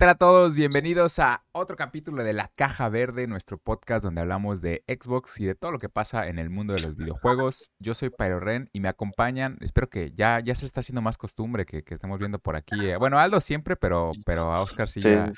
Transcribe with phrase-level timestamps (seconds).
[0.00, 0.54] tal a todos?
[0.54, 5.44] Bienvenidos a otro capítulo de La Caja Verde, nuestro podcast donde hablamos de Xbox y
[5.44, 7.70] de todo lo que pasa en el mundo de los videojuegos.
[7.80, 11.18] Yo soy Pyro Ren y me acompañan, espero que ya, ya se está haciendo más
[11.18, 12.76] costumbre que, que estemos viendo por aquí.
[12.82, 15.30] eh, Bueno, Aldo siempre, pero, pero a Oscar sí, Sí, ya,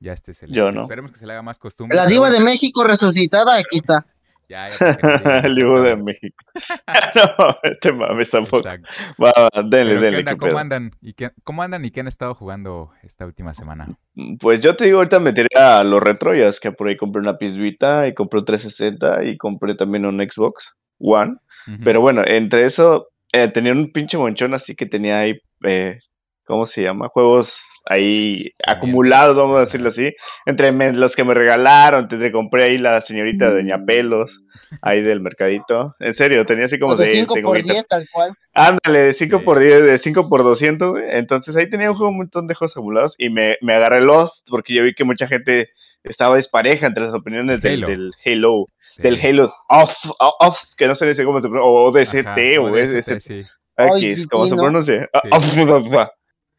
[0.00, 0.80] ya este se le, Yo no.
[0.80, 1.94] Esperemos que se le haga más costumbre.
[1.96, 4.04] La pero diva de México resucitada, aquí está.
[4.48, 4.76] Ya, ya,
[5.44, 5.96] El dibujo de.
[5.96, 6.36] México.
[7.38, 8.58] no, este mames tampoco.
[8.58, 8.88] Exacto.
[9.22, 10.18] Va, va, denle, Pero, ¿qué denle.
[10.18, 10.36] onda?
[10.36, 10.58] ¿Cómo pedo.
[10.58, 10.90] andan?
[11.00, 13.88] ¿Y qué, ¿Cómo andan y qué han estado jugando esta última semana?
[14.40, 16.96] Pues yo te digo, ahorita me tiré a los retro, ya es que por ahí
[16.96, 21.36] compré una Vita y compré un 360 y compré también un Xbox One.
[21.82, 25.98] Pero bueno, entre eso eh, tenía un pinche monchón así que tenía ahí, eh,
[26.46, 27.08] ¿cómo se llama?
[27.08, 27.54] Juegos
[27.88, 30.12] ahí acumulados, vamos a decirlo así.
[30.44, 34.42] Entre me- los que me regalaron, entre compré ahí la señorita de Doña Pelos,
[34.82, 35.94] ahí del mercadito.
[36.00, 38.32] En serio, tenía así como Como de de 5 tengo por ahorita- 10, tal cual.
[38.54, 39.44] Ándale, de 5 Sí.
[39.44, 41.04] por 10, de 5 por 200, güey.
[41.10, 44.44] Entonces ahí tenía un, juego, un montón de juegos acumulados y me, me agarré Lost
[44.48, 45.68] porque yo vi que mucha gente
[46.02, 47.88] estaba despareja entre las opiniones del, Halo.
[47.88, 49.02] del Halo, Sí.
[49.02, 49.94] del Halo off,
[50.40, 53.44] off, que no sé cómo se pronuncia, o DCT, Ajá, o DST, DST, sí.
[53.76, 55.08] Ay, X, ¿cómo se pronuncia?
[55.22, 55.30] Sí.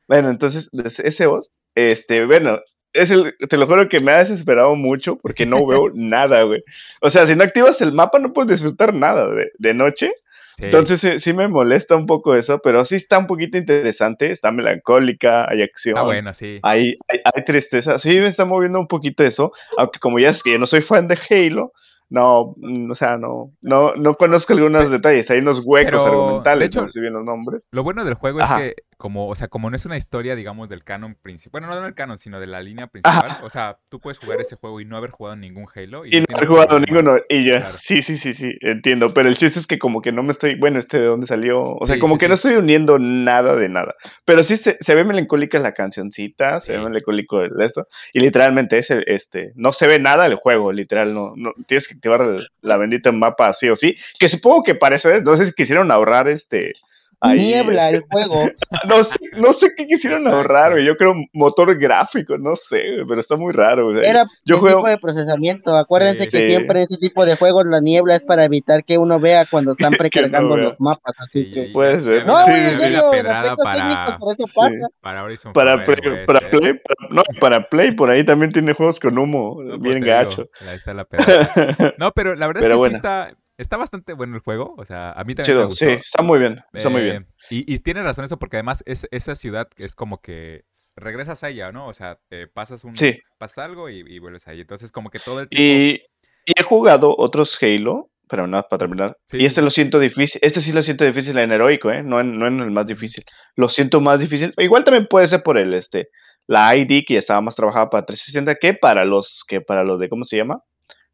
[0.08, 0.70] Bueno, entonces,
[1.04, 2.60] ese voz, este, bueno,
[2.94, 6.64] es el, te lo juro que me ha desesperado mucho porque no veo nada, güey.
[7.02, 10.12] O sea, si no activas el mapa no puedes disfrutar nada de, de noche.
[10.58, 10.66] Sí.
[10.66, 14.52] Entonces sí, sí me molesta un poco eso, pero sí está un poquito interesante, está
[14.52, 16.58] melancólica, hay acción, Está bueno, sí.
[16.64, 20.42] hay, hay, hay tristeza, sí me está moviendo un poquito eso, aunque como ya es
[20.42, 21.74] que yo no soy fan de Halo,
[22.10, 26.10] no, mm, o sea, no, no, no conozco algunos detalles, hay unos huecos Pero, de
[26.10, 27.62] argumentales, hecho, no sé bien los nombres.
[27.72, 28.66] Lo bueno del juego Ajá.
[28.66, 31.68] es que, como, o sea, como no es una historia, digamos, del canon principal, bueno,
[31.76, 34.82] no del canon, sino de la línea principal, o sea, tú puedes jugar ese juego
[34.82, 36.06] y no haber jugado ningún Halo.
[36.06, 37.78] Y no he jugado ninguno, y ya, Claro.
[37.80, 40.56] sí, sí, sí, sí, entiendo, pero el chiste es que como que no me estoy,
[40.56, 42.30] bueno, este de dónde salió, o sea, como sí, que sí.
[42.30, 43.94] no estoy uniendo nada de nada,
[44.26, 48.80] pero sí se, se ve melancólica la cancioncita, se ve melancólico el esto, y literalmente
[48.80, 52.48] ese, este, no se ve nada el juego, literal, no, no, tienes que activar el-
[52.62, 56.28] la bendita mapa sí o sí, que supongo que es, no sé si quisieron ahorrar
[56.28, 56.74] este...
[57.22, 58.50] ahí, Niebla el juego.
[58.88, 60.38] no sé, no sé qué quisieron Exacto.
[60.38, 60.86] ahorrar, güey.
[60.86, 63.92] Yo creo motor gráfico, no sé, güey, pero está muy raro.
[63.92, 64.06] güey.
[64.06, 65.76] Era yo el juego, tipo de procesamiento.
[65.76, 66.30] Acuérdense Sí.
[66.30, 66.46] que Sí.
[66.48, 69.72] siempre en ese tipo de juegos la niebla es para evitar que uno vea cuando
[69.78, 70.66] están no precargando vea.
[70.66, 71.14] los mapas.
[71.18, 71.64] Así Sí, que.
[71.74, 72.26] Puede ser.
[72.28, 74.54] No, güey, en serio, aspectos para, técnicos por eso Sí.
[74.56, 74.88] pasa.
[75.02, 76.40] para Horizon para, Play- para.
[76.50, 80.02] Play, para- no, para Play, por ahí también tiene juegos con humo, No, pues bien
[80.02, 80.48] gacho.
[80.62, 81.52] ahí está la pedrada.
[81.98, 82.92] No, pero la verdad Pero es que bueno.
[82.94, 84.76] sí está, está bastante bueno el juego.
[84.78, 85.88] O sea, a mí también me Chido, gustó.
[85.88, 87.28] sí, está muy bien, está muy Eh, bien.
[87.50, 90.64] Y, y tienes razón eso, porque además es, esa ciudad es como que
[90.96, 91.88] regresas a ella, ¿no?
[91.88, 93.20] O sea, eh, pasas un Sí.
[93.38, 94.62] pasas algo y, y vuelves ahí.
[94.62, 95.64] Entonces, como que todo el tiempo.
[95.64, 96.02] Y,
[96.46, 99.18] y he jugado otros Halo, pero nada, para terminar.
[99.26, 102.04] Sí, y este lo siento difícil, este sí lo siento difícil en heroico, ¿eh?
[102.04, 103.24] No en, no en el más difícil.
[103.56, 104.54] Lo siento más difícil.
[104.58, 106.10] Igual también puede ser por el, este,
[106.46, 110.00] la ID que ya estaba más trabajada para 360 que para los, que para los
[110.00, 110.62] de, ¿cómo se llama?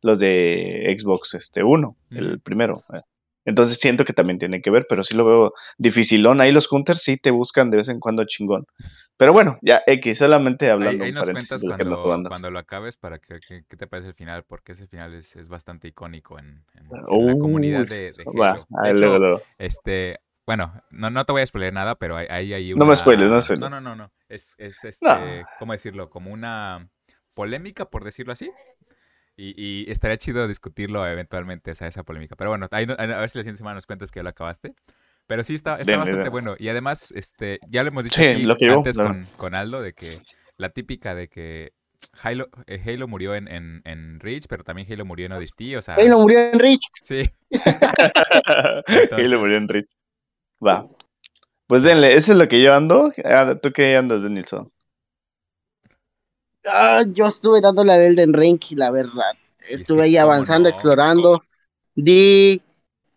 [0.03, 2.39] Los de Xbox, este, uno, el Ujú.
[2.41, 2.83] primero.
[3.45, 6.39] Entonces siento que también tiene que ver, pero sí lo veo dificilón.
[6.41, 8.65] Ahí los hunters sí te buscan de vez en cuando chingón.
[9.15, 12.59] Pero bueno, ya X, solamente Ahí, hablando ahí un nos cuentas que cuando, cuando lo
[12.59, 15.87] acabes para que, que- qué te parece el final, porque ese final es, es bastante
[15.87, 18.55] icónico en, en- en la comunidad de, de Va.
[18.55, 18.59] De
[18.89, 19.41] ahí hecho, luego, luego.
[19.57, 22.95] este, bueno, no, no te voy a spoiler nada, pero ahí hay, hay No me
[22.97, 23.59] spoiles, no una- spoiles.
[23.61, 24.11] No, no, no, no.
[24.27, 25.47] Es, es este, No.
[25.59, 26.09] ¿cómo decirlo?
[26.09, 26.89] Como una
[27.33, 28.49] polémica, por decirlo así.
[29.35, 32.35] Y, y estaría chido discutirlo eventualmente, esa, esa polémica.
[32.35, 34.73] Pero bueno, ahí a ver si la siguiente semana nos cuentas que ya lo acabaste.
[35.25, 36.29] Pero sí, está, está Denle, bastante denle.
[36.29, 36.55] bueno.
[36.59, 39.81] Y además, este, ya lo hemos dicho Sí, aquí lo yo, antes con, con Aldo,
[39.81, 40.21] de que
[40.57, 41.71] la típica de que
[42.21, 45.81] Halo, eh, Halo murió en, en, en Reach, pero también Halo murió en Odyssey, o
[45.81, 46.83] sea, Halo murió en Rich.
[47.01, 47.23] sí.
[49.17, 49.89] y le murió en Rich.
[50.65, 50.87] Va.
[51.67, 53.11] Pues denle, eso es lo que yo ando.
[53.23, 54.71] Ah, ¿Tú qué andas, Denilson?
[56.65, 59.33] Ah, yo estuve dándole a Elden Ring, la verdad.
[59.77, 60.69] es Estuve que, ahí ¿cómo avanzando, no?
[60.69, 61.43] explorando.
[61.95, 62.61] Di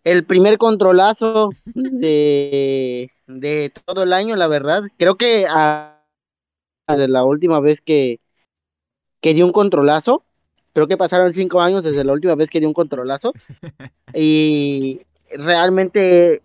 [0.03, 4.83] el primer controlazo de, de todo el año, la verdad.
[4.97, 6.03] Creo que a,
[6.89, 8.19] de la última vez que,
[9.21, 10.23] que di un controlazo,
[10.73, 13.33] creo que pasaron cinco años desde la última vez que di un controlazo.
[14.13, 15.01] y
[15.37, 16.43] realmente,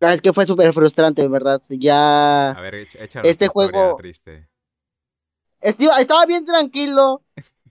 [0.00, 1.60] es que fue súper frustrante, ¿verdad?
[1.70, 2.50] Ya...
[2.52, 2.74] A ver,
[3.22, 4.48] Este juego- triste.
[5.60, 7.22] Estaba, estaba bien tranquilo,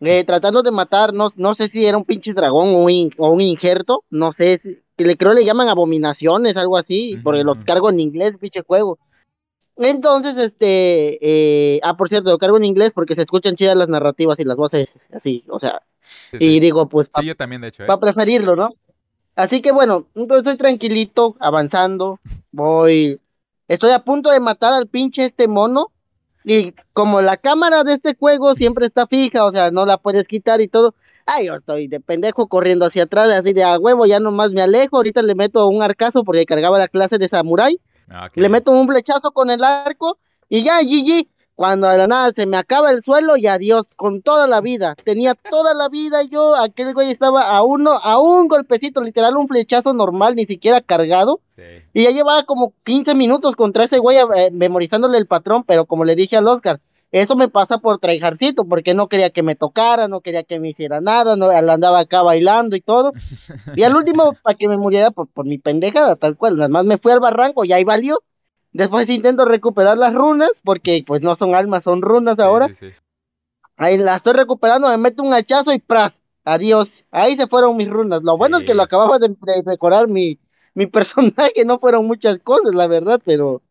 [0.01, 3.11] eh, tratando de matar, no, no sé si era un pinche dragón o un, in-
[3.17, 7.23] o un injerto, no sé, si- que le creo le llaman abominaciones, algo así, Ujú,
[7.23, 8.99] porque lo cargo en inglés, pinche juego.
[9.77, 13.87] Entonces, este, eh, ah, por cierto, lo cargo en inglés porque se escuchan chidas las
[13.87, 15.81] narrativas y las voces así, o sea,
[16.31, 16.59] Sí, y sí.
[16.59, 17.87] digo, pues, Sí, yo también, de hecho, ¿eh?
[17.87, 18.71] para preferirlo, ¿no?
[19.35, 22.19] Así que bueno, entonces estoy tranquilito, avanzando,
[22.51, 23.21] voy,
[23.67, 25.91] estoy a punto de matar al pinche este mono,
[26.49, 30.27] Y como la cámara de este juego siempre está fija, o sea, no la puedes
[30.27, 30.95] quitar y todo.
[31.27, 34.63] Ay, yo estoy de pendejo corriendo hacia atrás, así de a huevo, ya nomás me
[34.63, 34.97] alejo.
[34.97, 37.79] Ahorita le meto un arcazo porque cargaba la clase de samurái.
[38.09, 38.37] Ah, ok.
[38.37, 40.17] Le meto un flechazo con el arco
[40.49, 41.27] y ya, GG.
[41.59, 44.95] Cuando de la nada se me acaba el suelo y adiós, con toda la vida.
[45.03, 49.49] Tenía toda la vida yo, aquel güey estaba a uno, a un golpecito, literal, un
[49.49, 51.41] flechazo normal, ni siquiera cargado.
[51.57, 51.63] Sí.
[51.93, 56.05] Y ya llevaba como 15 minutos contra ese güey eh, memorizándole el patrón, pero como
[56.05, 56.79] le dije al Oscar,
[57.11, 60.69] eso me pasa por traijarcito, porque no quería que me tocara, no quería que me
[60.69, 63.11] hiciera nada, no andaba acá bailando y todo.
[63.75, 66.85] Y al último, para que me muriera por, por mi pendejada, tal cual, nada más
[66.85, 68.23] me fui al barranco y ahí valió.
[68.71, 72.67] Después intento recuperar las runas, porque pues no son almas, son runas Sí, ahora.
[72.67, 72.87] sí, sí.
[73.77, 77.05] Ahí la estoy recuperando, me meto un hachazo y pras, adiós.
[77.11, 78.21] Ahí se fueron mis runas.
[78.23, 80.37] Lo bueno es que lo acababa de, de decorar mi,
[80.73, 83.61] mi personaje, no fueron muchas cosas, la verdad, pero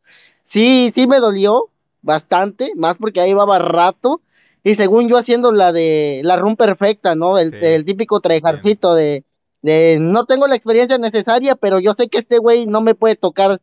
[0.42, 1.68] sí, sí me dolió
[2.02, 4.22] bastante, más porque ahí llevaba rato.
[4.64, 7.38] Y según yo haciendo la de la run perfecta, ¿no?
[7.38, 9.24] El, el típico trejarcito de,
[9.62, 13.14] de no tengo la experiencia necesaria, pero yo sé que este güey no me puede
[13.16, 13.60] tocar.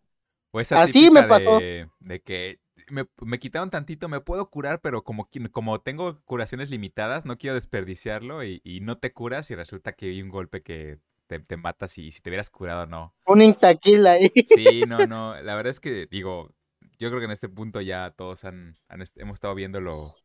[0.56, 1.60] O esa Así me pasó.
[1.60, 6.70] De, de que me, me quitaron tantito, me puedo curar, pero como, como tengo curaciones
[6.70, 10.64] limitadas, no quiero desperdiciarlo y, y no te curas y resulta que hay un golpe
[10.64, 13.14] que te, te mata si, si te hubieras curado no.
[13.26, 14.32] Un instakill ahí.
[14.48, 15.36] Sí, no, no.
[15.42, 16.56] La verdad es que, digo,
[17.00, 20.16] yo creo que en este punto ya todos han, hemos estado viendo lo,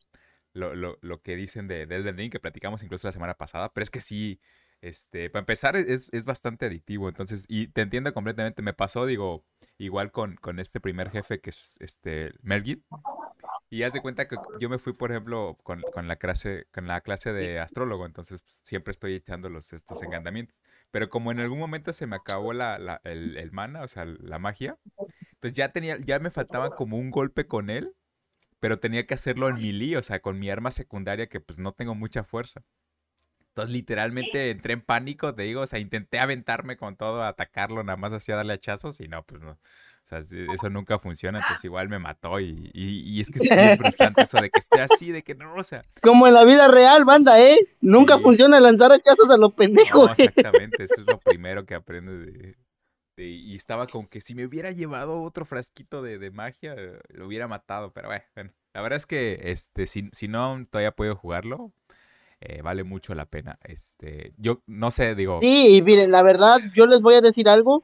[0.53, 3.73] lo, lo, lo que dicen de, de Elden Ring, que platicamos incluso la semana pasada,
[3.73, 4.41] pero es que sí,
[4.83, 9.45] este, para empezar es, es bastante adictivo, entonces, y te entiendo completamente, me pasó, digo,
[9.79, 12.85] igual con, con este primer jefe que es este Melgit,
[13.71, 16.87] y haz de cuenta que yo me fui, por ejemplo, con, con la clase, con
[16.89, 20.57] la clase de astrólogo, entonces pues, siempre estoy echando los, estos encantamientos.
[20.91, 24.05] Pero como en algún momento se me acabó la, la- el, el mana, o sea,
[24.07, 24.79] la magia,
[25.41, 27.95] pues ya tenía, ya me faltaba como un golpe con él,
[28.61, 31.73] pero tenía que hacerlo en melee, o sea, con mi arma secundaria que pues no
[31.75, 32.63] tengo mucha fuerza.
[33.51, 37.97] Entonces literalmente entré en pánico, te digo, o sea, intenté aventarme con todo, atacarlo, nada
[37.97, 39.53] más hacía darle hachazos y no, pues no.
[39.53, 39.59] O
[40.05, 43.53] sea, sí, eso nunca funciona, entonces igual me mató y, y, y es que es
[43.53, 46.45] bien frustrante eso de que esté así, de que no, o sea, Como en la
[46.45, 47.59] vida real, banda, ¿eh?
[47.81, 48.21] Nunca Sí.
[48.21, 50.11] funciona lanzar hachazos a los pendejos.
[50.11, 52.57] No, exactamente, eso es lo primero que aprendes de,
[53.17, 57.01] de- y estaba con que si me hubiera llevado otro frasquito de, de magia, eh,
[57.11, 60.93] lo hubiera matado, pero bueno, bueno, la verdad es que este, si, si no todavía
[60.97, 61.73] puedo jugarlo,
[62.41, 63.59] eh, vale mucho la pena.
[63.63, 67.49] Este, yo no sé, digo, Sí, y miren, la verdad, yo les voy a decir
[67.49, 67.83] algo.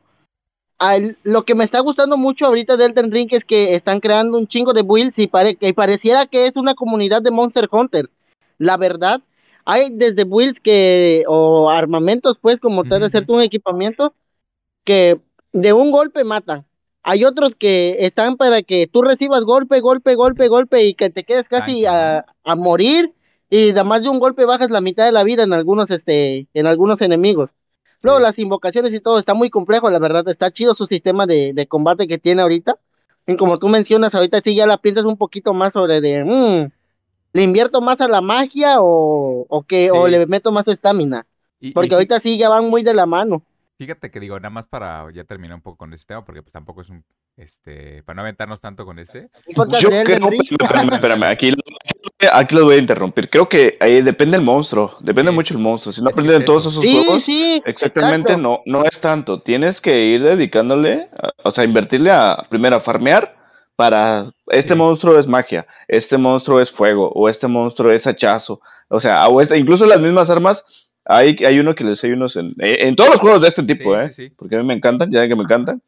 [0.79, 4.37] Al- lo que me está gustando mucho ahorita de Elden Ring es que están creando
[4.37, 8.11] un chingo de builds y pare- que pareciera que es una comunidad de Monster Hunter.
[8.59, 9.21] La verdad,
[9.65, 14.15] hay desde builds que, o armamentos, pues, como tal, Ujú, hacerte un equipamiento
[14.85, 15.21] que
[15.53, 16.67] de un golpe matan.
[17.03, 21.25] Hay otros que están para que tú recibas golpe, golpe, golpe, golpe y que te
[21.25, 23.13] quedes casi a, a morir
[23.51, 26.67] y además de un golpe bajas la mitad de la vida en algunos, este, en
[26.67, 27.55] algunos enemigos.
[28.03, 28.25] Luego Sí.
[28.25, 31.67] las invocaciones y todo está muy complejo, la verdad, está chido su sistema de, de
[31.67, 32.77] combate que tiene ahorita.
[33.27, 36.71] Y como tú mencionas, ahorita sí ya la piensas un poquito más sobre de, mm,
[37.33, 39.91] ¿le invierto más a la magia o, o qué?
[39.91, 41.27] O le meto más estamina?
[41.59, 43.43] y Porque ahorita sí ya van muy de la mano.
[43.79, 46.53] fíjate que digo, nada más para ya terminar un poco con este tema, porque pues
[46.53, 47.03] tampoco es un,
[47.37, 49.29] este, para no aventarnos tanto con este.
[49.55, 51.51] Yo de creo, espérame, espérame, aquí,
[52.33, 53.29] aquí los voy a interrumpir.
[53.31, 55.35] Creo que ahí depende el monstruo, depende Sí.
[55.35, 55.93] mucho el monstruo.
[55.93, 56.71] Si no Es que aprenden es todos eso.
[56.71, 57.63] esos Sí, juegos, sí.
[57.65, 58.63] exactamente exacto.
[58.67, 59.41] no, no es tanto.
[59.41, 63.35] Tienes que ir dedicándole, a- o sea, invertirle a primero a farmear
[63.77, 64.79] para este Sí.
[64.79, 68.61] monstruo es magia, este monstruo es fuego, o este monstruo es hachazo.
[68.89, 70.65] O sea, o este- incluso las mismas armas,
[71.05, 73.63] hay, hay uno que les hay unos en, eh, en todos los juegos de este
[73.63, 74.13] tipo, Sí, ¿eh?
[74.13, 74.35] sí, sí.
[74.37, 75.83] Porque a mí me encantan, ya que me encantan.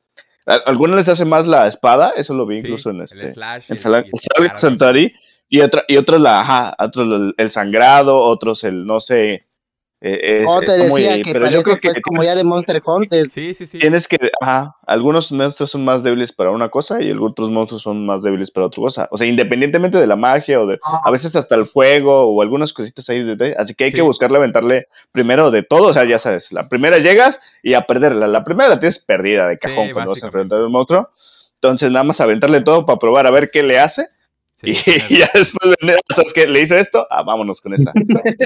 [0.65, 3.65] Algunos les hace más la espada, eso lo vi Sí, incluso en el este slash
[3.69, 4.55] el- el en.
[4.59, 5.13] Centauri,
[5.49, 9.45] y, otra, y otros la, ajá, otros el, el sangrado, otros el, no sé,
[10.01, 12.81] eh, es- te decía que pero yo parece creo que pues como ya de Monster
[12.87, 13.29] Hunter.
[13.31, 13.81] Sí, sí, sí.
[13.81, 18.07] tienes que, ajá, algunos monstruos son más débiles para una cosa y otros monstruos son
[18.07, 21.35] más débiles para otra cosa, o sea, independientemente de la magia o de, a veces
[21.35, 23.97] hasta el fuego o algunas cositas ahí, de- así que hay Sí.
[23.97, 27.81] que buscarle aventarle primero de todo, o sea, ya sabes, la primera llegas y a
[27.85, 30.71] perderla, la primera la tienes perdida de Sí, cajón cuando vas a enfrentar a un
[30.73, 31.11] monstruo,
[31.55, 34.07] entonces nada más aventarle todo para probar a ver qué le hace
[34.61, 34.71] Sí,
[35.11, 36.47] y ya después, de- ¿sabes qué?
[36.47, 37.07] ¿Le hice esto?
[37.11, 37.93] Ah, vámonos con esa.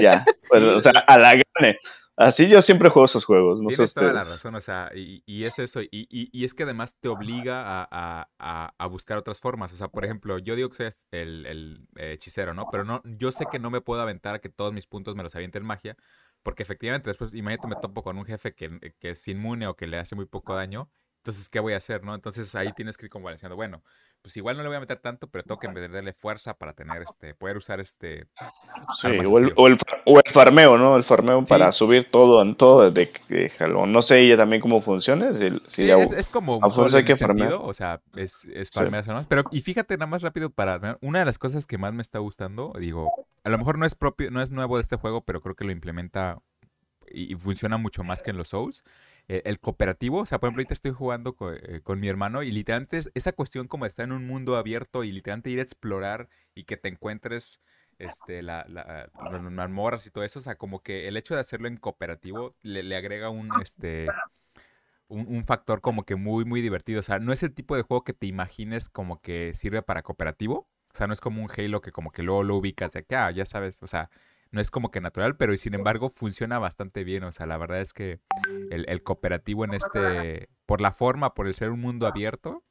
[0.00, 0.25] ya.
[0.49, 1.78] Pues, Sí, o sea, a la gane.
[2.14, 3.61] Así yo siempre juego esos juegos.
[3.62, 6.64] No sé Tienes toda la razón, o sea, y, y es eso, y, es que
[6.64, 10.54] además te obliga a, a- a- a buscar otras formas, o sea, por ejemplo, yo
[10.54, 12.69] digo que soy el, el, hechicero, ¿no?
[12.71, 15.23] Pero no, yo sé que no me puedo aventar a que todos mis puntos me
[15.23, 15.97] los aviente en magia,
[16.42, 19.87] porque efectivamente después, imagínate, me topo con un jefe que, que es inmune o que
[19.87, 20.90] le hace muy poco daño,
[21.23, 22.14] entonces, ¿qué voy a hacer, no?
[22.16, 23.85] Entonces ahí tienes que ir como balanceando, bueno,
[24.23, 27.02] pues igual no le voy a meter tanto, pero tengo que meterle fuerza para tener
[27.02, 28.26] este, poder usar este.
[29.00, 30.97] Sí, o el, o, el, o el, farmeo, ¿no?
[30.97, 35.33] El farmeo para subir todo en todo desde que No sé ella también cómo funciona.
[35.69, 39.11] sí, es, es, como un solo en sentido, o sea, es, es farmear sí.
[39.29, 42.21] Pero, y fíjate nada más rápido para una de las cosas que más me está
[42.21, 43.11] gustando, digo,
[43.43, 45.64] a lo mejor no es propio, no es nuevo de este juego, pero creo que
[45.64, 46.38] lo implementa
[47.12, 48.85] y, funciona mucho más que en los Souls.
[49.29, 52.50] Eh, el cooperativo, o sea, por ejemplo, ahorita estoy jugando eh, con, mi hermano y
[52.50, 56.29] literalmente es esa cuestión como estar en un mundo abierto y literalmente ir a explorar
[56.55, 57.61] y que te encuentres
[57.99, 61.69] este, la, la, las y todo eso, o sea, como que el hecho de hacerlo
[61.69, 64.09] en cooperativo le, agrega un, este,
[65.07, 67.00] un, factor como que muy, muy divertido.
[67.00, 70.02] O sea, no es el tipo de juego que te imagines como que sirve para
[70.02, 70.69] cooperativo.
[70.93, 73.26] O sea, no es como un Halo que como que luego lo ubicas de acá,
[73.26, 74.11] ah, ya sabes, o sea,
[74.52, 77.25] no es como que natural, pero sin embargo funciona bastante bien.
[77.25, 78.21] O sea, la verdad es que
[78.71, 82.62] el, cooperativo en este, por la forma, por el ser un mundo abierto,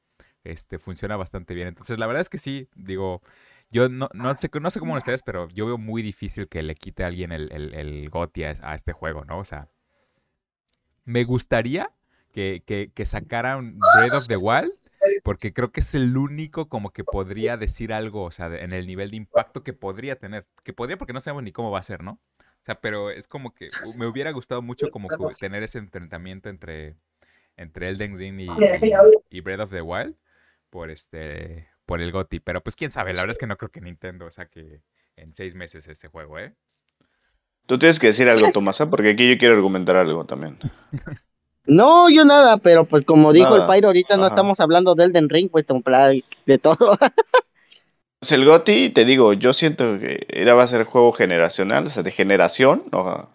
[0.44, 1.68] este, funciona bastante bien.
[1.68, 3.24] Entonces, la verdad es que sí, digo,
[3.72, 6.76] yo no, no sé, no sé cómo ustedes, pero yo veo muy difícil que le
[6.76, 9.40] quite a alguien el, el, el GOTI a, este juego, ¿no?
[9.40, 9.68] O sea,
[11.04, 11.92] me gustaría
[12.32, 14.72] que, que, que sacaran Breath of the Wild
[15.24, 18.88] porque creo que es el único como que podría decir algo, o sea, en el
[18.88, 20.46] nivel de impacto que podría tener.
[20.64, 22.20] Que podría porque no sabemos ni cómo va a ser, ¿no?
[22.40, 25.08] O sea, pero es como que me hubiera gustado mucho como
[25.40, 26.96] tener ese enfrentamiento entre,
[27.58, 28.48] entre Elden Ring y,
[29.30, 30.16] y, Breath of the Wild
[30.70, 32.40] por este por el GOTI.
[32.40, 34.84] Pero pues quién sabe, la verdad es que no creo que Nintendo saque
[35.16, 36.54] en seis meses ese juego, ¿eh?
[37.66, 40.60] Tú tienes que decir algo, Tomasa, porque aquí yo quiero argumentar algo también.
[41.66, 45.30] No, yo nada, pero pues como dijo el Pyro, ahorita no estamos hablando del Den
[45.30, 45.66] Ring, pues
[46.46, 46.98] de todo.
[48.20, 51.90] pues el GOTI, te digo, yo siento que era va a ser juego generacional, o
[51.90, 53.30] sea, de generación, ¿no?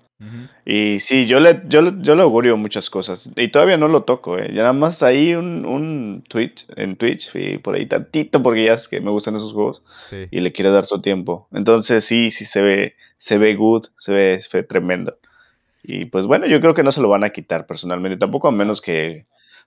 [0.65, 3.29] Y sí, yo le, yo, yo le augurio muchas cosas.
[3.37, 4.49] Y todavía no lo toco, ¿eh?
[4.49, 8.75] Ya nada más ahí un, un Twitch, en Twitch, y por ahí tantito, porque ya
[8.75, 9.83] es que me gustan esos juegos.
[10.31, 11.49] Y le quiero dar su tiempo.
[11.53, 15.19] Entonces sí, sí se ve, se ve good, se ve, se ve tremendo.
[15.89, 18.53] Y pues bueno, yo creo que no se lo van a quitar personalmente, tampoco a
[18.53, 19.27] menos que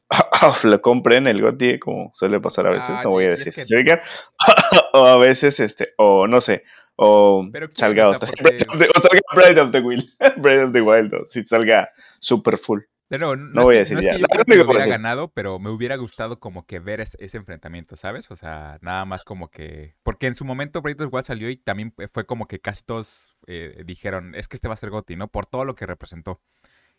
[0.63, 3.53] lo compren el GOTY, como suele pasar a veces, no voy a decir.
[4.93, 6.63] o a veces, este, o no sé,
[6.97, 8.29] o salga, otra,
[8.69, 12.81] o salga Bride of the Wild, Bride of the Wild, si salga super full.
[13.09, 15.95] No, no, voy a decir no es que yo que hubiera ganado, pero me hubiera
[15.95, 18.29] gustado como que ver ese, enfrentamiento, ¿sabes?
[18.29, 19.95] O sea, nada más como que...
[20.03, 23.83] Porque en su momento Breath of salió y también fue como que casi todos eh,
[23.83, 25.27] dijeron, es que este va a ser Gotti, ¿no?
[25.27, 26.39] Por todo lo que representó.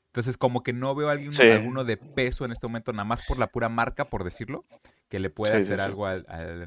[0.06, 3.22] Entonces, como que no veo a alguien, alguno de peso en este momento, nada más
[3.22, 4.64] por la pura marca, por decirlo,
[5.08, 6.60] que le pueda hacer algo al, al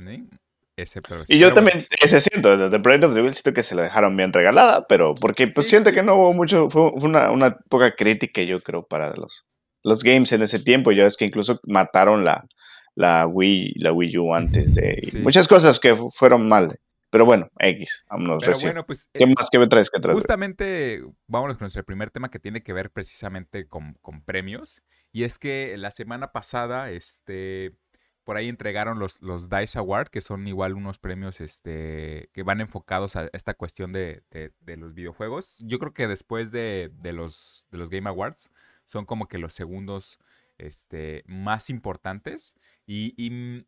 [1.27, 4.17] y yo también ese siento, The Bride of the Wild siento que se la dejaron
[4.17, 8.41] bien regalada, pero porque pues siento que no hubo mucho, fue una, una poca crítica
[8.41, 9.45] yo creo para los,
[9.83, 12.47] los games en ese tiempo, ya es que incluso mataron la,
[12.95, 16.79] la Wii, la Wii U antes de muchas cosas que fueron mal.
[17.13, 18.39] Pero bueno, X, vámonos.
[18.43, 20.15] Pero bueno, pues, ¿Qué eh, más que me traes que traes?
[20.15, 24.81] Justamente, vámonos con nuestro primer tema que tiene que ver precisamente con, con premios.
[25.11, 27.75] Y es que la semana pasada, este,
[28.23, 32.61] por ahí entregaron los, los DICE Award, que son igual unos premios este, que van
[32.61, 34.23] enfocados a esta cuestión de,
[34.65, 35.59] los videojuegos.
[35.59, 38.49] Yo creo que después de, los, de los Game Awards
[38.85, 40.17] son como que los segundos
[40.57, 42.55] este, más importantes.
[42.87, 43.65] Y,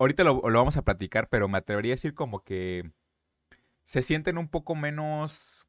[0.00, 2.90] ahorita lo, lo, vamos a platicar, pero me atrevería a decir como que
[3.84, 5.68] se sienten un poco menos,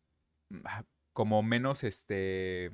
[0.66, 0.84] ah,
[1.14, 2.72] como menos, este,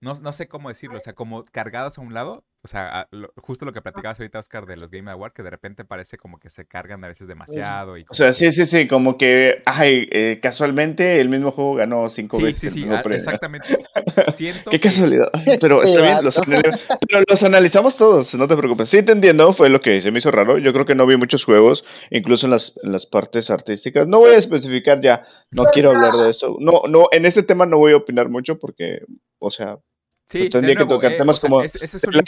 [0.00, 3.06] no, no sé cómo decirlo, o sea, como cargados a un lado, o sea,
[3.36, 6.38] justo lo que platicabas ahorita, Oscar, de los Game Awards, que de repente parece como
[6.38, 7.98] que se cargan a veces demasiado.
[7.98, 12.08] Y o sea, sí, sí, sí, como que, ay, eh, casualmente el mismo juego ganó
[12.08, 12.72] cinco veces.
[12.72, 13.68] Sí, sí, sí, ah, exactamente.
[14.28, 15.30] Siento Qué casualidad.
[15.60, 16.40] pero está bien, los,
[17.06, 18.88] pero los analizamos todos, no te preocupes.
[18.88, 20.56] Sí, te entiendo, fue lo que se me hizo raro.
[20.56, 24.08] Yo creo que no vi muchos juegos, incluso en las, en las partes artísticas.
[24.08, 26.56] No voy a especificar ya, no quiero hablar de eso.
[26.60, 29.00] No, no, en este tema no voy a opinar mucho porque,
[29.38, 29.76] o sea,
[30.26, 32.22] Sí, pues tendría que tocar eh, temas como es, es una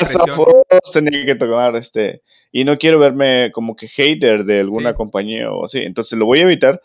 [0.92, 2.22] tendría que tocar este
[2.52, 6.40] y no quiero verme como que hater de alguna compañía o así, entonces lo voy
[6.40, 6.80] a evitar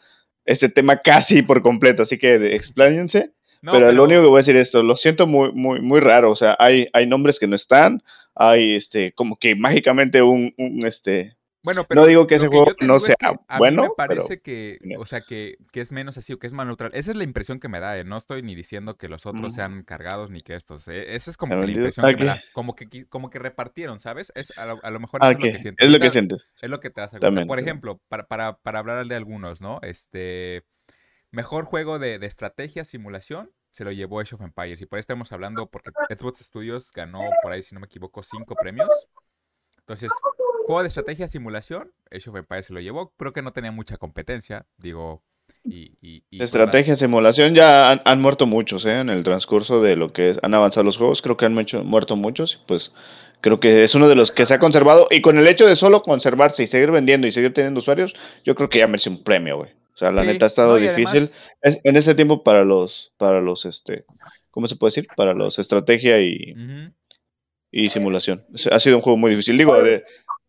[0.46, 3.32] este tema casi por completo, así que expláñense.
[3.62, 6.32] pero, lo único que voy a decir es esto, lo siento muy muy muy raro,
[6.32, 8.02] o sea, hay hay nombres que no están,
[8.34, 12.74] hay este como que mágicamente un, un este bueno, pero no digo que ese juego
[12.82, 13.16] no sea
[13.58, 13.84] bueno.
[13.84, 16.54] A mí me parece que, o sea, que, que, es menos así o que es
[16.54, 16.92] más neutral.
[16.94, 17.98] Esa es la impresión que me da.
[17.98, 18.04] ¿eh?
[18.04, 20.88] No estoy ni diciendo que los otros sean cargados ni que estos.
[20.88, 21.16] ¿eh?
[21.16, 22.42] Esa es como que la impresión que me da.
[22.54, 24.32] Como que, como que repartieron, ¿sabes?
[24.36, 25.86] Es, a, lo, mejor es lo que sientes.
[25.86, 26.42] Es lo que sientes.
[26.62, 27.46] Es lo que te das cuenta.
[27.46, 29.80] Por ejemplo, para, para, para hablar de algunos, ¿no?
[29.84, 30.64] Este.
[31.30, 34.82] Mejor juego de, de estrategia, simulación, se lo llevó Age of Empires.
[34.82, 38.22] Y por ahí estamos hablando porque Xbox Studios ganó, por ahí, si no me equivoco,
[38.22, 38.90] cinco premios.
[39.78, 40.12] Entonces,
[40.66, 43.14] Juego de estrategia simulación, Age of Empires se lo llevó.
[43.18, 44.66] Creo que no tenía mucha competencia.
[44.78, 45.22] Digo,
[45.64, 49.00] y, y, y Estrategia, simulación, ya han, han muerto muchos, ¿eh?
[49.00, 51.84] En el transcurso de lo que es- han avanzado los juegos, creo que han hecho-
[51.84, 52.92] muerto muchos, pues
[53.42, 55.76] creo que es uno de los que se ha conservado, y con el hecho de
[55.76, 58.14] solo conservarse y seguir vendiendo y seguir teniendo usuarios,
[58.44, 59.72] yo creo que ya merece un premio, güey.
[59.94, 61.08] O sea, la Sí, neta ha estado no, difícil.
[61.08, 64.06] además- Es- en ese tiempo para los, para los, este,
[64.50, 65.08] ¿cómo se puede decir?
[65.16, 66.56] Para los estrategia y,
[67.72, 68.44] y simulación.
[68.72, 69.58] Ha sido un juego muy difícil.
[69.58, 70.04] Digo, de-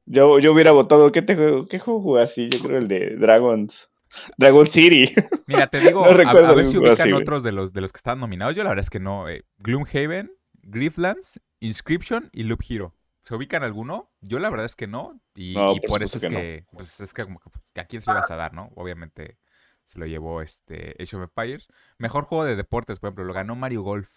[0.07, 2.49] yo, yo hubiera votado, ¿qué, te, juego- ¿qué juego jugué así?
[2.51, 3.89] Yo creo el de Dragons.
[4.37, 5.15] Dragon City.
[5.47, 7.93] Mira, te digo, No a- a, ver si ubican así, otros de los, de los
[7.93, 8.55] que están nominados.
[8.55, 9.29] Yo la verdad es que no.
[9.29, 10.33] eh, Gloomhaven,
[10.63, 12.95] Grieflands, Inscription y Loop Hero.
[13.25, 14.11] ¿Se ubican alguno?
[14.21, 15.21] Yo la verdad es que no.
[15.35, 17.81] Y, No, y por por eso es que, pues, es que, como que, pues, que
[17.81, 18.71] a quién se le vas a dar, ¿no?
[18.75, 19.39] Obviamente
[19.85, 21.69] se lo llevó este Age of Empires.
[21.99, 24.11] Mejor juego de deportes, por ejemplo, lo ganó Mario Golf.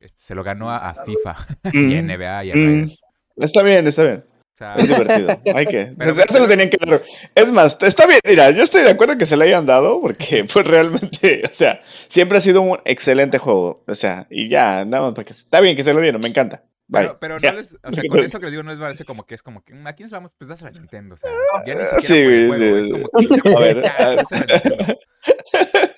[0.00, 1.34] Este, se lo ganó a, a FIFA
[1.72, 2.58] y a Mm, NBA y a mm.
[2.66, 3.00] Riders.
[3.36, 4.24] Está bien, está bien.
[4.56, 5.28] O sea, Es divertido.
[5.54, 5.92] Hay que.
[5.98, 7.02] Pero- ya se pero- lo tenían que dar.
[7.34, 8.20] Es más, está bien.
[8.24, 11.82] Mira, yo estoy de acuerdo que se lo hayan dado porque, pues realmente, o sea,
[12.08, 13.84] siempre ha sido un excelente juego.
[13.86, 16.62] O sea, y ya, nada más porque está bien que se lo dieron, me encanta.
[16.90, 19.26] Pero, pero no les, o sea, con eso que les digo, no les parece como
[19.26, 20.32] que es como que, "Mm, ¿a quién se vamos?
[20.38, 21.28] Pues dásela a Nintendo, o sea,
[21.66, 23.96] ya ni Ah, siquiera sí, por el güey, juego, es sí, que, A ver, ya,
[23.98, 24.98] a ver.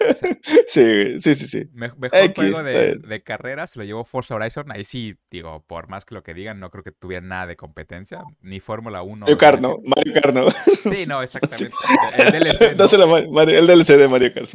[0.68, 1.64] Sí, sí, sí, sí.
[1.72, 5.64] Me- mejor X, juego de, de carrera se lo llevó Forza Horizon, ahí sí, digo,
[5.66, 9.02] por más que lo que digan, no creo que tuviera nada de competencia, ni Fórmula
[9.02, 9.20] 1.
[9.20, 9.76] Mario Kart, ¿no?
[9.84, 10.48] Mario Kart, ¿no?
[10.90, 11.74] Sí, no, exactamente.
[12.16, 12.76] El DLC, el
[13.66, 14.50] DLC de Mario Kart.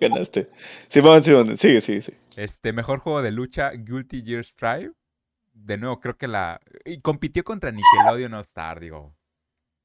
[0.00, 0.48] Ganaste.
[0.88, 2.18] Simón, Simón, sigue, sigue, sigue.
[2.36, 4.92] Este, mejor juego de lucha, Guilty Gear Strive.
[5.54, 6.60] De nuevo, creo que la...
[6.84, 9.14] Y compitió contra Nickelodeon All Star, digo.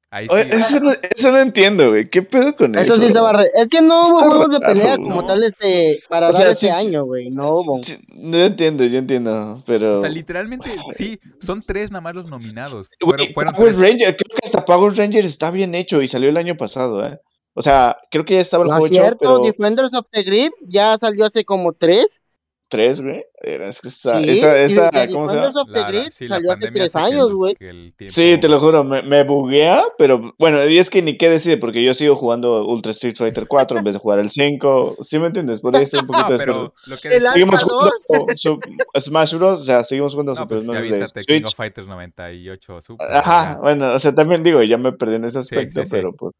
[0.09, 0.33] Ahí sí.
[0.33, 2.09] Oye, eso, no, eso no entiendo, güey.
[2.09, 2.83] ¿Qué pedo con eso?
[2.95, 5.03] Eso sí se va a re- Es que no hubo juegos de raro, pelea ¿no?
[5.03, 6.87] como tal este para O sea, dar sí, este sí.
[6.87, 7.29] año, güey.
[7.29, 7.83] No hubo.
[7.83, 9.95] Sí, No entiendo, yo entiendo, pero...
[9.95, 12.87] O sea, literalmente, sí, son tres nada más los nominados.
[13.01, 13.81] Güey, Fueron, fueron Power tres.
[13.91, 17.19] Ranger, creo que hasta Power Ranger está bien hecho y salió el año pasado, ¿eh?
[17.53, 20.05] O sea, creo que ya estaba el No juego es hecho, cierto, pero Defenders of
[20.11, 22.21] the Grid ya salió hace como tres.
[22.69, 23.23] Tres, güey.
[23.41, 25.47] Era, es que está, sí, esa, y esa, la ¿cómo se llama?
[25.49, 27.35] Of the La- la- Grid sí, la salió hace pandemia tres hace que años, el-
[27.35, 27.55] güey.
[27.59, 31.17] el Sí, tiempo- te lo juro, me, me buguea, pero bueno, y es que ni
[31.17, 34.31] qué decide, porque yo sigo jugando Ultra Street Fighter 4 en vez de jugar el
[34.31, 35.61] 5, ¿sí me entiendes?
[35.61, 38.33] Por ahí está un poquito No, de pero lo que El decía- Seguimos Alpha jugando
[38.37, 38.59] su-
[38.99, 41.45] Smash Bros, o sea, seguimos jugando No, Super pues Smash de aviéntate King Switch.
[41.47, 43.07] of Fighters 98 Super.
[43.15, 43.61] Ajá, ya.
[43.61, 45.91] bueno, o sea, también digo, ya me perdí en ese aspecto, sí, sí.
[45.91, 46.33] pero pues...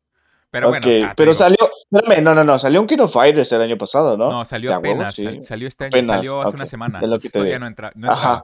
[0.49, 1.57] Pero bueno, o sea, pero digo, salió,
[1.91, 4.29] espérame, no, no, no, salió un King of Fighters el año pasado, ¿no?
[4.29, 5.23] No, salió Ya, huevo, apenas, sí.
[5.23, 6.99] sal- salió este año, Apenas, salió hace una ok, semana.
[7.01, 7.59] es lo que digo.
[7.59, 8.43] no, entra, no Ajá.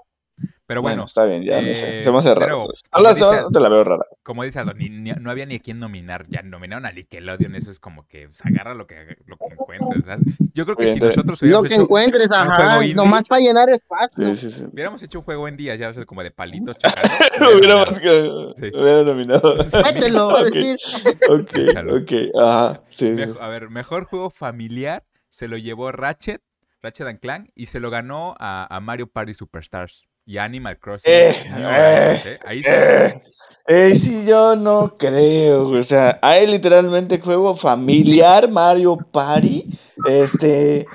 [0.73, 2.39] Pero bueno, está bien, ya no sé, eh, se me hace raro.
[2.39, 3.15] pero, pues.
[3.15, 4.05] dice- no te la veo rara.
[4.23, 6.25] como dice Aldo, ni- ni- no había ni a quién nominar.
[6.29, 10.05] Ya nominaron a Nickelodeon, eso es como que pues, agarra lo que, lo que encuentres.
[10.05, 10.19] ¿verdad?
[10.53, 12.77] Yo creo que Bien, si nosotros Lo hubiéramos que hecho, encuentres, juego ajá.
[12.81, 12.95] indie.
[12.95, 14.35] Nomás para llenar espacio.
[14.35, 14.63] Sí, sí, sí.
[14.71, 17.13] hubiéramos hecho un juego en día, ya sabes, como de palitos chocando.
[17.55, 18.55] Hubiéramos nominado.
[18.55, 18.75] que Sí.
[18.75, 19.55] hubiera nominado.
[19.83, 20.77] Mételo, va a decir.
[21.29, 21.95] Ok, Échalo.
[21.97, 22.97] ok, ajá, sí.
[23.07, 23.39] sí, Mejo- sí.
[23.41, 26.41] a ver, mejor juego familiar se lo llevó Ratchet,
[26.81, 31.11] Ratchet and Clank, y se lo ganó a, a Mario Party Superstars y Animal Crossing
[31.13, 32.39] Eh, New Horizons, ¿eh?
[32.45, 32.69] Ahí sí.
[32.71, 33.21] Eh,
[33.67, 35.67] eh, sí, yo no creo.
[35.69, 39.65] O sea, hay literalmente juego familiar Mario Party.
[40.05, 40.85] Este,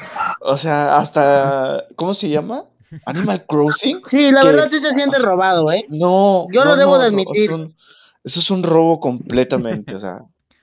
[0.41, 2.65] o sea, hasta, ¿cómo se llama?
[3.07, 4.01] Animal Crossing.
[4.09, 5.85] Sí, la que- verdad sí se siente robado, ¿eh?
[5.89, 7.51] No, Yo no, lo debo no, de no, admitir.
[7.51, 7.77] es un-
[8.25, 10.19] eso es un robo completamente, o sea,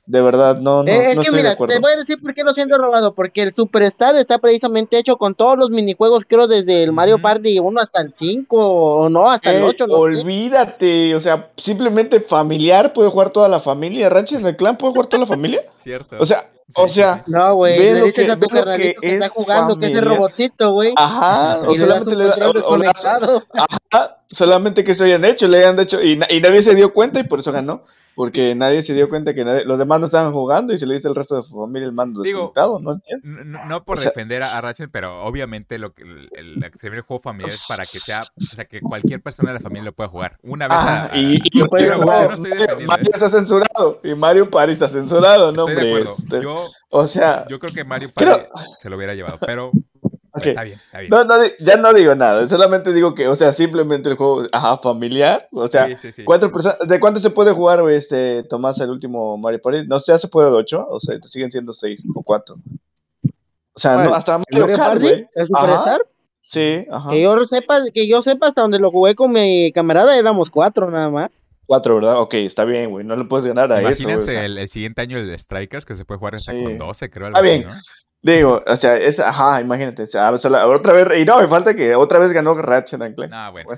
[0.08, 1.74] de verdad, no, no, Eh, es no que estoy de mira, acuerdo.
[1.76, 5.18] te voy a decir por qué lo siento robado, porque el Superstar está precisamente hecho
[5.18, 7.20] con todos los minijuegos, creo, desde el Mario.
[7.20, 10.00] Party 1 hasta el 5, o no, hasta el Eh, 8, no sé.
[10.02, 14.94] olvídate, o sea, simplemente familiar puede jugar toda la familia, Ranches en el clan puede
[14.94, 15.62] jugar toda la familia.
[15.76, 16.18] Cierto.
[16.20, 17.32] O sea, Sí, o sea, sí.
[17.32, 19.78] No, güey, Ve le lo dices que- a tu que carnalito que, está es jugando,
[19.78, 20.94] que es el robotcito, güey.
[20.96, 23.44] ajá, o le das solamente un le da- control o- o le das- desconectado.
[23.94, 27.20] ajá, solamente que eso hayan hecho, le hayan hecho, y, y nadie se dio cuenta
[27.20, 27.84] y por eso ganó.
[28.16, 30.94] Porque nadie se dio cuenta que nadie- los demás no estaban jugando y se le
[30.96, 33.02] dice al resto de su familia el mando Digo, ¿no?
[33.68, 37.02] No, por o sea- defender a, a Ratchet, pero obviamente lo que el, el, el
[37.02, 39.94] juego familiar es para que sea, o sea, que cualquier persona de la familia lo
[39.94, 40.38] pueda jugar.
[40.44, 41.66] Una vez a, Ah, a- y, y no-
[42.88, 46.02] Mario, está censurado y Mario Party está censurado, ¿no, Estoy de hombre?
[46.12, 46.24] acuerdo.
[46.24, 49.72] Este, Yo, o sea, yo creo que Mario Creo- Party se lo hubiera llevado, pero
[50.36, 50.46] ok.
[50.46, 51.10] está bien, está bien.
[51.10, 54.78] No, no, ya no digo nada, solamente digo que, o sea, simplemente el juego, ajá,
[54.78, 56.24] familiar, o sea, sí, sí, sí.
[56.24, 59.88] cuatro personas, ¿de cuánto se puede jugar, este, Tomás, el último Mario Party?
[59.88, 62.56] No sé, ya se puede de ocho, o sea, siguen siendo seis o cuatro.
[63.74, 65.26] O sea, no, hasta ¿El Mario Mario Kart, Party?
[65.36, 66.02] ¿El Superstar?
[66.44, 67.10] Sí, ajá.
[67.10, 70.90] Que yo sepa, que yo sepa hasta donde lo jugué con mi camarada éramos cuatro
[70.90, 71.42] nada más.
[71.66, 72.20] Cuatro, ¿verdad?
[72.20, 75.18] Ok, está bien, güey, no le puedes ganar a eso, Imagínense el, el siguiente año
[75.18, 76.64] el de Strikers, que se puede jugar hasta Sí.
[76.64, 77.28] con 12, creo.
[77.28, 77.68] Algo Está así, bien.
[77.70, 77.82] ¿no?
[78.22, 81.94] Digo, o sea, es, ajá, imagínate, o sea, otra vez, y no, me falta que
[81.94, 83.32] otra vez ganó Ratchet and Clank.
[83.32, 83.70] No, bueno.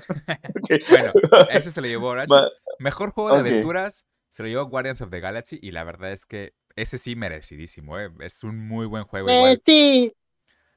[0.90, 1.12] Bueno,
[1.50, 2.36] ese se lo llevó Ratchet.
[2.78, 6.24] Mejor juego de aventuras se lo llevó Guardians of the Galaxy y la verdad es
[6.24, 8.08] que ese sí merecidísimo, ¿eh?
[8.20, 9.28] Es un muy buen juego.
[9.28, 9.60] Eh, igual.
[9.64, 10.12] sí,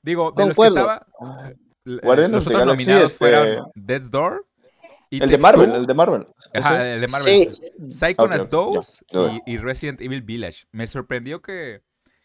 [0.02, 1.52] Digo, de los que estaba, Ah,
[1.86, 4.45] eh, Guardians los otros nominados este- fueron Death's Door.
[5.19, 6.28] El de Marvel, Two, el de Marvel.
[6.54, 7.56] Ajá, el de Marvel.
[7.58, 7.89] sí.
[7.89, 9.41] Psychonauts Ok, ok, 2 ya, ya.
[9.45, 10.65] y, y Resident Evil Village.
[10.71, 11.82] Me sorprendió que.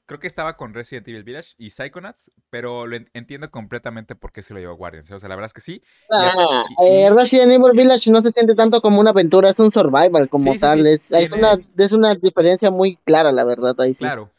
[0.08, 4.30] Creo que estaba con Resident Evil Village y Psychonauts, pero lo en- entiendo completamente por
[4.30, 5.10] qué se lo llevó Guardians.
[5.10, 5.82] O sea, la verdad es que sí.
[6.12, 9.58] Ah, y- y- eh, Resident Evil Village no se siente tanto como una aventura, es
[9.58, 10.82] un survival como Sí, tal.
[10.82, 14.04] sí, Es, es, una, es una diferencia muy clara, la verdad, ahí sí.
[14.04, 14.30] Claro.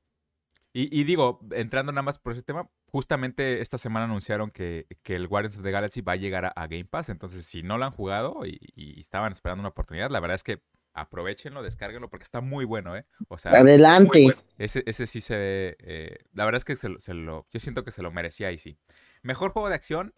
[0.72, 5.16] Y, y digo, entrando nada más por ese tema, justamente esta semana anunciaron que, que
[5.16, 7.10] el Guardians of the Galaxy va a llegar a, a Game Pass.
[7.10, 10.44] Entonces, si no lo han jugado y, y estaban esperando una oportunidad, la verdad es
[10.44, 10.62] que
[10.94, 13.06] aprovechenlo, descárguenlo, porque está muy bueno, ¿eh?
[13.28, 14.36] O sea, Adelante.
[14.58, 15.78] ese, ese sí se ve.
[15.80, 17.46] eh, la verdad es que se, lo- se lo.
[17.52, 18.80] Yo siento que se lo merecía y sí.
[19.22, 20.14] Mejor juego de acción.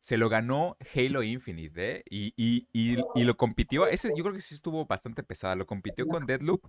[0.00, 2.04] Se lo ganó Halo Infinite, ¿eh?
[2.10, 3.86] Y, y, y, y lo compitió.
[3.86, 5.54] Ese yo creo que sí estuvo bastante pesada.
[5.54, 6.60] Lo compitió con Deadloop.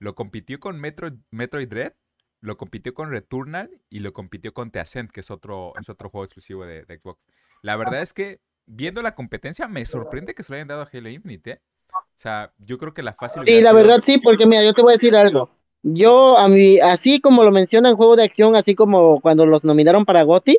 [0.00, 1.92] Lo compitió con Metro, Metroid Dread.
[2.40, 3.70] Lo compitió con Returnal.
[3.90, 6.98] Y lo compitió con The Ascent, que es otro, es otro juego exclusivo de, de
[6.98, 7.20] Xbox.
[7.62, 10.88] La verdad es que, viendo la competencia, me sorprende que se lo hayan dado a
[10.92, 11.60] Halo Infinite, ¿eh?
[11.92, 13.42] O sea, yo creo que la fácil.
[13.44, 15.50] Sí, la sido- verdad sí, porque mira, yo te voy a decir algo.
[15.82, 20.04] Yo, a mí, así como lo mencionan juego de acción, así como cuando los nominaron
[20.04, 20.58] para GOTY,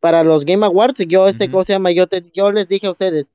[0.00, 1.52] para los Game Awards, yo, este, Ujú.
[1.52, 1.92] ¿cómo se llama?
[1.92, 3.26] Yo, te- yo les dije a ustedes,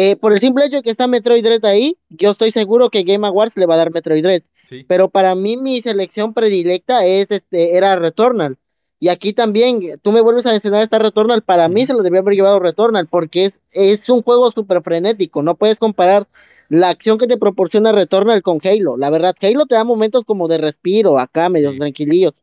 [0.00, 3.02] eh, por el simple hecho de que está Metroid Dread ahí, yo estoy seguro que
[3.02, 4.42] Game Awards le va a dar Metroid Dread.
[4.64, 4.84] Sí.
[4.86, 8.58] Pero para mí mi selección predilecta es, este, era Returnal.
[9.00, 12.20] Y aquí también, tú me vuelves a mencionar esta Returnal, para mí se lo debía
[12.20, 16.28] haber llevado Returnal, porque es, es un juego súper frenético, no puedes comparar
[16.68, 18.96] la acción que te proporciona Returnal con Halo.
[18.96, 21.78] La verdad, Halo te da momentos como de respiro, acá medio Sí.
[21.78, 22.34] tranquilillos.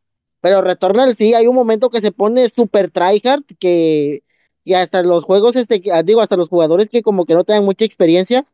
[0.42, 4.22] Pero Returnal sí, hay un momento que se pone súper tryhard, que
[4.66, 7.64] y hasta los juegos, este, que- digo, hasta los jugadores que como que no tengan
[7.64, 8.44] mucha experiencia,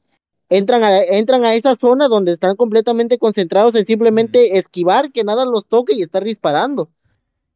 [0.51, 5.46] entran a, entran a esa zona donde están completamente concentrados en simplemente esquivar, que nada
[5.46, 6.90] los toque y estar disparando.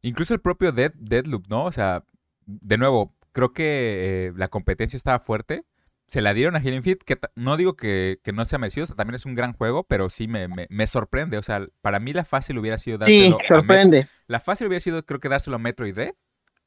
[0.01, 1.65] Incluso el propio Dead, Deadloop, ¿no?
[1.65, 2.03] O sea,
[2.47, 5.63] de nuevo, creo que eh, la competencia estaba fuerte.
[6.07, 8.87] Se la dieron a Halo Infinite, que no digo que, que no sea merecido, o
[8.87, 11.37] sea, también es un gran juego, pero sí me, me, me sorprende.
[11.37, 14.07] O sea, para mí la fácil hubiera sido Sí, dárselo a Met- sorprende.
[14.25, 15.97] La fácil hubiera sido, creo que dárselo a Metroid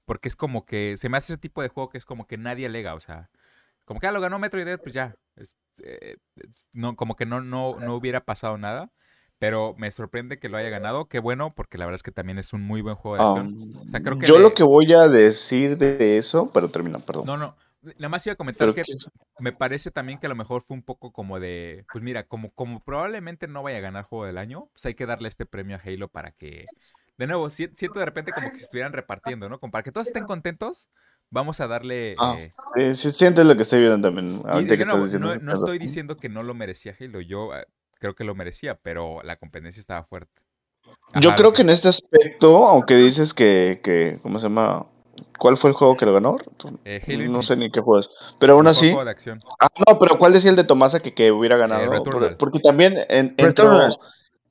[0.05, 2.39] porque es como que se me hace ese tipo de juego que es como que
[2.39, 3.31] nadie alega, o sea,
[3.85, 5.17] como que ah, lo ganó Metroid Dread, pues ya.
[5.37, 6.17] es- eh,
[6.73, 8.91] no, como que no, no, no hubiera pasado nada.
[9.39, 11.09] Pero me sorprende que lo haya ganado.
[11.09, 13.47] Qué bueno, porque la verdad es que también es un muy buen juego de acción.
[13.57, 16.69] Um, O sea, creo que yo le- lo que voy a decir de eso, pero
[16.71, 17.27] termina, perdón.
[17.27, 17.57] No, no.
[17.83, 18.83] Nada más iba a comentar que
[19.39, 22.51] me parece también que a lo mejor fue un poco como de, pues mira, como,
[22.53, 25.77] como probablemente no vaya a ganar juego del año, pues hay que darle este premio
[25.77, 26.65] a Halo para que,
[27.17, 29.59] de nuevo, si- siento de repente como que se estuvieran repartiendo, ¿no?
[29.59, 30.89] Como para que todos estén contentos,
[31.31, 32.17] vamos a darle...
[32.19, 34.43] Ah, eh, Eh, sí, sientes lo que estoy viendo también.
[34.61, 37.65] y de que nuevo, no, no estoy diciendo que no lo merecía Halo, yo eh,
[37.99, 40.43] creo que lo merecía, pero la competencia estaba fuerte.
[41.21, 44.87] Yo creo que en este aspecto, aunque dices que, que, ¿cómo se llama?
[45.41, 46.37] ¿Cuál fue el juego que lo ganó?
[46.85, 48.09] eh, Halo No sé ni qué juego es.
[48.39, 49.41] Pero aún así, juego de acción.
[49.59, 51.87] ah, no, pero ¿cuál decía el de Tomasa que, que hubiera ganado?
[51.87, 52.37] Por- Returnal.
[52.37, 53.97] porque también en, Returnal.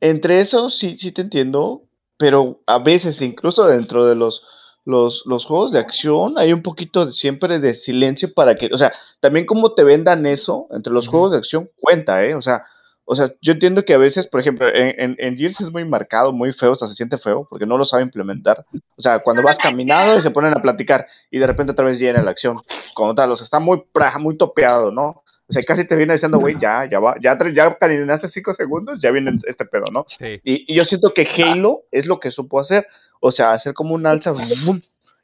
[0.01, 1.83] entre eso sí, sí te entiendo,
[2.17, 4.41] pero a veces incluso dentro de los,
[4.83, 8.77] los, los juegos de acción hay un poquito de- siempre de silencio para que, o
[8.77, 12.33] sea, también como te vendan eso entre los juegos de acción cuenta, ¿eh?
[12.35, 12.63] O sea,
[13.11, 15.83] o sea, yo entiendo que a veces, por ejemplo, en, en, en Gears es muy
[15.83, 18.63] marcado, muy feo, o sea, se siente feo, porque no lo sabe implementar.
[18.95, 21.99] O sea, cuando vas caminando y se ponen a platicar y de repente otra vez
[21.99, 22.61] viene la acción,
[22.93, 23.83] como tal, o sea, está muy,
[24.19, 25.23] muy topeado, ¿no?
[25.47, 29.01] O sea, casi te viene diciendo, güey, ya, ya va, ya, ya caminaste cinco segundos,
[29.01, 30.05] ya viene este pedo, ¿no?
[30.07, 32.85] Sí, Y, y yo siento que Halo es lo que supo hacer,
[33.19, 34.31] o sea, hacer como un alza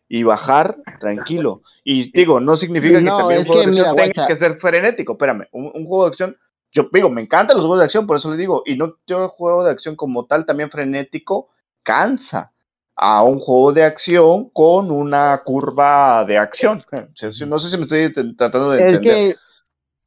[0.10, 1.62] y bajar tranquilo.
[1.84, 4.28] Y digo, no significa que No, también un juego que, de acción mira, tenga guacha.
[4.28, 5.14] que ser frenético.
[5.14, 6.38] Espérame, un, un juego de acción,
[6.76, 9.30] yo digo, me encantan los juegos de acción, por eso le digo, y no yo
[9.30, 11.50] juego de acción como tal también frenético
[11.84, 12.52] cansa
[12.96, 16.84] a un juego de acción con una curva de acción.
[17.48, 19.18] No sé si me estoy tratando de Es entender.
[19.30, 19.36] que.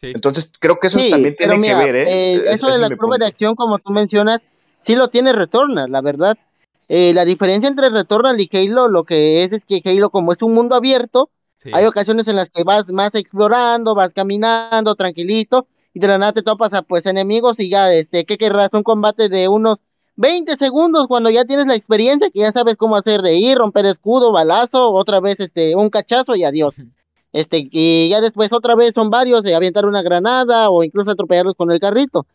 [0.00, 2.02] Entonces, creo que eso sí, también tiene mira, que ver, ¿eh?
[2.04, 4.46] eh, Es- eso de la curva de acción, como tú mencionas,
[4.80, 6.36] sí lo tiene Returnal, la verdad.
[6.88, 10.42] Eh, la diferencia entre Returnal y Halo, lo que es es que Halo, como es
[10.42, 11.70] un mundo abierto, sí.
[11.72, 16.32] hay ocasiones en las que vas más explorando, vas caminando tranquilito, y de la nada
[16.32, 18.70] te topas a pues enemigos y ya, este, ¿qué querrás?
[18.72, 19.78] Un combate de unos
[20.16, 23.86] 20 segundos cuando ya tienes la experiencia, que ya sabes cómo hacer de ir, romper
[23.86, 26.74] escudo, balazo, otra vez este, un cachazo y adiós.
[27.32, 31.54] Este, y ya después otra vez son varios, de aventar una granada o incluso atropellarlos
[31.54, 32.26] con el carrito.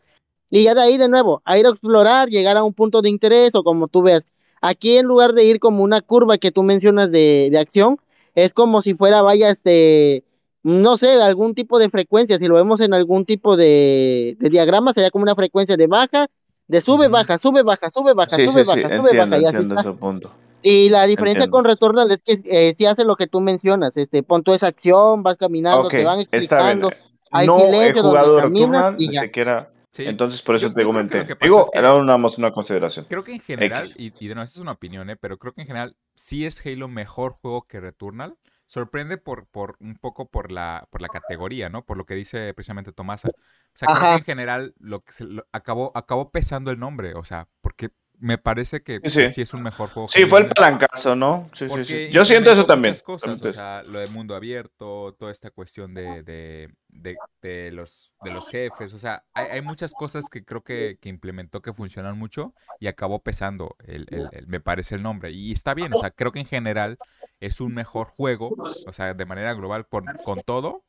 [0.50, 3.10] Y ya de ahí de nuevo, a ir a explorar, llegar a un punto de
[3.10, 4.24] interés o como tú veas.
[4.62, 7.98] Aquí en lugar de ir como una curva que tú mencionas de, de acción,
[8.34, 10.24] es como si fuera, vaya, este,
[10.64, 14.92] no sé, algún tipo de frecuencia, si lo vemos en algún tipo de, de diagrama,
[14.92, 16.26] sería como una frecuencia de baja,
[16.66, 19.42] de sube, baja, sube, baja, sube, baja, Sí, sube, sí, sí, baja, sube, entiendo, baja,
[19.42, 19.92] y así está.
[19.94, 20.32] punto.
[20.62, 21.52] Y la diferencia Entiendo.
[21.58, 24.68] con Returnal es que eh, sí hace lo que tú mencionas, este, pon toda esa
[24.68, 26.90] acción, vas caminando, te van explicando,
[27.30, 29.20] hay No he silencio donde jugado caminas Returnal, y ni ya.
[29.20, 30.04] siquiera, Sí.
[30.06, 31.26] entonces por eso Yo- te yo que comenté.
[31.26, 33.04] que Digo, es que- era más una consideración.
[33.10, 35.16] Creo que en general, y, y de nuevo, esto es una opinión, ¿eh?
[35.16, 38.34] pero creo que en general sí es Halo mejor juego que Returnal.
[38.66, 41.84] Sorprende por, por un poco por la, por la categoría, ¿no?
[41.84, 43.30] Por lo que dice precisamente Tomasa.
[43.74, 47.14] O sea, creo que en general lo que se, lo- acabó, acabó pesando el nombre,
[47.14, 47.90] o sea, porque
[48.24, 49.34] me parece que Sí, que sí.
[49.34, 50.08] sí es un mejor juego.
[50.08, 51.50] Sí, fue el palancazo, ¿no?
[51.52, 52.12] Sí, sí, Porque sí.
[52.12, 52.94] Yo siento eso también.
[53.04, 58.12] cosas, o sea, lo de mundo abierto, toda esta cuestión de, de, de, de los,
[58.20, 61.72] de los jefes, o sea, hay, hay muchas cosas que creo que, que implementó que
[61.74, 65.30] funcionan mucho y acabó pesando, el, el- el- me parece el nombre.
[65.30, 66.98] Y está bien, o sea, creo que en general
[67.40, 68.56] es un mejor juego,
[68.86, 70.84] o sea, de manera global con, con todo,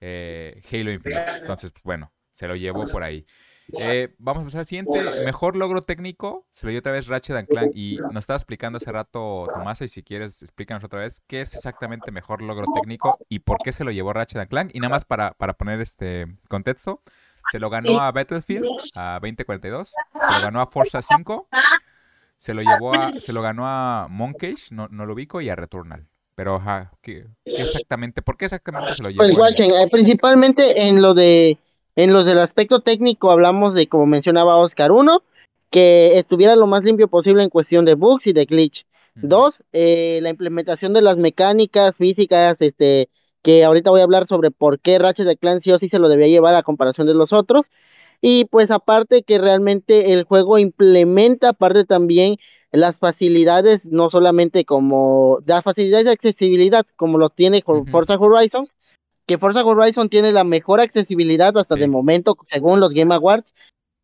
[0.00, 1.22] eh, Halo Infinite.
[1.40, 3.24] Entonces, pues bueno, se lo llevó por ahí.
[3.78, 5.02] Eh, vamos a pasar al siguiente.
[5.24, 6.46] Mejor logro técnico.
[6.50, 7.72] Se lo dio otra vez Ratchet and Clank.
[7.74, 9.84] Y nos estaba explicando hace rato Tomasa.
[9.84, 13.72] Y si quieres, explícanos otra vez qué es exactamente mejor logro técnico y por qué
[13.72, 14.70] se lo llevó Ratchet and Clank.
[14.74, 17.02] Y nada más para, para poner este contexto.
[17.50, 19.88] Se lo ganó a Battlefield a 2042.
[19.88, 21.48] Se lo ganó a Forza 5.
[22.36, 25.54] Se lo llevó a, se lo ganó a Monkage, no, no lo ubico, y a
[25.54, 26.08] Returnal.
[26.34, 28.22] Pero, ajá, ¿qué, qué exactamente?
[28.22, 29.18] ¿Por qué exactamente se lo llevó?
[29.18, 31.58] Pues guachen, eh, principalmente en lo de
[31.96, 35.22] en los del aspecto técnico hablamos de como mencionaba Oscar, uno,
[35.70, 38.86] que estuviera lo más limpio posible en cuestión de bugs y de glitch.
[39.14, 43.10] Dos, eh, la implementación de las mecánicas físicas, este,
[43.42, 46.08] que ahorita voy a hablar sobre por qué Ratchet Clank sí o sí se lo
[46.08, 47.66] debía llevar a comparación de los otros.
[48.22, 52.36] Y pues aparte que realmente el juego implementa aparte también
[52.70, 57.62] las facilidades, no solamente como las facilidades de accesibilidad, como lo tiene.
[57.90, 58.68] Forza Horizon,
[59.26, 61.80] que Forza Horizon tiene la mejor accesibilidad hasta Sí.
[61.82, 63.52] de momento, según los Game Awards.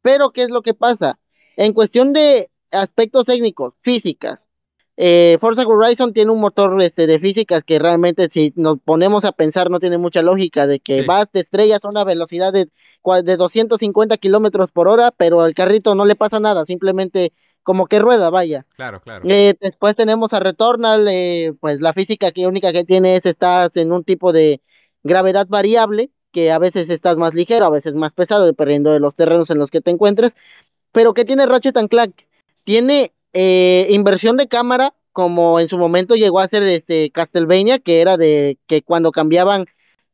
[0.03, 1.19] Pero, ¿qué es lo que pasa?
[1.57, 4.49] En cuestión de aspectos técnicos, físicas,
[4.97, 9.33] eh, Forza Horizon tiene un motor este, de físicas que realmente, si nos ponemos a
[9.33, 11.05] pensar, no tiene mucha lógica de que Sí.
[11.07, 12.69] vas, te estrellas a una velocidad de,
[13.23, 17.99] de 250 kilómetros por hora, pero al carrito no le pasa nada, simplemente como que
[17.99, 18.67] rueda, vaya.
[18.77, 19.25] Claro, claro.
[19.29, 23.77] Eh, después tenemos a Returnal, eh, pues la física que única que tiene es estás
[23.77, 24.61] en un tipo de
[25.03, 29.15] gravedad variable, que a veces estás más ligero, a veces más pesado, dependiendo de los
[29.15, 30.37] terrenos en los que te encuentres.
[30.93, 32.15] Pero ¿qué tiene Ratchet and Clank?
[32.65, 38.01] Tiene eh, inversión de cámara, como en su momento llegó a ser este Castlevania, que
[38.01, 39.67] era de que cuando cambiaban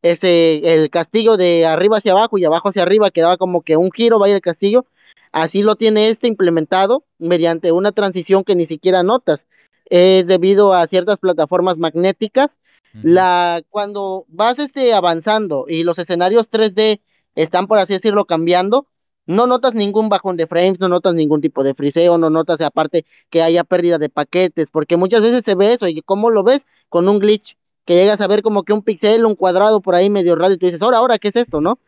[0.03, 3.90] ese el castillo de arriba hacia abajo y abajo hacia arriba quedaba como que un
[3.90, 4.87] giro vaya el castillo.
[5.33, 9.47] Así lo tiene este implementado mediante una transición que ni siquiera notas.
[9.87, 12.59] Es debido a ciertas plataformas magnéticas.
[13.03, 17.01] La, cuando vas este, avanzando y los escenarios 3D
[17.35, 18.87] están, por así decirlo, cambiando,
[19.27, 23.05] no notas ningún bajón de frames, no notas ningún tipo de friseo, no notas aparte
[23.31, 26.66] que haya pérdida de paquetes, porque muchas veces se ve eso y ¿cómo lo ves?
[26.88, 30.11] Con un glitch, que llegas a ver como que un pixel, un cuadrado por ahí
[30.11, 31.79] medio raro y tú dices, ahora, ahora, ¿qué es esto, no?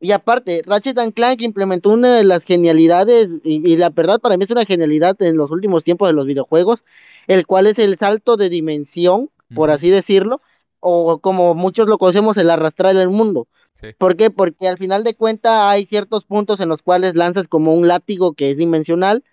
[0.00, 4.36] Y aparte, Ratchet and Clank implementó una de las genialidades, y, y la verdad para
[4.36, 6.84] mí es una genialidad en los últimos tiempos de los videojuegos,
[7.26, 10.40] el cual es el salto de dimensión, por así decirlo,
[10.80, 13.48] o como muchos lo conocemos, el arrastrar el mundo.
[13.80, 13.88] Sí.
[13.96, 14.30] ¿Por qué?
[14.30, 18.32] Porque al final de cuentas hay ciertos puntos en los cuales lanzas como un látigo
[18.32, 19.24] que es dimensional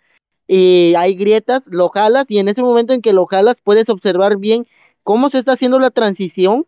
[0.48, 4.38] y hay grietas, lo jalas y en ese momento en que lo jalas puedes observar
[4.38, 4.68] bien
[5.04, 6.66] cómo se está haciendo la transición,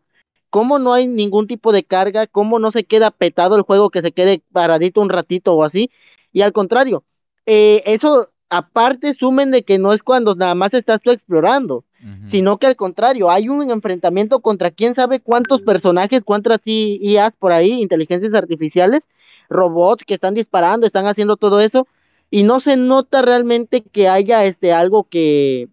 [0.49, 4.01] cómo no hay ningún tipo de carga, cómo no se queda petado el juego, que
[4.01, 5.89] se quede paradito un ratito o así.
[6.31, 7.03] Y al contrario,
[7.45, 11.83] eh, eso aparte sumen de que no es cuando nada más estás tú explorando,
[12.25, 17.51] sino que al contrario, hay un enfrentamiento contra quién sabe cuántos personajes, cuántas IAs por
[17.51, 19.09] ahí, inteligencias artificiales,
[19.49, 21.87] robots que están disparando, están haciendo todo eso,
[22.29, 25.69] y no se nota realmente que haya este algo que,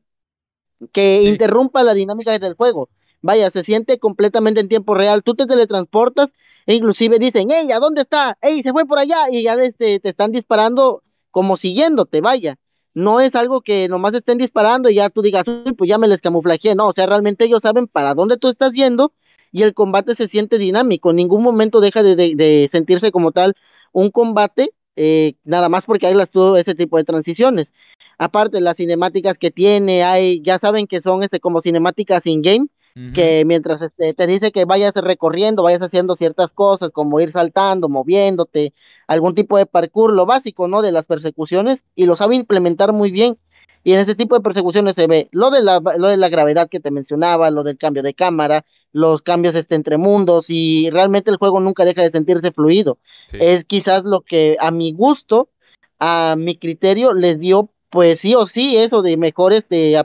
[0.92, 1.28] que Sí.
[1.28, 2.88] interrumpa la dinámica del juego.
[3.24, 5.22] Vaya, se siente completamente en tiempo real.
[5.22, 6.34] Tú te teletransportas
[6.66, 8.36] e inclusive dicen, ¡Ey, ¿a dónde está?
[8.42, 9.16] ¡Ey, se fue por allá!
[9.30, 12.56] Y ya este, te están disparando como siguiéndote, vaya.
[12.92, 16.06] No es algo que nomás estén disparando y ya tú digas, uy, pues ya me
[16.06, 16.74] les camuflajeé.
[16.74, 19.14] No, o sea, realmente ellos saben para dónde tú estás yendo
[19.50, 21.08] y el combate se siente dinámico.
[21.08, 23.54] En ningún momento deja de, de- sentirse como tal
[23.92, 27.72] un combate, eh, nada más porque hay las, todo ese tipo de transiciones.
[28.18, 30.02] Aparte, las cinemáticas que tiene,
[30.44, 32.66] ya saben que son este, como cinemáticas in-game,
[33.12, 37.88] Que mientras este, te dice que vayas recorriendo, vayas haciendo ciertas cosas, como ir saltando,
[37.88, 38.72] moviéndote,
[39.08, 40.80] algún tipo de parkour, lo básico, ¿no?
[40.80, 43.36] De las persecuciones, y lo sabe implementar muy bien.
[43.82, 46.68] Y en ese tipo de persecuciones se ve lo de la, lo de la gravedad
[46.68, 51.30] que te mencionaba, lo del cambio de cámara, los cambios este, entre mundos y realmente
[51.30, 52.98] el juego nunca deja de sentirse fluido.
[53.32, 55.50] Es quizás lo que a mi gusto,
[55.98, 59.96] a mi criterio, les dio pues sí o sí eso de mejor este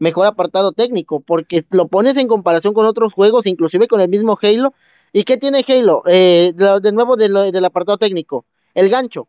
[0.00, 4.36] mejor apartado técnico, porque lo pones en comparación con otros juegos, inclusive con el mismo
[4.42, 4.74] Halo.
[5.12, 6.02] ¿Y qué tiene Halo?
[6.06, 9.28] Eh, de nuevo del apartado técnico, el gancho.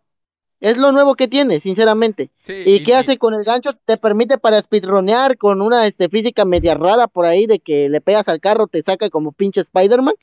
[0.61, 2.29] Es lo nuevo que tiene, sinceramente.
[2.47, 3.71] ¿Y, qué hace con el gancho?
[3.83, 7.99] Te permite para speedronear con una este, física media rara por ahí de que le
[7.99, 10.13] pegas al carro, te saca como pinche Spider-Man.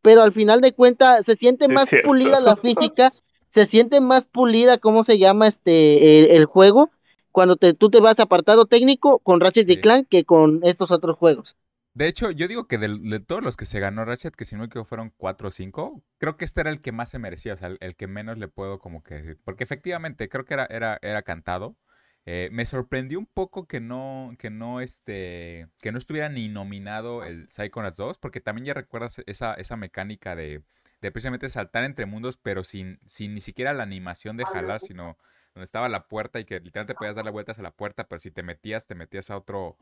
[0.00, 3.12] Pero al final de cuentas se siente más pulida la física,
[3.50, 6.90] se siente más pulida, ¿cómo se llama este el, juego?
[7.36, 11.18] Cuando te, tú te vas apartado técnico con Ratchet y Clank que con estos otros
[11.18, 11.54] juegos.
[11.92, 14.60] De hecho, yo digo que de, todos los que se ganó Ratchet, que si no
[14.60, 17.52] me equivoco fueron cuatro o cinco, creo que este era el que más se merecía,
[17.52, 19.38] o sea, el, que menos le puedo como que decir.
[19.44, 21.76] Porque efectivamente, creo que era, era, era cantado.
[22.24, 27.22] Eh, me sorprendió un poco que no, que no, este, que no estuviera ni nominado
[27.22, 30.62] el Psychonauts 2, porque también ya recuerdas esa, esa mecánica de,
[31.02, 35.18] de precisamente saltar entre mundos, pero sin, sin ni siquiera la animación de jalar, sino
[35.56, 38.30] donde estaba la puerta y que literalmente podías darle vueltas a la puerta, pero si
[38.30, 39.78] te metías, te metías a otro,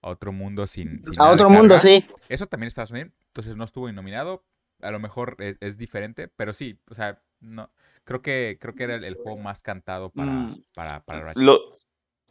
[0.00, 1.00] a otro mundo sin...
[1.18, 2.06] a otro mundo, sí.
[2.28, 4.44] Eso también estaba Unidos, entonces no estuvo nominado.
[4.82, 7.70] A lo mejor es, diferente, pero sí, o sea, no,
[8.04, 10.64] creo que creo que era el, juego más cantado para, mm.
[10.74, 11.58] para, para Lo,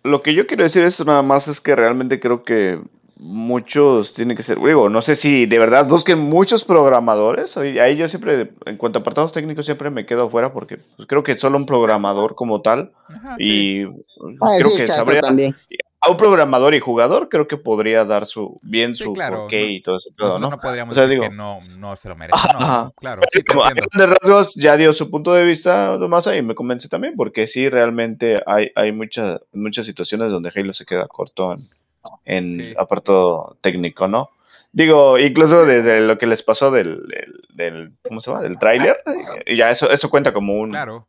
[0.03, 2.79] lo que yo quiero decir esto nada más es que realmente creo que
[3.25, 8.07] muchos tienen que ser, digo, no sé si de verdad busquen muchos programadores, ahí yo
[8.07, 11.57] siempre, en cuanto a apartados técnicos, siempre me quedo afuera porque pues, creo que solo
[11.57, 12.91] un programador como tal
[13.37, 15.55] y ah, creo que sabría, también
[16.05, 19.97] a un programador y jugador creo que podría dar su bien su claro, y todo
[19.97, 20.39] eso.
[20.39, 20.51] ¿no?
[20.51, 22.39] no podríamos decir que no, no se lo merece.
[22.59, 26.55] No, claro, sí te de rasgos ya dio su punto de vista Tomás y me
[26.55, 31.53] convence también porque sí realmente hay, hay muchas muchas situaciones donde Halo se queda corto
[31.53, 31.67] en,
[32.25, 34.29] en apartado técnico, ¿no?
[34.71, 37.05] Digo, incluso desde lo que les pasó del,
[37.53, 38.43] del, ¿cómo se llama?
[38.43, 38.97] Del tráiler,
[39.45, 41.07] y ya eso, eso cuenta como un, claro.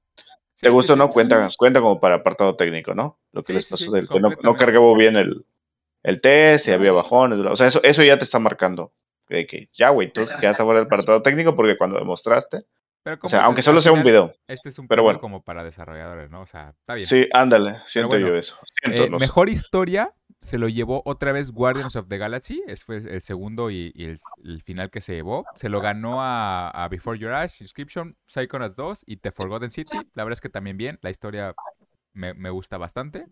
[0.60, 1.10] ¿Te gusta o no?
[1.10, 3.18] Cuenta, cuenta como para apartado técnico, ¿no?
[3.32, 5.44] Lo que les pasó del que no, no cargaba bien el,
[6.02, 7.38] el test y había bajones.
[7.40, 8.92] O sea, eso, eso ya te está marcando.
[9.28, 12.64] que ya, güey, tú quedaste fuera del apartado técnico porque cuando demostraste.
[13.20, 14.32] o sea, aunque solo sea un video.
[14.48, 15.20] Este es un pero bueno.
[15.20, 16.40] como para desarrolladores, ¿no?
[16.40, 17.08] O sea, está bien.
[17.08, 18.56] Sí, ándale, siento yo eso.
[18.84, 20.14] Eh, mejor historia,
[20.46, 23.92] se lo llevó otra vez Guardians of the Galaxy, es fue el segundo y,
[24.44, 25.44] el, final que se llevó.
[25.56, 29.98] Se lo ganó a, Before Your Eyes, Inscription, Psychonauts 2 y The Forgotten City.
[30.14, 31.52] La verdad es que también bien, la historia
[32.12, 33.26] me, gusta bastante.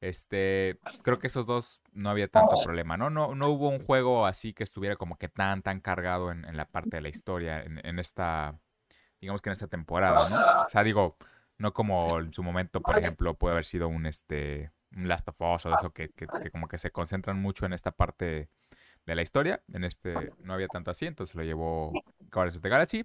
[0.00, 3.10] Este, creo que esos dos no había tanto problema, ¿no?
[3.10, 6.66] No, no hubo un juego así que estuviera como que tan, tan cargado en, la
[6.66, 8.60] parte de la historia, en, en, esta,
[9.20, 10.62] digamos que en esta temporada, ¿no?
[10.66, 11.16] O sea, digo,
[11.56, 15.66] no como en su momento, por ejemplo, puede haber sido un, este, Last of Us
[15.66, 16.10] o eso que,
[16.50, 18.48] como que se concentran mucho en esta parte
[19.06, 19.62] de la historia.
[19.72, 21.92] En este no había tanto así, entonces lo llevó
[22.32, 23.04] Guardians of the Galaxy.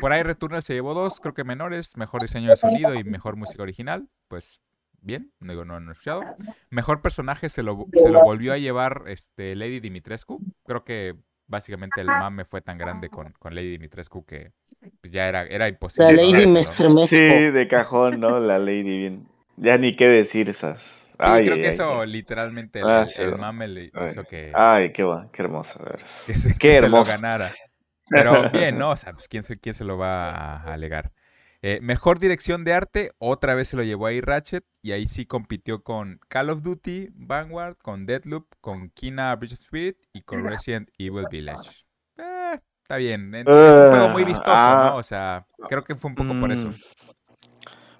[0.00, 3.36] Por ahí Returnal se llevó dos, creo que menores, mejor diseño de sonido y mejor
[3.36, 4.08] música original.
[4.28, 4.60] Pues
[5.00, 6.22] bien, no digo, no, no he escuchado.
[6.70, 10.40] Mejor personaje se lo, se lo volvió a llevar este Lady Dimitrescu.
[10.64, 11.14] Creo que
[11.46, 14.52] básicamente el mame fue tan grande con, con Lady Dimitrescu que
[15.00, 16.12] pues, ya era, era imposible.
[16.12, 16.62] La Lady me
[17.06, 18.38] Sí, de cajón, ¿no?
[18.38, 19.28] La Lady bien.
[19.56, 20.80] Ya ni qué decir esas.
[21.20, 24.52] Sí, creo que eso literalmente el, ah, mame le hizo que.
[24.54, 25.72] Ay, qué, bueno, qué hermoso.
[26.26, 27.54] Que, se, qué lo ganara.
[28.08, 28.90] Pero bien, ¿no?
[28.90, 31.12] O sea, pues ¿quién, quién se lo va a alegar?
[31.60, 35.26] Eh, mejor dirección de arte, otra vez se lo llevó ahí Ratchet y ahí sí
[35.26, 40.46] compitió con Call of Duty, Vanguard, con Deadloop, con Kina Bridge of Spirit y con
[40.46, 41.84] Resident Evil Village.
[42.16, 44.54] Eh, está bien, es un juego muy vistoso, ¿no?
[44.54, 44.94] Ah.
[44.94, 46.68] O sea, creo que fue un poco por eso.
[46.68, 46.74] Mm.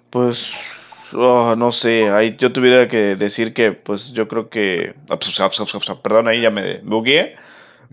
[0.09, 0.47] Pues
[1.13, 5.39] Oh, no sé, ahí yo tuviera que decir que, pues yo creo que, ah, pues,
[5.39, 7.35] ah, pues, ah, perdón, ahí ya me bugué,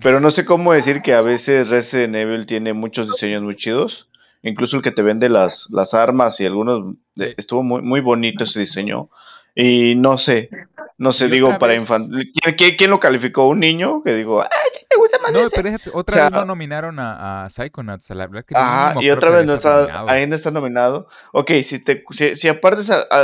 [0.02, 4.07] pero no sé cómo decir que a veces Resident Evil tiene muchos diseños muy chidos,
[4.42, 8.61] incluso el que te vende las, las armas y algunos, estuvo muy, muy bonito ese
[8.61, 9.09] diseño,
[9.59, 10.50] y no sé,
[10.98, 12.30] no sé, digo, para infantil.
[12.57, 13.48] ¿Quién, lo calificó?
[13.48, 14.02] ¿Un niño?
[14.02, 14.48] Que digo, ¡ay,
[14.88, 15.32] te gusta más!
[15.32, 18.11] No, pero otra vez no nominaron a, a Psychonauts.
[18.11, 21.09] La verdad que Ajá, y otra vez no está, ahí no está nominado.
[21.32, 22.82] Ok, si, te, si, si aparte,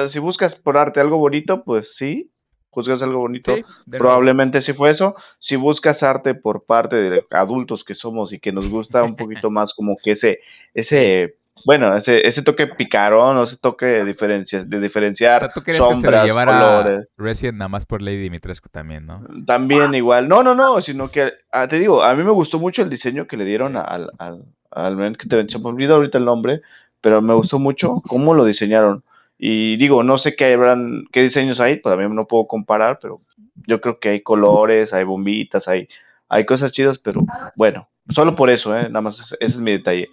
[0.09, 2.31] si buscas por arte algo bonito, pues sí,
[2.71, 3.55] juzgas algo bonito,
[3.91, 5.15] probablemente sí fue eso.
[5.39, 9.51] Si buscas arte por parte de adultos que somos y que nos gusta un poquito
[9.51, 10.41] más como que ese,
[10.73, 15.37] ese bueno, ese, ese toque picarón, ese toque de, diferencia, de diferenciar.
[15.37, 19.07] O sea, tú querías sombras, que se llevara Resident nada más por Lady Dimitrescu también,
[19.07, 19.25] ¿no?
[19.47, 20.29] También igual.
[20.29, 23.27] No, no, no, sino que, ah, te digo, a mí me gustó mucho el diseño
[23.27, 26.63] que le dieron al, al, al que te se me olvidó ahorita el nombre,
[27.01, 29.05] pero me gustó mucho cómo lo diseñaron.
[29.39, 33.21] Y digo, no sé qué habrán, qué diseños hay, pues también no puedo comparar, pero
[33.67, 35.89] yo creo que hay colores, hay bombitas, hay,
[36.29, 37.23] hay cosas chidas, pero
[37.57, 38.85] bueno, solo por eso, ¿eh?
[38.85, 40.09] nada más ese, es mi detalle.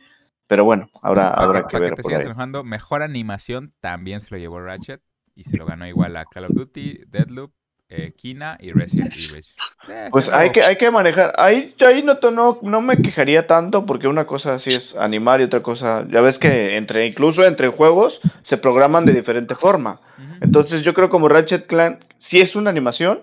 [0.49, 1.91] Pero bueno, habrá, Pues, habrá que ver.
[1.91, 2.25] que te por sigas ahí.
[2.25, 5.01] enojando, mejor animación también se lo llevó Ratchet
[5.35, 7.53] y se lo ganó igual a Call of Duty, Deadloop,
[7.89, 9.45] eh, Kina y Resident Evil.
[9.87, 11.33] Eh, Pues hay que, hay que manejar.
[11.37, 15.45] Ahí, ahí no, no, no me quejaría tanto porque una cosa así es animar y
[15.45, 16.05] otra cosa.
[16.11, 20.01] Ya ves que entre incluso entre juegos se programan de diferente forma.
[20.41, 23.21] Entonces yo creo como Ratchet Clank sí es una animación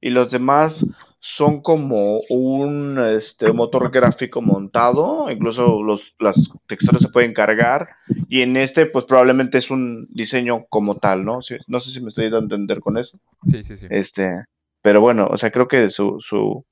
[0.00, 0.84] y los demás
[1.28, 5.28] son como un este, motor gráfico montado.
[5.28, 6.36] Incluso los, las
[6.68, 7.88] texturas se pueden cargar
[8.28, 11.42] y en este pues probablemente es un diseño como tal, ¿no?
[11.42, 13.18] Sí, no sé si me estoy dando a entender con eso.
[13.48, 13.86] Sí, sí, sí.
[13.90, 14.44] Este,
[14.82, 16.64] pero bueno, o sea, creo que su, su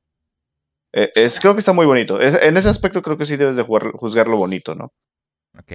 [0.92, 2.20] eh, es, creo que está muy bonito.
[2.20, 4.92] Es- en ese aspecto creo que sí debes de jugar- juzgarlo bonito, ¿no?
[5.58, 5.72] Ok.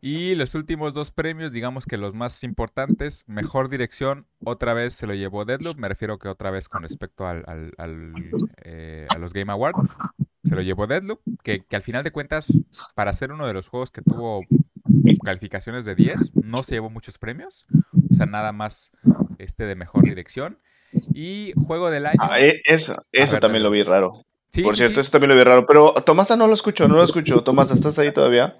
[0.00, 5.06] Y los últimos dos premios, digamos que los más importantes, mejor dirección, otra vez se
[5.06, 8.12] lo llevó Deadloop, me refiero que otra vez con respecto al, al- al,
[8.64, 9.78] eh, a los Game Awards,
[10.44, 12.62] se lo llevó Deadloop, que, que al final de cuentas,
[12.94, 14.44] para ser uno de los juegos que tuvo
[15.24, 17.66] calificaciones de 10, no se llevó muchos premios,
[18.10, 18.92] o sea, nada más
[19.38, 20.58] este de mejor dirección.
[21.14, 22.18] Y juego del año.
[22.20, 24.24] Ah, e- eso, eso ver, también lo vi raro.
[24.52, 25.00] Sí, Por sí, cierto, sí.
[25.00, 25.66] eso también lo vi raro.
[25.66, 27.42] Pero Tomasa no lo escucho, no lo escucho.
[27.42, 28.56] Tomasa, ¿estás ahí todavía?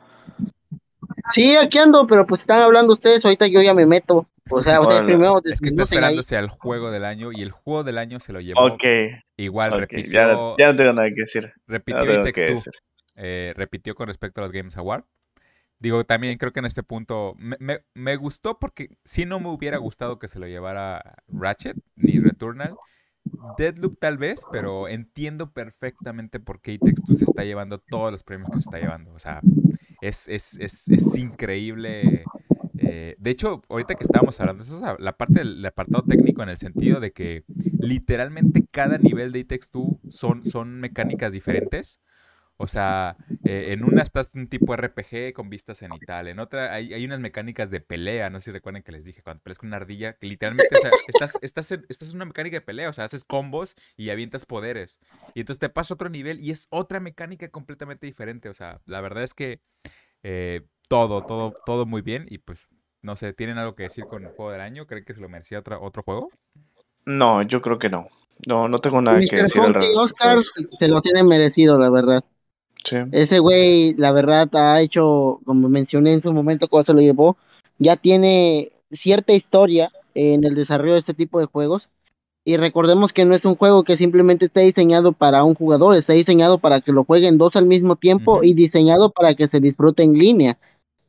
[1.33, 4.29] Sí, aquí ando, pero pues están hablando ustedes, ahorita yo ya me meto.
[4.51, 5.13] O sea, ustedes Órale.
[5.13, 6.19] primero Es que está desconocen ahí.
[6.19, 8.83] esperándose al juego del año y el juego del año se lo llevó Ok,
[9.37, 10.11] igual, repitió,
[10.57, 11.53] ya, ya no tengo nada que decir.
[11.67, 12.73] Repitió no que decir.
[13.17, 15.05] eh, repitió con respecto a los Games Award.
[15.81, 19.49] Digo, también creo que en este punto me, me- me gustó porque si no me
[19.49, 22.75] hubiera gustado que se lo llevara Ratchet ni Returnal.
[23.37, 28.13] Deadloop tal vez, pero entiendo perfectamente por qué It Takes Two se está llevando todos
[28.13, 29.13] los premios que se está llevando.
[29.13, 29.47] O sea,
[30.01, 32.31] es, es, es, es increíble.
[32.77, 36.49] eh, de hecho, ahorita que estábamos hablando, eso es la- parte del apartado técnico en
[36.51, 37.45] el sentido de que
[37.81, 42.01] literalmente cada nivel de It Takes Two son, son mecánicas diferentes.
[42.61, 46.75] O sea, eh, en una estás un tipo RPG con vistas en tal, en otra
[46.75, 49.59] hay, hay unas mecánicas de pelea, no sé si recuerdan que les dije, cuando peleas
[49.59, 52.61] con una ardilla, que literalmente, o sea, estás, estás, en, estás en una mecánica de
[52.61, 54.99] pelea, o sea, haces combos y avientas poderes.
[55.35, 58.49] Y entonces te pasa a otro nivel y es otra mecánica completamente diferente.
[58.49, 59.61] O sea, la verdad es que
[60.25, 62.27] eh, todo, todo, todo muy bien.
[62.29, 62.67] Y pues,
[63.03, 64.87] no sé, ¿tienen algo que decir con el juego del año?
[64.89, 66.31] ¿Creen que se lo merecía otra, otro juego?
[67.05, 68.09] No, yo creo que no.
[68.47, 69.41] No, no tengo nada que decir.
[69.41, 70.01] al Funky respecto.
[70.01, 70.39] Oscar
[70.79, 72.25] se lo tiene merecido, la verdad.
[72.89, 72.97] Sí.
[73.13, 77.37] Ese güey, la verdad, ha hecho, como mencioné en su momento cuando se lo llevó,
[77.79, 81.91] ya tiene cierta historia en el desarrollo de este tipo de juegos.
[82.45, 86.15] Y recordemos que no es un juego que simplemente está diseñado para un jugador, está
[86.15, 90.03] diseñado para que lo jueguen dos al mismo tiempo y diseñado para que se disfrute
[90.03, 90.59] en línea.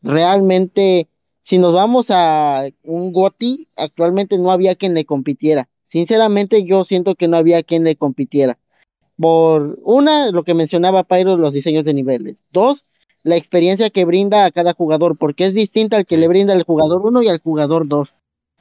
[0.02, 1.08] Realmente,
[1.42, 5.70] si nos vamos a un GOTY, actualmente no había quien le compitiera.
[5.84, 8.58] Sinceramente, yo siento que no había quien le compitiera
[9.20, 12.46] por una, lo que mencionaba Pyro, los diseños de niveles.
[12.52, 12.86] Dos,
[13.24, 16.64] la experiencia que brinda a cada jugador, porque es distinta al que le brinda al
[16.64, 18.14] jugador 1 y al jugador 2.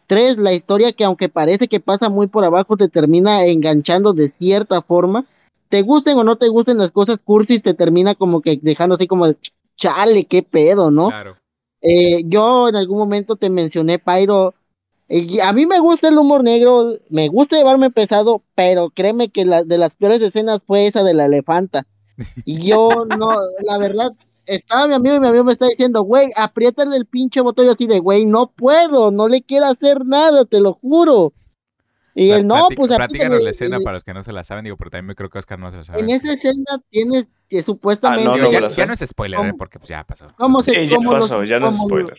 [0.08, 4.28] Tres, la historia que aunque parece que pasa muy por abajo, te termina enganchando de
[4.28, 5.26] cierta forma.
[5.68, 9.06] Te gusten o no te gusten las cosas cursis, te termina como que dejando así
[9.06, 9.36] como de,
[9.76, 11.08] chale, qué pedo, ¿no?
[11.08, 11.36] Claro.
[11.82, 14.54] Eh, yo en algún momento te mencioné, Pyro.
[15.42, 19.64] A mí me gusta el humor negro, me gusta llevarme pesado, pero créeme que la,
[19.64, 21.84] de las peores escenas fue esa de la elefanta.
[22.44, 23.30] Y yo no,
[23.64, 24.12] la verdad,
[24.44, 27.68] estaba mi amigo y mi amigo me está diciendo, güey, apriétale el pinche botón y
[27.68, 31.32] yo así de, güey, no puedo, no le quiero hacer nada, te lo juro.
[32.14, 33.04] Y él, no, pues Platícanos
[33.36, 33.44] apriétale".
[33.44, 35.30] la escena Y para los que no se la saben, digo, pero también me creo
[35.30, 36.00] que Oscar no se la sabe.
[36.00, 38.24] En esa escena tienes que supuestamente...
[38.24, 39.42] Ah, no, Digo, no ya, no es spoiler, ¿eh?
[39.42, 39.56] ¿Cómo?
[39.56, 40.26] porque pues ya pasó.
[40.36, 42.16] ¿Cómo se- Sí, ya como los- pasó, ya no es como- spoiler.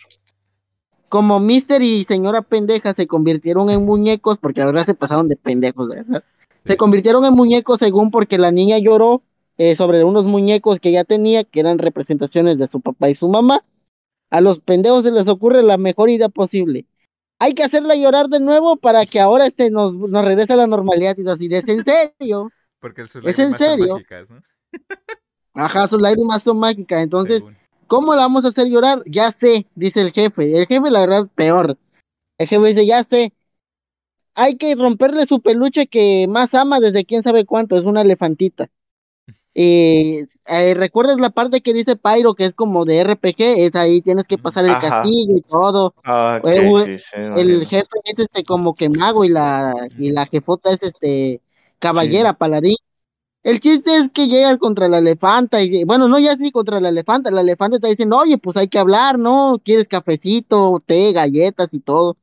[1.10, 5.36] Como Mister y señora pendeja se convirtieron en muñecos, porque la verdad se pasaron de
[5.36, 6.24] pendejos, la ¿verdad?
[6.64, 9.22] Se convirtieron en muñecos según porque la niña lloró
[9.58, 13.28] eh, sobre unos muñecos que ya tenía, que eran representaciones de su papá y su
[13.28, 13.64] mamá.
[14.30, 16.86] A los pendejos se les ocurre la mejor idea posible.
[17.40, 20.68] Hay que hacerla llorar de nuevo para que ahora este nos, nos regrese a la
[20.68, 21.16] normalidad.
[21.18, 22.52] Y así, ¿es en serio?
[22.78, 23.94] Porque sus ¿Es en serio?
[23.94, 24.42] mágicas, ¿no?
[25.54, 27.02] Ajá, sus lágrimas son mágicas.
[27.02, 27.59] Entonces, Según.
[27.90, 29.02] ¿Cómo la vamos a hacer llorar?
[29.04, 30.56] Ya sé, dice el jefe.
[30.56, 31.76] El jefe, la verdad, peor.
[32.38, 33.32] El jefe dice, ya sé.
[34.36, 37.76] Hay que romperle su peluche que más ama desde quién sabe cuánto.
[37.76, 38.68] Es una elefantita.
[39.54, 40.24] Eh,
[40.76, 43.40] ¿Recuerdas la parte que dice Pyro, que es como de RPG?
[43.40, 45.00] Es ahí, tienes que pasar el Ajá.
[45.02, 45.92] castillo y todo.
[46.04, 50.26] Ah, Eh, sí, sí, El jefe es este como que mago y la, y la
[50.26, 51.40] jefota es este
[51.80, 52.76] caballera, paladín.
[53.42, 56.78] El chiste es que llegas contra la elefanta y bueno, no ya es ni contra
[56.80, 59.60] la elefanta, la elefanta está diciendo, oye, pues hay que hablar, ¿no?
[59.64, 62.18] ¿Quieres cafecito, té, galletas y todo?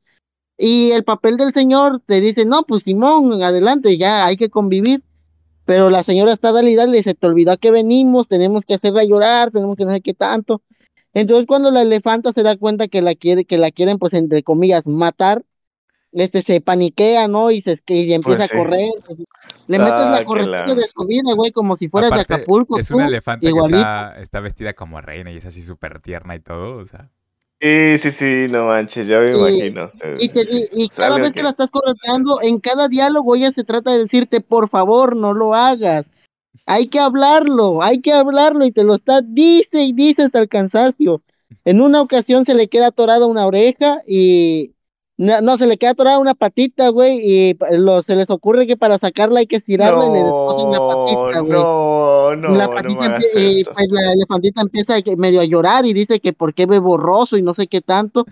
[0.56, 5.02] Y el papel del señor te dice, no, pues Simón, adelante, ya hay que convivir.
[5.64, 9.04] Pero la señora está dale y dale, se te olvidó que venimos, tenemos que hacerla
[9.04, 10.62] llorar, tenemos que no sé qué tanto.
[11.14, 14.42] Entonces cuando la elefanta se da cuenta que la quiere, que la quieren, pues entre
[14.42, 15.44] comillas, matar,
[16.12, 17.50] este se paniquea, ¿no?
[17.50, 18.90] Y se y empieza Pues a correr.
[19.06, 19.18] pues,
[19.66, 22.32] le metes Ah, la que corretilla la- de su vida, güey, como si fueras Aparte,
[22.32, 22.78] de Acapulco.
[22.78, 26.34] Es tú, una elefanta que está, está vestida como reina y es así súper tierna
[26.36, 27.10] y todo, o sea.
[27.60, 29.90] Sí, sí, sí, no manches, ya me Y- imagino.
[30.18, 31.34] Y, te di- y cada vez ok.
[31.34, 35.34] que la estás correteando, en cada diálogo ella se trata de decirte, por favor, no
[35.34, 36.06] lo hagas.
[36.66, 40.48] Hay que hablarlo, hay que hablarlo y te lo está, dice y dice hasta el
[40.48, 41.20] cansancio.
[41.64, 44.72] En una ocasión se le queda atorada una oreja y...
[45.18, 48.76] No, no, se le queda atorada una patita, güey, y lo, se les ocurre que
[48.76, 51.52] para sacarla hay que estirarla y le descosen la patita, güey.
[51.60, 55.92] No, no, la no patita hagas y pues la elefantita empieza medio a llorar y
[55.92, 58.26] dice que por qué ve borroso y no sé qué tanto.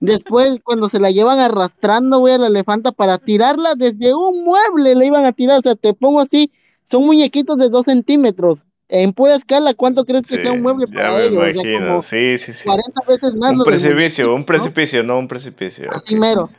[0.00, 4.96] Después, cuando se la llevan arrastrando, güey, a la elefanta para tirarla desde un mueble,
[4.96, 6.50] le iban a tirar, o sea, te pongo así,
[6.82, 8.66] son muñequitos de dos centímetros.
[8.88, 11.38] En pura escala, ¿cuánto crees que Sí, sea un mueble ya para me ellos?
[11.38, 12.64] O sea, sí, sí, sí.
[12.64, 15.88] 40 veces más Un lo precipicio, un precipicio, no un precipicio.
[15.90, 16.50] Así mero.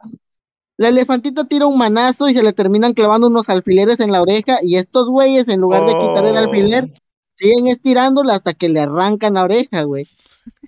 [0.77, 4.57] La elefantita tira un manazo y se le terminan clavando unos alfileres en la oreja
[4.61, 6.39] y estos güeyes, en lugar de quitar el Oh.
[6.39, 6.91] alfiler,
[7.35, 10.05] siguen estirándola hasta que le arrancan la oreja, güey.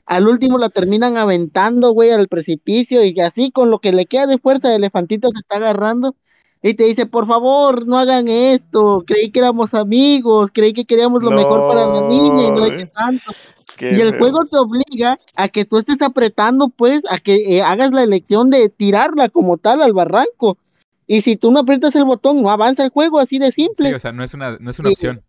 [0.05, 4.27] Al último la terminan aventando, güey, al precipicio y así con lo que le queda
[4.27, 6.15] de fuerza, la elefantita se está agarrando
[6.61, 11.21] y te dice, por favor, no hagan esto, creí que éramos amigos, creí que queríamos
[11.21, 12.91] lo mejor para la niña y no hay que No.
[12.93, 13.33] tanto.
[13.77, 14.19] Qué Y el feo.
[14.19, 18.49] juego te obliga a que tú estés apretando, pues, a que eh, hagas la elección
[18.49, 20.57] de tirarla como tal al barranco.
[21.05, 23.89] Y si tú no aprietas el botón, no avanza el juego, así de simple.
[23.89, 24.93] Sí, o sea, no es una, no es una Sí.
[24.93, 25.21] opción.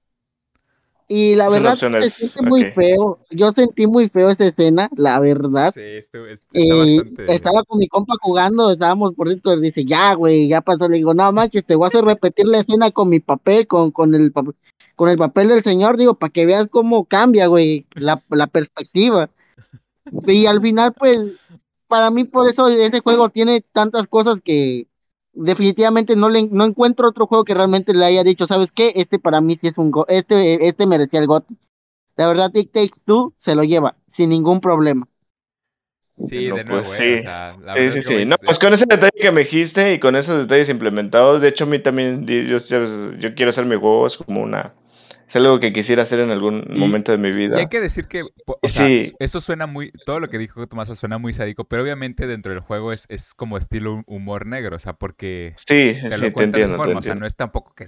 [1.09, 3.19] Y la verdad se siente muy feo.
[3.31, 5.73] Yo sentí muy feo esa escena, la verdad.
[5.75, 7.33] Sí, esto, es- está Y bastante.
[7.35, 10.89] estaba con mi compa jugando, estábamos por Discord, dice, ya, güey, ya pasó.
[10.89, 13.91] Le digo, no manches, te voy a hacer repetir la escena con mi papel, con,
[13.91, 14.55] con el papel,
[14.97, 19.31] con el papel del señor, digo, para que veas cómo cambia, güey, la, la perspectiva.
[20.27, 21.33] Y al final, pues,
[21.87, 24.87] para mí, por eso ese juego tiene tantas cosas que
[25.45, 28.93] definitivamente no le no encuentro otro juego que realmente le haya dicho, ¿sabes qué?
[28.97, 31.57] Este para mí sí es un go este, este merecía el GOTY.
[32.17, 35.09] La verdad, It Takes Two se lo lleva, sin ningún problema.
[36.25, 37.23] Sí, No, de nuevo, pues, eh, o sí.
[37.23, 38.25] sea, la Sí, verdad sí, es que sí.
[38.27, 41.49] No, es- pues con ese detalle que me dijiste y con esos detalles implementados, de
[41.49, 44.75] hecho a mí también, yo, yo, yo quiero hacer mi juego, es como una,
[45.29, 47.59] es algo que quisiera hacer en algún Y- momento de mi Y vida.
[47.59, 49.13] hay que decir que, po- o Y sea, sí.
[49.19, 52.61] eso suena muy, todo lo que dijo Tomás suena muy sádico, pero obviamente dentro del
[52.61, 56.61] juego es, es como estilo humor negro, o sea, porque Sí, te sí, lo cuentan
[56.61, 57.87] de esa forma, o sea, no es tampoco que,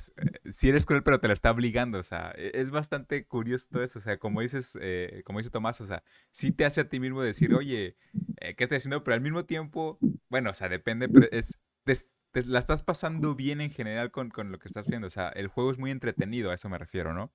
[0.51, 3.82] si eres cruel, pero te lo está obligando, o sea, e- es bastante curioso todo
[3.82, 6.88] eso, o sea, como dices, eh, como dice Tomás, o sea, sí te hace a
[6.88, 7.97] ti mismo decir, oye,
[8.36, 9.05] eh, ¿qué estoy haciendo?
[9.05, 11.95] Pero al mismo tiempo, bueno, o sea, depende, pero es, te,
[12.33, 15.28] te la estás pasando bien en general con, con lo que estás viendo, o sea,
[15.31, 17.33] el juego es muy entretenido, a eso me refiero, ¿no?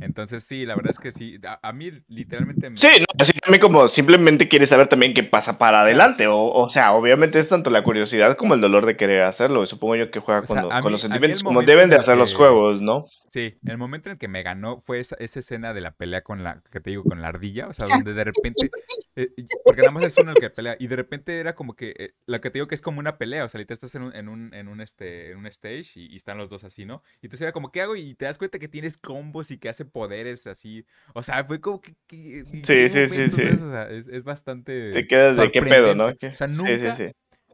[0.00, 2.70] Entonces sí, la verdad es que sí, a, a mí literalmente...
[2.70, 6.38] me- Sí, no, así también como simplemente quieres saber también qué pasa para adelante, o,
[6.50, 10.10] o sea, obviamente es tanto la curiosidad como el dolor de querer hacerlo, supongo yo
[10.10, 11.96] que juega O sea, con, lo- a con mí- los sentimientos como deben en de
[11.96, 13.06] hacer los juegos, ¿no?
[13.28, 16.22] Sí, el momento en el que me ganó fue esa, esa escena de la pelea
[16.22, 18.70] con la, que te digo, con la ardilla, o sea, donde de repente,
[19.16, 19.32] eh,
[19.64, 22.14] porque nada más es uno el que pelea, y de repente era como que, eh,
[22.26, 24.14] la que te digo que es como una pelea, o sea, literal estás en un,
[24.16, 27.02] en un, en un, este, en un stage y, y están los dos así, ¿no?
[27.20, 27.96] Y entonces era como, ¿qué hago?
[27.96, 31.60] Y te das cuenta que tienes combos y que hace poderes así, o sea, fue
[31.60, 31.94] como que...
[32.06, 33.42] que- ¿en Sí, sí, sí, sí.
[33.42, 33.68] eso?
[33.68, 34.92] O sea, es, es bastante...
[34.92, 36.06] Te quedas de qué pedo, ¿no?
[36.08, 37.12] O sea, Sí, sí, nunca, sí.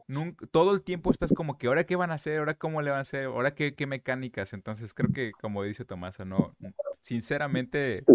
[0.09, 2.89] Nunca, todo el tiempo estás como que ahora qué van a hacer, ahora cómo le
[2.91, 4.53] van a hacer, ahora qué, qué mecánicas.
[4.53, 6.57] Entonces creo que, como dice Tomás, no,
[7.01, 8.05] sinceramente, eh,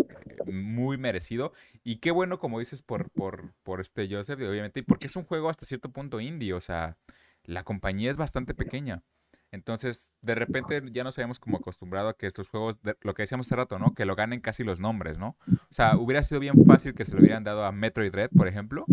[0.44, 1.52] muy merecido.
[1.84, 5.24] Y qué bueno, como dices, por, por, por este Joseph, obviamente, y porque es un
[5.24, 6.98] juego hasta cierto punto indie, o sea,
[7.44, 9.02] la compañía es bastante pequeña.
[9.50, 13.22] Entonces, de repente ya nos habíamos como acostumbrado a que estos juegos, de- lo que
[13.22, 13.94] decíamos hace rato, ¿no?
[13.94, 15.36] Que lo ganen casi los nombres, ¿no?
[15.70, 18.48] O sea, hubiera sido bien fácil que se lo hubieran dado a Metroid Dread, por
[18.48, 18.90] ejemplo,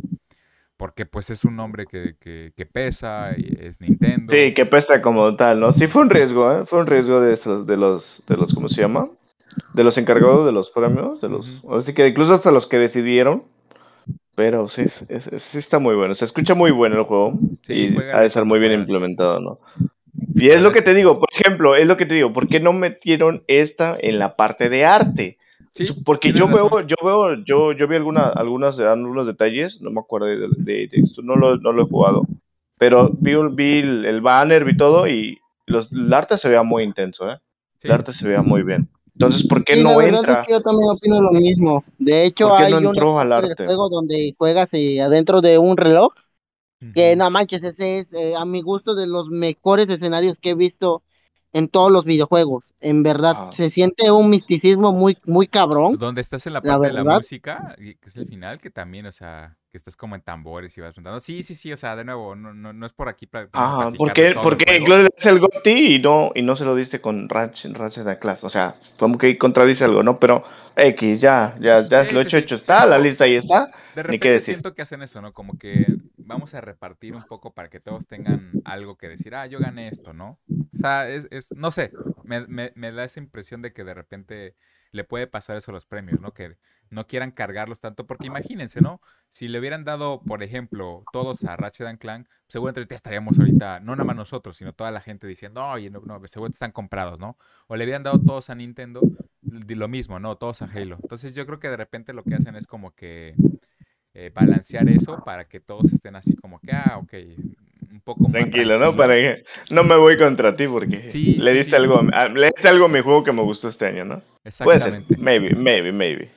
[0.82, 4.34] porque pues es un nombre que, que, que pesa, y es Nintendo.
[4.34, 5.74] Sí, que pesa como tal, ¿no?
[5.74, 6.66] Sí fue un riesgo, ¿eh?
[6.66, 9.08] Fue un riesgo de esos, de los, de los, ¿cómo se llama?
[9.76, 13.44] De los encargados de los premios, de los, así que incluso hasta los que decidieron.
[14.34, 17.74] Pero sí, es- es- sí está muy bueno, se escucha muy bueno el juego Sí,
[17.76, 19.60] y ha de estar muy bien implementado, ¿no?
[20.34, 22.60] Y es lo que te digo, por ejemplo, es lo que te digo, ¿por qué
[22.60, 25.38] no metieron esta en la parte de arte?
[25.74, 30.02] Sí, Porque yo veo, yo veo, yo, yo vi alguna, algunas, algunos detalles, no me
[30.02, 32.28] acuerdo de, de- de esto, no lo, no lo he jugado,
[32.78, 36.64] pero vi, un- vi el, el banner, vi todo y los, el arte se veía
[36.64, 37.38] muy intenso, ¿eh?
[37.78, 38.90] Sí, El arte se veía muy bien.
[39.14, 40.34] Entonces, ¿por qué Sí, no la verdad entra?
[40.34, 41.84] es que yo también opino lo mismo.
[41.98, 42.90] De hecho, ¿Por qué hay no
[43.34, 43.66] arte?
[43.66, 46.14] juego donde juegas eh, adentro de un reloj,
[46.94, 50.56] que no manches, ese es eh, a mi gusto de los mejores escenarios que he
[50.56, 51.04] visto
[51.54, 52.74] en todos los videojuegos.
[52.80, 53.50] En verdad, Ah.
[53.52, 55.98] se siente un misticismo muy, muy cabrón.
[55.98, 59.06] Donde estás en la La parte de la música, que es el final, que también,
[59.06, 61.20] o sea, que estás como en tambores y vas juntando.
[61.22, 63.92] Sí, sí, sí, o sea, de nuevo, no, no, no es por aquí para Ajá,
[63.92, 64.78] platicar ¿por de qué, todo por el qué juego.
[64.78, 68.20] incluso le el GOTY y no, y no se lo diste con Ratchet, Ratchet and
[68.20, 68.44] Class?
[68.46, 70.20] O sea, como que contradice algo, ¿no?
[70.20, 70.44] Pero
[70.78, 72.38] X, ya, ya, ya Sí, lo sí, hecho, sí.
[72.38, 74.62] hecho está, la lista ahí está, de ni qué repente decir.
[74.62, 75.34] siento que hacen eso, ¿no?
[75.34, 79.48] Como que vamos a repartir un poco para que todos tengan algo que decir, ah,
[79.48, 80.40] yo gané esto, ¿no?
[80.74, 83.94] O sea, es, es no sé, me, me, me da esa impresión de que de
[83.94, 84.56] repente
[84.92, 86.34] le puede pasar eso a los premios, ¿no?
[86.34, 86.58] Que
[86.90, 89.02] no quieran cargarlos tanto, porque imagínense, ¿no?
[89.30, 93.96] Si le hubieran dado, por ejemplo, todos a Ratchet and Clank, seguramente estaríamos ahorita, no
[93.96, 97.38] nada más nosotros, sino toda la gente diciendo, oye, no, no, seguro están comprados, ¿no?
[97.68, 99.02] O le hubieran dado todos a Nintendo,
[99.42, 100.36] lo mismo, ¿no?
[100.38, 100.98] Todos a Halo.
[101.02, 103.36] Entonces yo creo que de repente lo que hacen es como que
[104.14, 107.14] eh, balancear eso para que todos estén así como que, ah, ok,
[107.92, 108.96] un poco más Tranquilo, ¿no?
[108.96, 112.30] Para que no me voy contra ti porque Sí, le sí, diste sí, algo, a-
[112.30, 114.22] le diste algo a mi juego que me gustó este año, ¿no?
[114.64, 115.18] Puede ser, exactamente.
[115.18, 116.32] maybe, maybe, maybe.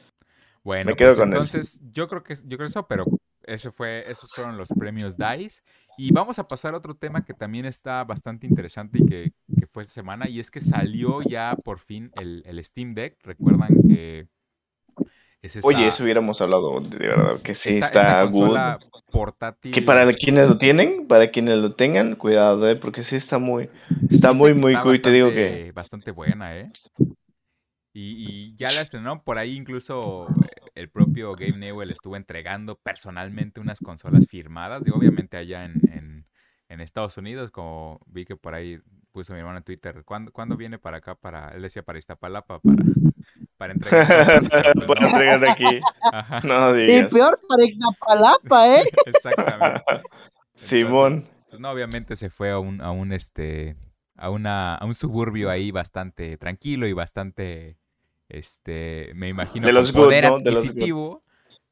[0.63, 1.61] Bueno, Me quedo pues con eso.
[1.61, 5.63] entonces yo creo que yo creo eso, pero ese fue, esos fueron los premios DICE.
[5.97, 9.67] Y vamos a pasar a otro tema que también está bastante interesante y que, que
[9.67, 13.19] fue esta semana, y es que salió ya por fin el, el Steam Deck.
[13.23, 14.29] Recuerdan que
[15.47, 18.55] es esta, Oye, eso hubiéramos hablado, de verdad, que sí esta, está esta good.
[18.55, 18.79] consola
[19.73, 19.83] Que portátil.
[19.83, 22.77] para quienes lo tienen, para quienes lo tengan, cuidado, ¿eh?
[22.77, 23.71] Porque sí está muy,
[24.11, 24.97] está muy, que muy está cool.
[24.97, 26.73] Y te digo que bastante, buena, ¿eh?
[27.93, 32.77] Y, y ya la estrenó, por ahí incluso eh, el propio Gabe Newell estuvo entregando
[32.81, 36.27] personalmente unas consolas firmadas, digo, obviamente allá en, en,
[36.69, 38.81] en Estados Unidos, como vi que por ahí
[39.15, 41.17] puso mi hermano en Twitter, ¿cuándo, ¿cuándo viene para acá?
[41.17, 42.85] Para, él decía para Iztapalapa, para,
[43.59, 44.09] para entregar
[44.87, 45.09] Para no.
[45.09, 45.81] entregar aquí,
[46.13, 47.09] Ajá, no Y digas.
[47.11, 48.85] peor para Ixtapalapa, ¿eh?
[49.05, 49.85] exactamente.
[50.61, 53.77] Entonces, Simón, pues no, obviamente se fue a un, a un este,
[54.17, 57.79] a una, a un suburbio ahí bastante tranquilo y bastante,
[58.29, 60.41] este, me imagino de con los good, poder ¿no?
[60.41, 60.85] De los good.
[60.85, 61.24] adquisitivo.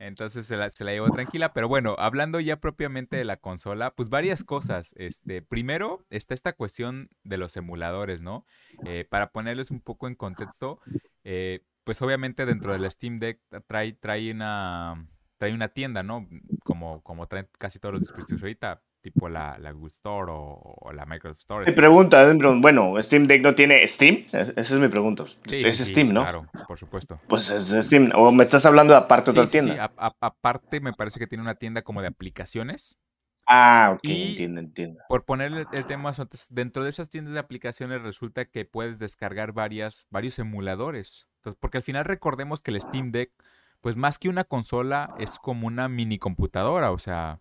[0.07, 3.95] Entonces se la, se la llevó tranquila, pero bueno, hablando ya propiamente de la consola,
[3.95, 4.95] pues varias cosas.
[4.97, 8.45] Este, primero está esta cuestión de los emuladores, ¿no?
[8.85, 10.81] Eh, para ponerles un poco en contexto,
[11.25, 15.07] eh, pues obviamente dentro del Steam Deck trae, trae una
[15.39, 16.29] trae una tienda, ¿no?
[16.63, 20.93] Como, como traen casi todos los dispositivos ahorita, tipo la, la Google Store o, o
[20.93, 21.67] la Microsoft Store.
[21.67, 24.25] Mi pregunta, bueno, ¿Steam Deck no tiene Steam?
[24.33, 25.25] Es- Esa es mi pregunta.
[25.45, 26.23] Sí, es sí, sí, Steam, ¿no?
[26.23, 27.21] Claro, por supuesto.
[27.29, 28.11] Pues es Steam.
[28.15, 29.65] ¿O me estás hablando de aparte de Sí, otra sí, sí.
[29.67, 29.93] tienda?
[29.97, 32.97] a- a- aparte, me parece que tiene una tienda como de aplicaciones.
[33.47, 35.01] Ah, ok, Y- entiendo, entiendo.
[35.09, 39.53] Por ponerle el tema, entonces, dentro de esas tiendas de aplicaciones resulta que puedes descargar
[39.53, 41.27] varias, varios emuladores.
[41.39, 43.33] Entonces, porque al final recordemos que el Steam Deck,
[43.81, 46.93] pues más que una consola, es como una mini computadora.
[46.93, 47.41] O sea,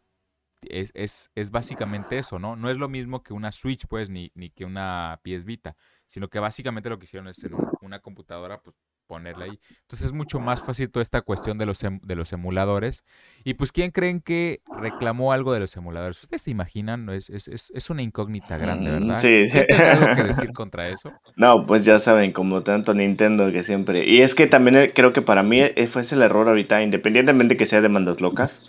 [0.70, 2.56] es, es, es básicamente eso, ¿no?
[2.56, 5.76] No es lo mismo que una Switch, pues, ni, ni que una PS Vita,
[6.08, 8.76] sino que básicamente lo que hicieron es en un- una computadora, pues,
[9.08, 9.60] ponerla ahí.
[9.82, 13.04] Entonces es mucho más fácil toda esta cuestión de los, em- de los emuladores.
[13.44, 16.22] Y pues, ¿quién creen que reclamó algo de los emuladores?
[16.24, 17.10] ¿Ustedes se imaginan?
[17.10, 19.28] Es, es, es, es una incógnita grande, Mm, ¿verdad?
[19.28, 19.50] sí.
[19.50, 21.16] ¿Quién tendrá algo que decir contra eso?
[21.36, 24.06] No, pues ya saben, como tanto Nintendo que siempre.
[24.10, 26.82] Y es que también eh, creo que para mí eh, fue ese el error ahorita,
[26.84, 28.62] independientemente que sea demandas locas.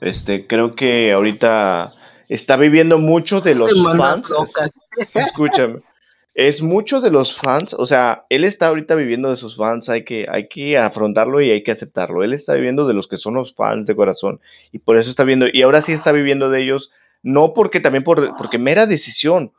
[0.00, 1.94] Este, creo que ahorita
[2.28, 4.28] está viviendo mucho de los fans.
[4.92, 5.80] Sí, escúchame.
[6.32, 10.04] Es mucho de los fans, o sea, él está ahorita viviendo de sus fans, hay
[10.04, 12.22] que, hay que afrontarlo y hay que aceptarlo.
[12.22, 14.40] Él está viviendo de los que son los fans de corazón
[14.70, 16.92] y por eso está viendo, y ahora sí está viviendo de ellos,
[17.22, 19.52] no porque también por, porque mera decisión.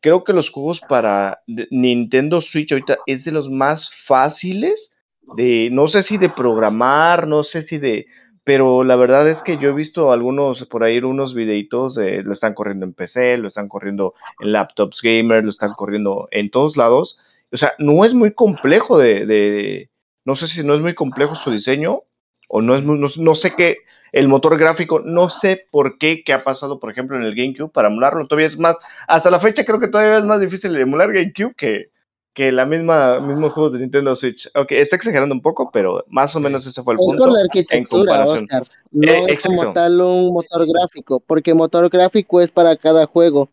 [0.00, 1.40] Creo que los juegos para
[1.70, 4.92] Nintendo Switch ahorita es de los más fáciles
[5.36, 8.06] de, no sé si de programar, no sé si de,
[8.48, 12.32] pero la verdad es que yo he visto algunos, por ahí unos videitos, de, lo
[12.32, 16.74] están corriendo en PC, lo están corriendo en laptops gamer, lo están corriendo en todos
[16.78, 17.18] lados.
[17.52, 19.90] O sea, no es muy complejo de, de-
[20.24, 22.04] no sé si no es muy complejo su diseño
[22.48, 23.76] o no es muy- no, no sé qué,
[24.12, 27.70] el motor gráfico, no sé por qué, qué ha pasado, por ejemplo, en el GameCube
[27.70, 28.26] para emularlo.
[28.28, 28.76] Todavía es más,
[29.06, 31.90] hasta la fecha creo que todavía es más difícil emular GameCube que,
[32.38, 34.48] que la misma, mismo juego de Nintendo Switch.
[34.54, 36.44] Ok, está exagerando un poco, pero más o Sí.
[36.44, 37.24] menos ese fue el Es punto.
[37.24, 38.24] por la arquitectura.
[38.26, 38.68] Oscar.
[38.92, 43.50] No Eh, es como tal un motor gráfico, porque motor gráfico es para cada juego.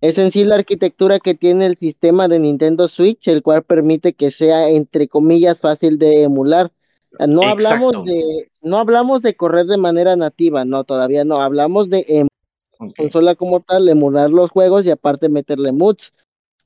[0.00, 4.12] Es en sí la arquitectura que tiene el sistema de Nintendo Switch, el cual permite
[4.12, 6.70] que sea, entre comillas, fácil de emular.
[7.28, 8.10] No hablamos Exacto.
[8.10, 11.40] de, no hablamos de correr de manera nativa, no, todavía no.
[11.40, 12.28] Hablamos de em-
[12.98, 16.12] consola como tal, emular los juegos y aparte meterle moods.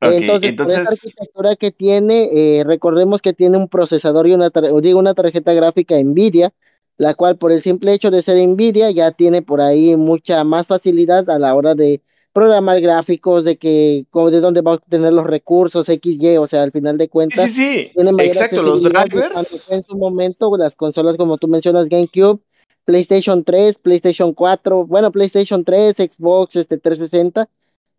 [0.00, 4.98] Entonces, por esa arquitectura que tiene, eh, recordemos que tiene un procesador y una, digo,
[4.98, 6.52] una tarjeta gráfica NVIDIA,
[6.96, 10.68] la cual por el simple hecho de ser NVIDIA ya tiene por ahí mucha más
[10.68, 12.00] facilidad a la hora de
[12.32, 16.70] programar gráficos, de que de dónde va a obtener los recursos XY, o sea, al
[16.70, 19.70] final de cuentas, sí, sí, mayor Exacto, los drivers.
[19.70, 22.40] en su momento las consolas como tú mencionas GameCube,
[22.84, 27.48] PlayStation 3, PlayStation 4, bueno, PlayStation 3, Xbox este 360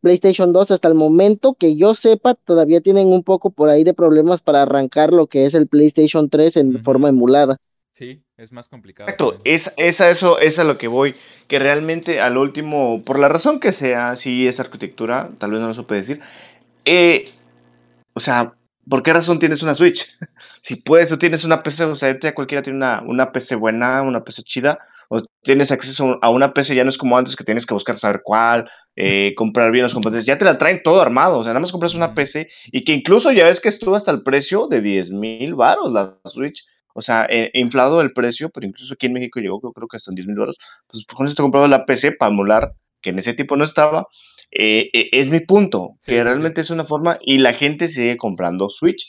[0.02, 3.93] PlayStation 2 hasta el momento que yo sepa todavía tienen un poco por ahí de
[3.93, 7.58] problemas para arrancar lo que es el PlayStation 3 en forma emulada.
[7.91, 9.10] Sí, es más complicado.
[9.10, 11.16] Exacto, es, es, a eso, es a lo que voy,
[11.47, 15.68] que realmente al último, por la razón que sea, si es arquitectura, tal vez no
[15.68, 16.22] lo supe decir,
[16.86, 17.34] eh,
[18.14, 18.54] o sea,
[18.88, 20.08] ¿por qué razón tienes una Switch?
[20.62, 24.24] si puedes, tú tienes una PC, o sea, cualquiera tiene una, una PC buena, una
[24.24, 24.80] PC chida,
[25.10, 27.99] o tienes acceso a una PC, ya no es como antes que tienes que buscar
[27.99, 31.49] saber cuál, eh, comprar bien los componentes, ya te la traen todo armado, o sea,
[31.49, 34.68] nada más compras una PC y que incluso ya ves que estuvo hasta el precio
[34.68, 39.07] de 10 mil baros la Switch, o sea, eh, inflado el precio, pero incluso aquí
[39.07, 40.57] en México llegó, creo, que hasta en 10 mil baros,
[40.88, 44.05] pues con eso te comprabas la PC para emular, que en ese tipo no estaba,
[44.51, 49.03] eh, es mi punto, que realmente es una forma y la gente sigue comprando Switch.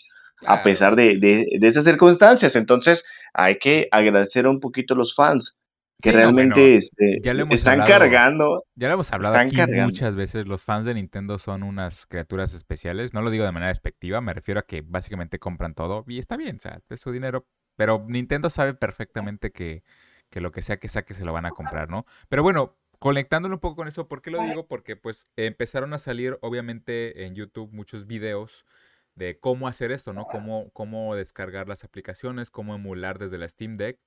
[0.47, 5.15] A pesar de, de, de esas circunstancias, entonces hay que agradecer un poquito a los
[5.15, 5.55] fans
[6.03, 8.65] que realmente este, ya están cargando.
[8.75, 10.47] Ya lo hemos hablado aquí muchas veces.
[10.47, 13.15] Los fans de Nintendo son unas criaturas especiales.
[13.15, 16.37] No lo digo de manera despectiva, me refiero a que básicamente compran todo y está
[16.37, 17.47] bien, o sea, es su dinero.
[17.77, 19.83] Pero Nintendo sabe perfectamente que,
[20.29, 22.05] que lo que sea que saque se lo van a comprar, ¿no?
[22.29, 24.67] Pero bueno, conectándolo un poco con eso, ¿por qué lo digo?
[24.67, 28.67] Porque pues empezaron a salir obviamente en YouTube muchos videos
[29.15, 30.25] de cómo hacer esto, ¿no?
[30.27, 33.99] Cómo, cómo descargar las aplicaciones, cómo emular desde la Steam Deck.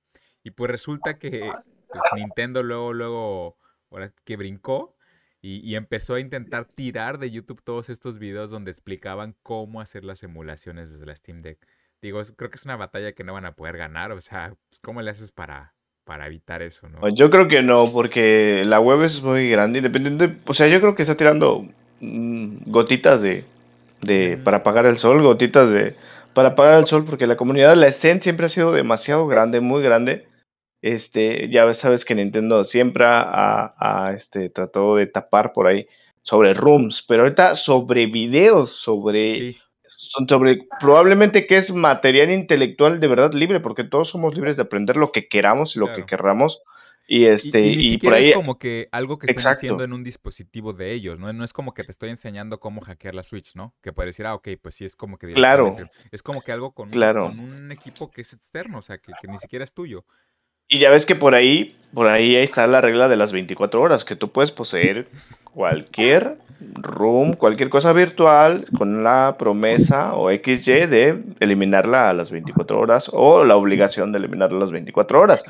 [0.42, 1.50] Y pues resulta que
[1.98, 3.56] pues, Nintendo luego, luego,
[3.90, 4.94] ahora que brincó
[5.46, 10.22] y, empezó a intentar tirar de YouTube todos estos videos donde explicaban cómo hacer las
[10.22, 11.58] emulaciones desde la Steam Deck.
[12.00, 14.80] Digo, creo que es una batalla que no van a poder ganar, o sea, pues,
[14.80, 15.74] ¿cómo le haces para,
[16.04, 17.06] para evitar eso, no?
[17.10, 20.94] Yo creo que no, porque la web es muy grande, independiente, o sea, yo creo
[20.94, 21.66] que está tirando
[22.00, 23.44] mm, gotitas de,
[24.00, 25.94] de para apagar el sol, gotitas de
[26.32, 29.60] para apagar el sol, porque la comunidad de la Scene siempre ha sido demasiado grande,
[29.60, 30.26] muy grande,
[30.84, 35.86] este, ya sabes que Nintendo siempre ha, este, tratado de tapar por ahí
[36.20, 39.56] sobre rooms, pero ahorita sobre videos, sobre,
[40.28, 44.96] sobre probablemente que es material intelectual de verdad libre, porque todos somos libres de aprender
[44.96, 46.60] lo que queramos y lo que querramos.
[47.06, 48.28] Y este, y, por ahí.
[48.28, 51.32] es como que algo que están haciendo en un dispositivo de ellos, ¿no?
[51.32, 53.74] No es como que te estoy enseñando cómo hackear la Switch, ¿no?
[53.82, 55.32] Que puede decir, ah, ok, pues sí es como que.
[55.32, 55.76] Claro.
[56.12, 59.28] Es como que algo con, con un equipo que es externo, o sea, que, que
[59.28, 60.04] ni siquiera es tuyo.
[60.74, 64.04] Y ya ves que por ahí, por ahí está la regla de las 24 horas,
[64.04, 65.06] que tú puedes poseer
[65.54, 66.38] cualquier
[66.74, 73.10] room, cualquier cosa virtual con la promesa o XY de eliminarla a las 24 horas
[73.12, 75.42] o la obligación de eliminarla a las 24 horas.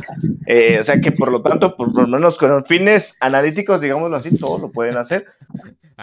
[0.47, 4.37] Eh, o sea que por lo tanto, por lo menos con fines analíticos, digámoslo así,
[4.39, 5.27] todos lo pueden hacer.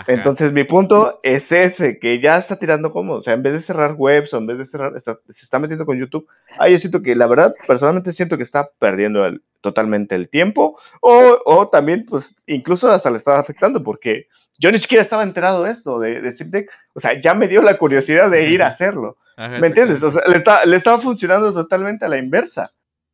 [0.08, 3.62] Entonces mi punto es ese, que ya está tirando como, o sea, en vez de
[3.62, 6.28] cerrar webs o en vez de cerrar, se está metiendo con YouTube.
[6.58, 9.26] Ah, yo siento que la verdad, personalmente siento que está perdiendo
[9.62, 14.28] totalmente el tiempo o, o también, pues, incluso hasta le estaba afectando porque
[14.62, 16.70] yo ni siquiera estaba enterado de esto, de, de Steam Deck.
[16.94, 19.18] O sea, ya me dio la curiosidad de ir a hacerlo.
[19.38, 20.04] ¿Me entiendes?
[20.04, 22.72] O sea, le, le, estaba funcionando totalmente a la inversa.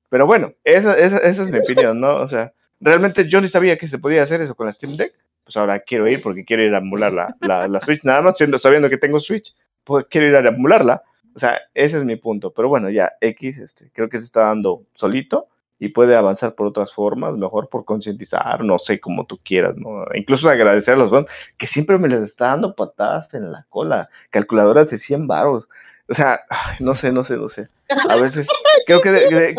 [0.09, 2.17] Pero bueno, esa, esa, esa, es mi opinión, ¿no?
[2.17, 5.13] O sea, realmente yo ni sabía que se podía hacer eso con la Steam Deck.
[5.45, 8.37] Pues ahora quiero ir porque quiero ir a emular la, la, la Switch, nada más
[8.37, 11.01] siendo, sabiendo que tengo Switch, pues quiero ir a emularla.
[11.33, 12.51] O sea, ese es mi punto.
[12.51, 15.47] Pero bueno, ya, X, este, creo que se está dando solito
[15.79, 20.05] y puede avanzar por otras formas, mejor por concientizar, no sé, como tú quieras, ¿no?
[20.15, 24.09] Incluso agradecer a los fans que siempre me les está dando patadas en la cola,
[24.31, 25.67] calculadoras de 100 baros.
[26.09, 26.41] O sea,
[26.79, 27.67] no sé, no sé, no sé.
[28.09, 28.47] A veces
[28.87, 29.55] creo que,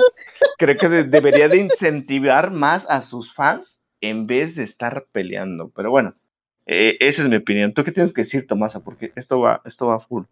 [0.58, 5.70] creo que debería de incentivar más a sus fans en vez de estar peleando.
[5.74, 6.14] Pero bueno,
[6.66, 7.72] eh, esa es mi opinión.
[7.72, 8.80] ¿Tú qué tienes que decir, Tomasa?
[8.80, 10.24] Porque esto va, esto va full.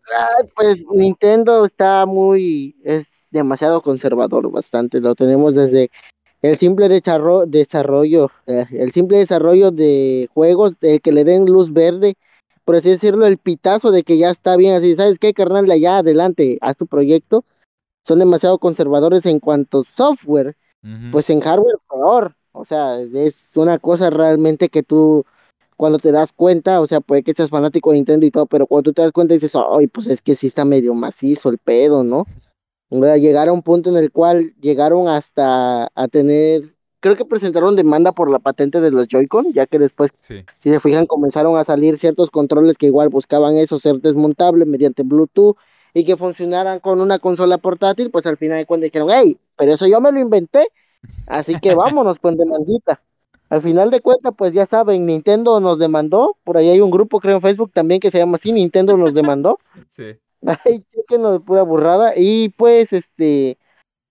[0.55, 2.77] pues Nintendo está muy,
[3.31, 5.01] demasiado conservador, bastante.
[5.01, 5.91] Lo tenemos desde
[6.43, 12.15] el simple desarrollo, eh, el simple desarrollo de juegos, de que le den luz verde,
[12.65, 15.67] por así decirlo, el pitazo de que ya está bien, así, ¿sabes qué, carnal?
[15.81, 17.45] Ya adelante a tu proyecto.
[18.05, 20.57] Son demasiado conservadores en cuanto a software,
[21.11, 22.35] pues en hardware peor.
[22.53, 25.25] O sea, es una cosa realmente que tú,
[25.77, 28.67] cuando te das cuenta, o sea, puede que seas fanático de Nintendo y todo, pero
[28.67, 31.59] cuando tú te das cuenta dices, ay, pues es que sí está medio macizo el
[31.59, 32.27] pedo, ¿no?
[32.91, 36.77] Llegar a un punto en el cual llegaron hasta a tener
[37.07, 40.45] creo que presentaron demanda por la patente de los Joy-Con, ya que después, Sí.
[40.59, 45.05] si se fijan, comenzaron a salir ciertos controles que igual buscaban eso, ser desmontables mediante
[45.05, 45.57] Bluetooth
[45.95, 49.73] y que funcionaran con una consola portátil, pues al final de cuentas dijeron, hey, pero
[49.73, 50.67] eso yo me lo inventé,
[51.29, 53.01] así que vámonos con demandita.
[53.49, 57.21] Al final de cuentas, pues ya saben, Nintendo nos demandó, por ahí hay un grupo,
[57.21, 59.61] creo en Facebook también que se llama así, Nintendo nos demandó.
[59.91, 60.17] Sí.
[60.65, 62.13] Ay, chequenlo de pura burrada.
[62.17, 63.59] Y pues, este,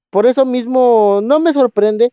[0.10, 2.12] por eso mismo no me sorprende.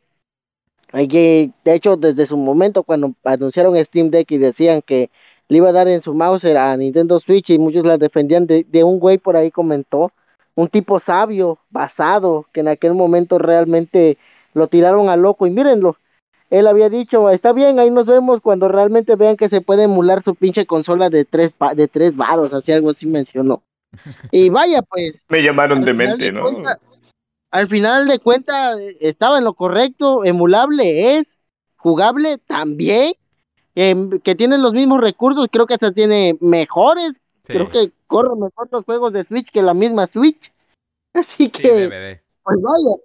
[0.92, 5.10] Que, de hecho, desde su momento, cuando anunciaron Steam Deck y decían que
[5.48, 8.66] le iba a dar en su mouse a Nintendo Switch y muchos la defendían, de,
[8.84, 10.12] un güey por ahí comentó,
[10.54, 14.18] un tipo sabio, basado, que en aquel momento realmente
[14.54, 15.46] lo tiraron a loco.
[15.46, 15.96] Y mírenlo,
[16.50, 20.22] él había dicho, está bien, ahí nos vemos cuando realmente vean que se puede emular
[20.22, 23.62] su pinche consola de tres, de tres varos, así algo así mencionó.
[24.32, 26.42] Y vaya, pues, Me llamaron al final demente, de ¿no?
[26.44, 26.78] cuenta-
[27.50, 31.36] al final de cuentas, estaba en lo correcto, emulable es,
[31.76, 33.12] jugable también,
[33.74, 37.52] em, que tiene los mismos recursos, creo que hasta tiene mejores, Sí.
[37.54, 40.50] creo que corre mejor los juegos de Switch que la misma Switch.
[41.14, 42.96] Así Sí, que, pues vaya,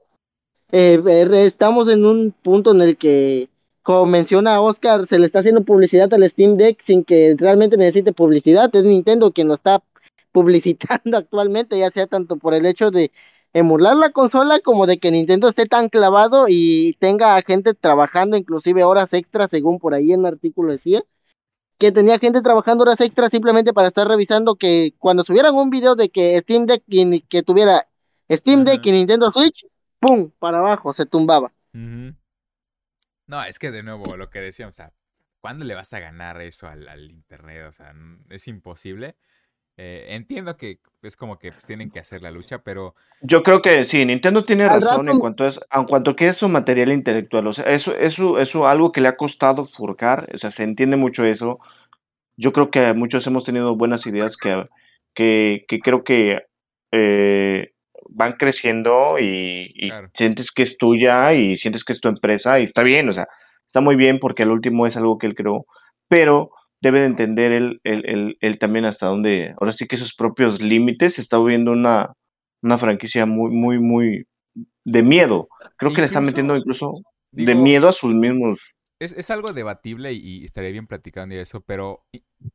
[0.71, 3.49] eh, estamos en un punto en el que,
[3.83, 8.13] como menciona Oscar, se le está haciendo publicidad al Steam Deck sin que realmente necesite
[8.13, 8.73] publicidad.
[8.75, 9.79] Es Nintendo quien lo está
[10.37, 13.11] publicitando actualmente, ya sea tanto por el hecho de
[13.53, 18.83] emular la consola como de que Nintendo esté tan clavado y tenga gente trabajando, inclusive
[18.83, 21.01] horas extras, según por ahí en el artículo decía,
[21.79, 25.95] que tenía gente trabajando horas extras simplemente para estar revisando que cuando subieran un video
[25.95, 27.87] de que Steam Deck y que tuviera
[28.31, 28.89] Steam Deck Ajá.
[28.89, 29.65] y Nintendo Switch,
[29.99, 30.29] ¡pum!
[30.37, 31.51] para abajo, se tumbaba.
[33.25, 34.93] No, es que de nuevo, lo que decíamos, o sea,
[35.41, 37.65] ¿cuándo le vas a ganar eso al, al internet?
[37.67, 37.95] O sea,
[38.29, 39.15] es imposible.
[39.79, 43.61] Eh, entiendo que es como que pues, tienen que hacer la lucha, pero Yo creo
[43.61, 46.37] que sí, Nintendo tiene Al razón rato- en cuanto a, es- en cuanto que es
[46.37, 47.45] su material intelectual.
[47.47, 50.29] O sea, eso, eso, eso algo que le ha costado forjar.
[50.33, 51.59] O sea, se entiende mucho eso.
[52.37, 54.67] Yo creo que muchos hemos tenido buenas ideas que,
[55.13, 56.39] que, que creo que
[56.91, 57.71] eh,
[58.09, 60.09] van creciendo y, y Claro.
[60.15, 63.27] sientes que es tuya y sientes que es tu empresa y está bien, o sea,
[63.67, 65.65] está muy bien porque al último es algo que él creó,
[66.07, 66.51] pero
[66.81, 70.59] debe de entender él, él, él- él también hasta dónde, ahora sí que sus propios
[70.61, 72.13] límites, está viendo una,
[72.61, 74.25] una franquicia muy, muy, muy
[74.85, 75.47] de miedo.
[75.77, 77.01] Creo que le está metiendo incluso
[77.31, 78.59] de miedo a sus mismos.
[78.99, 82.03] Es, es algo debatible y, y estaría bien platicando de eso, pero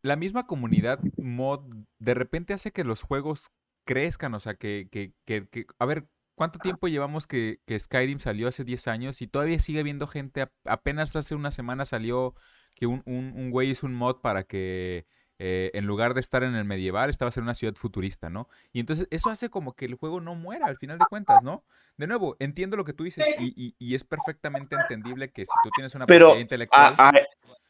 [0.02, 1.60] la misma comunidad mod
[2.00, 3.50] de repente hace que los juegos
[3.86, 8.18] crezcan, o sea, que, que, que, que- a ver, ¿cuánto tiempo llevamos que, que Skyrim
[8.18, 10.42] salió hace 10 años y todavía sigue habiendo gente?
[10.42, 12.34] ap- Apenas hace una semana salió
[12.74, 15.06] que un, un, un güey hizo un mod para que
[15.38, 18.48] eh, en lugar de estar en el medieval, estabas en una ciudad futurista, ¿no?
[18.72, 21.64] Y entonces eso hace como que el juego no muera al final de cuentas, ¿no?
[21.96, 25.58] De nuevo, entiendo lo que tú dices y, y- y es perfectamente entendible que si
[25.58, 26.94] tú tienes una Pero propiedad intelectual...
[26.96, 27.20] ah, ah,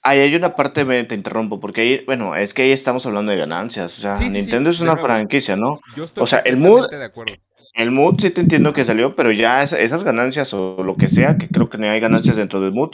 [0.03, 3.33] ahí hay una parte, me- te interrumpo, porque ahí, bueno, es que ahí estamos hablando
[3.33, 3.97] de ganancias.
[3.99, 5.09] O sea, Sí, sí, sí, Nintendo es una nuevo.
[5.09, 5.81] franquicia, ¿no?
[5.97, 7.33] Yo estoy o sea, el mood- completamente de acuerdo.
[7.75, 11.09] El mood sí te entiendo que salió, pero ya es- esas ganancias o lo que
[11.09, 12.91] sea, que creo que no hay ganancias dentro del mood,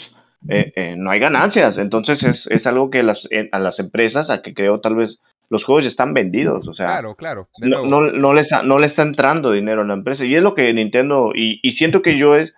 [0.49, 1.78] eh, eh, no hay ganancias.
[1.78, 5.18] Entonces es, es algo que las, eh, a las empresas, a que creo tal vez
[5.51, 7.49] los juegos ya están vendidos, o sea, Claro, claro.
[7.61, 10.24] No, no, no le está, no le está entrando dinero a la empresa.
[10.24, 12.53] Y es lo que Nintendo, y, y siento que yo es,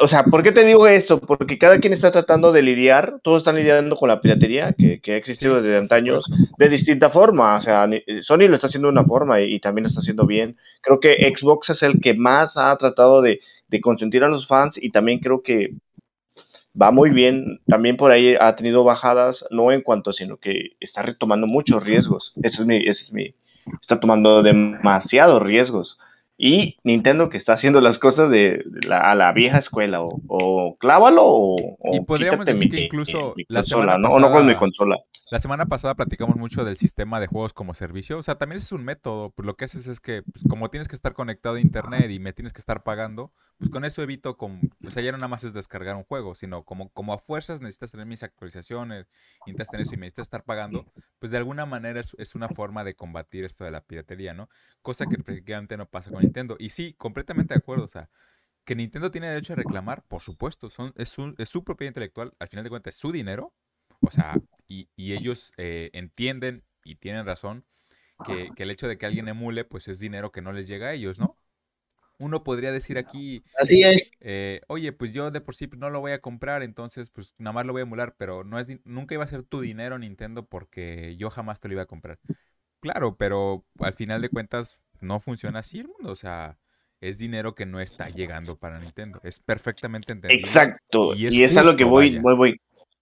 [0.00, 1.20] o sea, ¿por qué te digo esto?
[1.20, 5.14] Porque cada quien está tratando de lidiar, todos están lidiando con la piratería que, que
[5.14, 6.24] ha existido desde antaños
[6.58, 7.56] de distinta forma.
[7.56, 7.88] O sea,
[8.20, 10.56] Sony lo está haciendo de una forma y, y también lo está haciendo bien.
[10.82, 14.74] Creo que Xbox es el que más ha tratado de, de consentir a los fans
[14.76, 15.70] y también creo que
[16.80, 17.60] va muy bien.
[17.66, 22.32] También por ahí ha tenido bajadas, no en cuanto, sino que está retomando muchos riesgos.
[22.42, 23.34] Ese es mi, ese es mi,
[23.80, 25.98] está tomando demasiados riesgos.
[26.38, 30.76] Y Nintendo que está haciendo las cosas de, la, a la vieja escuela, o, o
[30.78, 34.14] clávalo o, Y podríamos decir mi- que incluso mi la consola, semana ¿no?
[34.14, 34.96] O no con mi pasada- consola.
[35.28, 38.16] La semana pasada platicamos mucho del sistema de juegos como servicio.
[38.16, 39.30] O sea, también es un método.
[39.30, 42.20] Pues lo que haces es que, pues, como tienes que estar conectado a internet y
[42.20, 44.60] me tienes que estar pagando, pues con eso evito como.
[44.86, 47.60] O sea, ya no nada más es descargar un juego, sino como, como a fuerzas
[47.60, 49.08] necesitas tener mis actualizaciones,
[49.46, 50.84] necesitas tener eso y me necesitas estar pagando.
[51.18, 54.48] Pues de alguna manera es, es una forma de combatir esto de la piratería, ¿no?
[54.80, 56.56] Cosa que prácticamente no pasa con Nintendo.
[56.58, 57.84] Y sí, completamente de acuerdo.
[57.84, 58.10] O sea,
[58.64, 62.34] que Nintendo tiene derecho a reclamar, por supuesto, son, es, su, es su propiedad intelectual,
[62.38, 63.54] al final de cuentas es su dinero,
[64.02, 67.64] o sea, y, y ellos eh, entienden y tienen razón
[68.22, 70.88] que, que el hecho de que alguien emule, pues es dinero que no les llega
[70.88, 71.36] a ellos, ¿no?
[72.18, 74.10] Uno podría decir aquí, Así es.
[74.20, 77.52] eh, oye, pues yo de por sí no lo voy a comprar, entonces pues nada
[77.54, 80.46] más lo voy a emular, pero no es, nunca iba a ser tu dinero Nintendo
[80.46, 82.18] porque yo jamás te lo iba a comprar.
[82.80, 86.58] Claro, pero al final de cuentas no funciona así el mundo, o sea,
[87.00, 89.20] es dinero que no está llegando para Nintendo.
[89.22, 90.40] Es perfectamente entendido.
[90.40, 91.14] Exacto.
[91.14, 92.60] Y es, a lo que voy, voy, voy.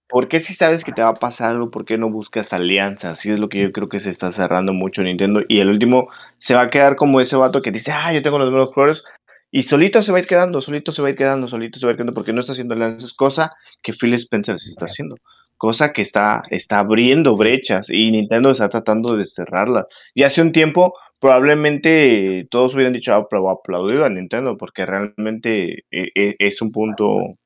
[0.08, 3.18] ¿Por qué si sabes que te va a pasar algo, por qué no buscas alianzas?
[3.18, 5.42] Así es lo que yo creo que se está cerrando mucho Nintendo.
[5.48, 8.38] Y el último se va a quedar como ese vato que dice, ah, yo tengo
[8.38, 9.02] los nuevos colores.
[9.50, 11.86] Y solito se va a ir quedando, solito se va a ir quedando, solito se
[11.86, 14.86] va a ir quedando, porque no está haciendo alianzas, cosa que Phil Spencer se está
[14.86, 15.16] haciendo
[15.56, 19.86] cosa que está, está abriendo brechas y Nintendo está tratando de cerrarlas.
[20.14, 26.10] Y hace un tiempo probablemente todos hubieran dicho, ah, aplaudido a Nintendo, porque realmente e,
[26.14, 27.36] e, es un punto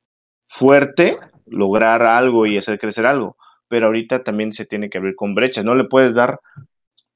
[0.47, 3.37] fuerte lograr algo y hacer crecer algo,
[3.69, 6.41] pero ahorita también se tiene que abrir con brechas, no le puedes dar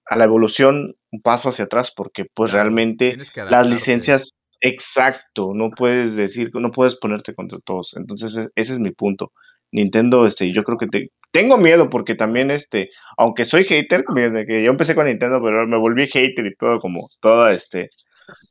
[0.07, 3.17] a la evolución un paso hacia atrás porque pues realmente
[3.51, 4.31] las licencias
[4.61, 7.93] exacto, no puedes decir, no puedes ponerte contra todos.
[7.97, 9.33] Entonces, e, ese es mi punto.
[9.73, 14.05] Nintendo, este, yo creo que te, tengo miedo porque también, este, aunque soy hater,
[14.47, 17.91] que yo empecé con Nintendo, pero me volví hater y todo, como toda, este,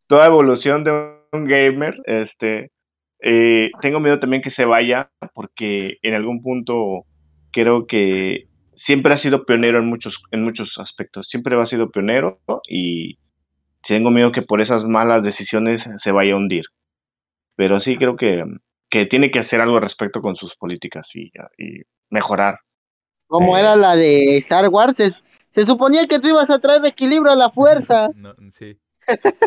[0.07, 0.91] toda evolución de
[1.31, 2.71] un gamer, este,
[3.21, 7.03] eh, tengo miedo también que se vaya porque en algún punto
[7.51, 8.45] creo que
[8.75, 13.19] siempre ha sido pionero en muchos, en muchos aspectos, siempre ha sido pionero y
[13.87, 16.65] tengo miedo que por esas malas decisiones se vaya a hundir.
[17.55, 18.43] Pero sí creo que
[18.91, 21.31] que tiene que hacer algo al respecto con sus políticas y,
[22.09, 22.59] mejorar.
[23.27, 27.37] Como era la de Star Wars, se, suponía que te ibas a traer equilibrio a
[27.37, 28.09] la fuerza.
[28.51, 28.77] sí.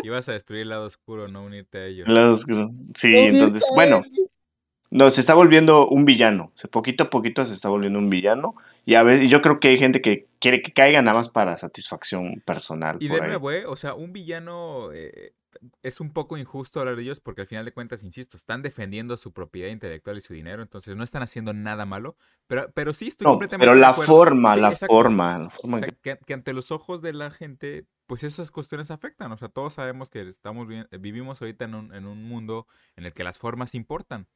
[0.03, 2.07] Ibas a destruir el lado oscuro, no unirte a ellos.
[2.99, 4.01] Sí, entonces, bueno,
[4.89, 6.51] no, se está volviendo un villano.
[6.71, 8.55] Poquito a poquito se está volviendo un villano.
[8.83, 11.57] Y a veces, yo creo que hay gente que quiere que caiga nada más para
[11.59, 12.97] satisfacción personal.
[12.99, 13.65] Y de nuevo, ¿eh?
[13.65, 15.33] o sea, un villano eh,
[15.81, 19.17] es un poco injusto hablar de ellos porque al final de cuentas, insisto, están defendiendo
[19.17, 22.15] su propiedad intelectual y su dinero, entonces no están haciendo nada malo,
[22.47, 25.51] pero, pero sí estoy completamente Pero la forma, la forma,
[26.01, 30.09] que, ante los ojos de la gente, pues esas cuestiones afectan, o sea, todos sabemos
[30.09, 33.75] que estamos bien, vivimos ahorita en un, en un mundo en el que las formas
[33.75, 34.27] importan,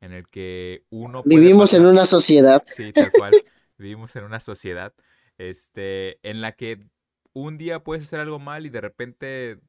[0.00, 1.22] en el que uno...
[1.24, 2.62] Vivimos en una sociedad.
[2.66, 3.32] Sí, tal cual,
[3.78, 4.94] vivimos en una sociedad,
[5.38, 6.86] este, en la que
[7.32, 9.60] un día puedes hacer algo mal y de repente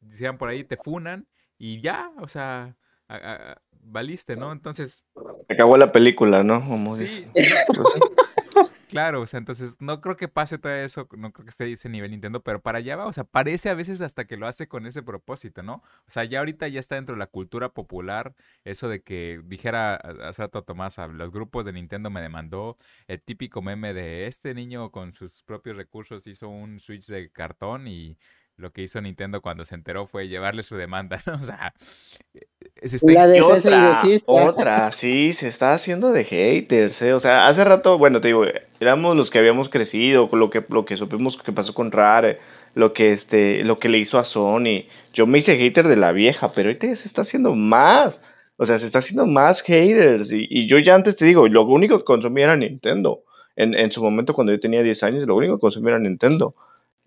[0.00, 1.26] decían por ahí, te funan
[1.58, 2.76] y ya, o sea,
[3.72, 4.52] valiste, ¿no?
[4.52, 5.04] Entonces...
[5.48, 6.94] Acabó la película, ¿no?
[6.94, 7.26] sí.
[8.88, 11.90] Claro, o sea, entonces no creo que pase todo eso, no creo que esté ese
[11.90, 14.66] nivel Nintendo, pero para allá va, o sea, parece a veces hasta que lo hace
[14.66, 15.82] con ese propósito, ¿no?
[16.06, 18.34] O sea, ya ahorita ya está dentro de la cultura popular
[18.64, 22.78] eso de que dijera hace rato Tomás, a los grupos de Nintendo me demandó
[23.08, 27.86] el típico meme de este niño con sus propios recursos hizo un Switch de cartón
[27.88, 28.16] y
[28.58, 31.34] lo que hizo Nintendo cuando se enteró fue llevarle su demanda, ¿no?
[31.34, 37.14] O sea, se está de otra, otra, sí, se está haciendo de haters, ¿eh?
[37.14, 38.44] O sea, hace rato, bueno, te digo,
[38.80, 42.40] éramos los que habíamos crecido, lo que, lo que supimos que pasó con Rare,
[42.74, 44.86] lo que, este, lo que le hizo a Sony.
[45.14, 48.18] Yo me hice hater de la vieja, pero ahorita se está haciendo más.
[48.56, 50.30] O sea, se está haciendo más haters.
[50.32, 53.20] Y, y yo ya antes te digo, lo único que consumía era Nintendo.
[53.56, 56.54] En, en su momento, cuando yo tenía 10 años, lo único que consumía era Nintendo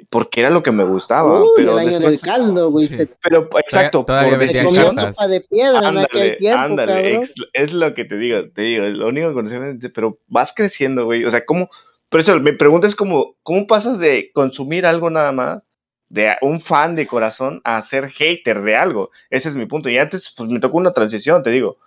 [0.09, 1.41] porque era lo que me gustaba.
[1.55, 2.87] pero el año del caldo, güey.
[3.21, 7.21] Pero exacto, todavía por de piedra en aquel tiempo, ándale,
[7.53, 11.25] es lo que te digo, te digo, lo único que conocemos pero vas creciendo, güey.
[11.25, 11.69] O sea, ¿cómo?
[12.09, 15.63] Por eso me pregunta es como, ¿cómo pasas de consumir algo nada más,
[16.09, 19.11] de un fan de corazón, a ser hater de algo?
[19.29, 19.89] Ese es mi punto.
[19.89, 21.77] Y antes, pues me tocó una transición, te digo.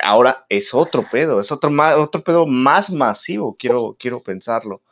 [0.00, 4.82] Ahora es otro pedo, es otro, otro pedo más masivo, quiero, quiero pensarlo.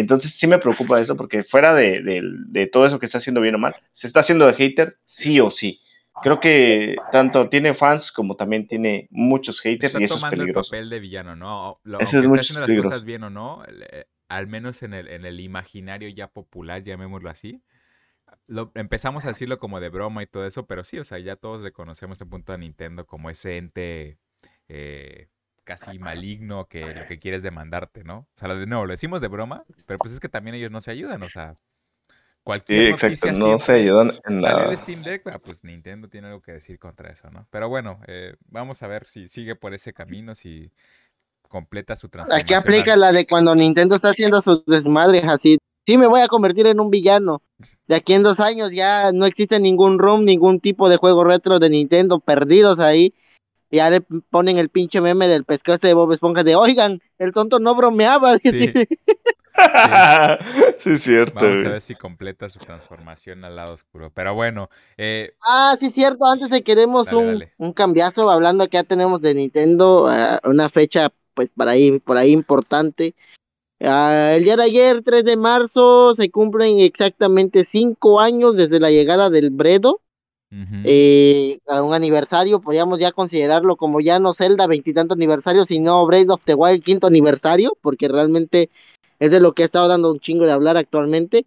[0.00, 3.58] Entonces sí me preocupa eso porque fuera de, todo eso que está haciendo bien o
[3.58, 5.80] mal, se está haciendo de hater sí o sí.
[6.22, 10.40] Creo que tanto tiene fans como también tiene muchos haters está y eso tomando es
[10.40, 10.74] peligroso.
[10.74, 11.80] el papel de villano, ¿no?
[11.84, 15.40] Lo, está haciendo las cosas bien o no, eh, al menos en el, en el
[15.40, 17.62] imaginario ya popular, llamémoslo así.
[18.46, 21.36] Lo, empezamos a decirlo como de broma y todo eso, pero sí, o sea, ya
[21.36, 24.18] todos reconocemos el punto de Nintendo como ese ente
[24.68, 25.28] eh,
[25.66, 28.20] casi maligno que lo que quieres demandarte, ¿no?
[28.20, 30.80] O sea, de nuevo, lo decimos de broma, pero pues es que también ellos no
[30.80, 31.54] se ayudan, o sea,
[32.44, 34.70] cualquier sí, noticia no se ayudan en nada.
[34.70, 37.46] el Steam Deck, ah, pues Nintendo tiene algo que decir contra eso, ¿no?
[37.50, 40.70] Pero bueno, eh, vamos a ver si sigue por ese camino, si
[41.48, 42.44] completa su transformación.
[42.44, 45.58] Aquí aplica la de cuando Nintendo está haciendo sus desmadres así.
[45.84, 47.42] Sí, me voy a convertir en un villano.
[47.88, 51.58] De aquí en dos años ya no existe ningún ROM, ningún tipo de juego retro
[51.58, 53.14] de Nintendo perdidos ahí
[53.70, 57.58] ya le ponen el pinche meme del pescado de Bob Esponja de, oigan, el tonto
[57.58, 58.36] no bromeaba.
[58.42, 58.72] Sí, sí.
[60.98, 61.40] cierto.
[61.40, 64.10] Vamos a ver si completa su transformación al lado oscuro.
[64.14, 64.68] Pero bueno.
[64.96, 65.34] Eh...
[65.40, 66.26] Ah, sí, cierto.
[66.26, 71.08] Antes de queremos un, un cambiazo, hablando que ya tenemos de Nintendo, uh, una fecha,
[71.34, 73.14] pues, para ahí, por ahí importante.
[73.80, 78.90] Uh, el día de ayer, 3 de marzo, se cumplen exactamente cinco años desde la
[78.90, 80.00] llegada del Bredo
[80.50, 86.30] eh, a un aniversario, podríamos ya considerarlo como ya no Zelda veintitantos aniversario, sino Breath
[86.30, 88.70] of the Wild quinto aniversario, porque realmente
[89.18, 91.46] es de lo que ha estado dando un chingo de hablar actualmente.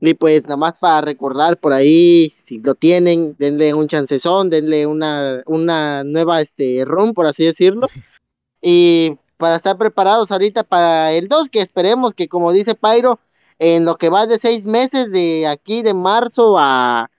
[0.00, 4.86] Y pues nada más para recordar por ahí, si lo tienen, denle un chancezón, denle
[4.86, 7.88] una, una nueva este ROM, por así decirlo.
[8.62, 13.18] y para estar preparados ahorita para el 2, que esperemos que como dice Pyro,
[13.58, 17.10] en lo que va de seis meses de aquí de marzo a,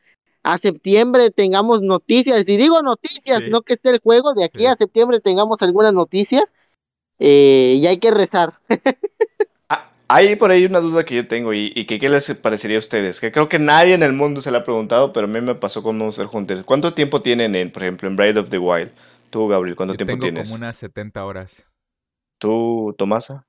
[0.48, 2.48] a septiembre tengamos noticias.
[2.48, 6.44] Y digo noticias, no que esté el juego, de aquí a septiembre tengamos alguna noticia.
[7.20, 8.54] Eh, y hay que rezar.
[9.70, 12.78] Ah, hay por ahí una duda que yo tengo y, y que qué les parecería
[12.78, 15.30] a ustedes, que creo que nadie en el mundo se la ha preguntado, pero a
[15.30, 16.64] mí me pasó con Monster Hunter.
[16.64, 18.92] ¿Cuánto tiempo tienen, en, por ejemplo, en Bride of the Wild?
[19.30, 20.44] Tú, Gabriel, ¿cuánto tiempo tengo tienes?
[20.44, 21.68] como unas 70 horas.
[22.38, 23.46] ¿Tú, Tomasa?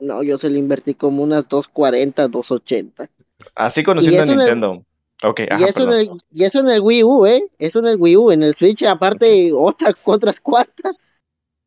[0.00, 3.08] No, yo se le invertí como unas 240, 280.
[3.54, 4.84] Así conociendo a Nintendo.
[5.22, 7.42] Okay, y, eso en el, y eso en el Wii U, ¿eh?
[7.58, 8.30] Eso en el Wii U.
[8.30, 10.94] En el Switch, aparte, otras, otras cuantas.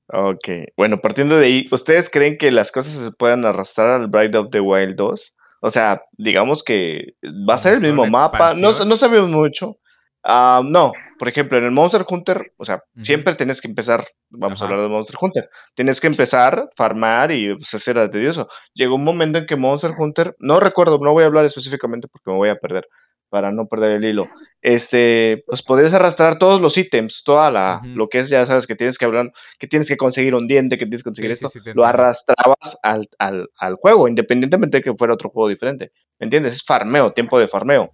[0.08, 4.38] Ok, bueno, partiendo de ahí, ¿ustedes creen que las cosas se puedan arrastrar al Bride
[4.38, 5.34] of the Wild 2?
[5.62, 7.14] O sea, digamos que
[7.50, 9.78] va a ser el mismo mapa, no, no sabemos mucho,
[10.24, 14.62] Ah, no, por ejemplo, en el Monster Hunter, o sea, siempre tienes que empezar, vamos
[14.62, 18.48] a hablar de Monster Hunter, tienes que empezar, farmar y pues, hacer tedioso.
[18.76, 22.30] Llegó un momento en que Monster Hunter, no recuerdo, no voy a hablar específicamente porque
[22.30, 22.88] me voy a perder,
[23.32, 24.28] para no perder el hilo.
[24.62, 28.76] Este, pues podrías arrastrar todos los ítems, toda la, lo que es, ya sabes, que
[28.76, 31.86] tienes que hablar, que tienes que conseguir un diente, que tienes que conseguir esto, lo
[31.86, 35.94] arrastrabas al, al, al juego, independientemente de que fuera otro juego diferente.
[36.20, 36.56] ¿Me entiendes?
[36.56, 37.94] Es farmeo, tiempo de farmeo.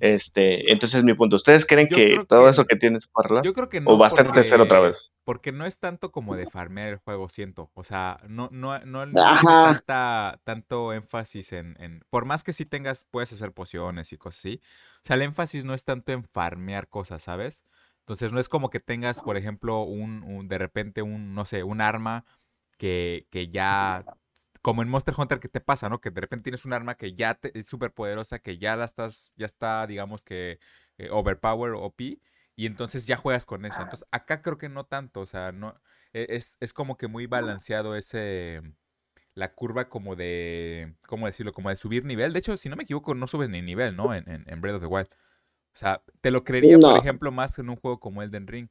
[0.00, 3.80] Este, entonces mi punto, ¿ustedes creen que todo eso que tienes para Yo creo que
[3.80, 3.90] no.
[3.90, 4.96] ¿O va a ser tercero otra vez?
[5.24, 7.70] Porque no es tanto como de farmear el juego, siento.
[7.74, 9.22] O sea, no, no, no, no
[10.44, 14.60] tanto énfasis en, en, Por más que sí tengas, puedes hacer pociones y cosas así.
[14.96, 17.64] O sea, el énfasis no es tanto en farmear cosas, ¿sabes?
[18.00, 21.62] Entonces no es como que tengas, por ejemplo, un, un de repente un, no sé,
[21.62, 22.24] un arma
[22.78, 24.04] que, que ya
[24.62, 26.00] como en Monster Hunter que te pasa, ¿no?
[26.00, 29.32] Que de repente tienes un arma que ya es súper poderosa, que ya la estás,
[29.36, 30.58] ya está, digamos que
[30.98, 32.00] eh, overpower OP,
[32.56, 33.82] y entonces ya juegas con esa.
[33.82, 35.74] Entonces acá creo que no tanto, o sea, no,
[36.12, 38.62] e, es, es como que muy balanceado ese,
[39.34, 41.52] la curva como de, ¿cómo decirlo?
[41.52, 42.32] Como de subir nivel.
[42.32, 44.14] De hecho, si no me equivoco, no subes ni nivel, ¿no?
[44.14, 45.08] En, en, en Breath of the Wild.
[45.08, 48.68] O sea, te lo creería, por ejemplo, más en un juego como Elden Ring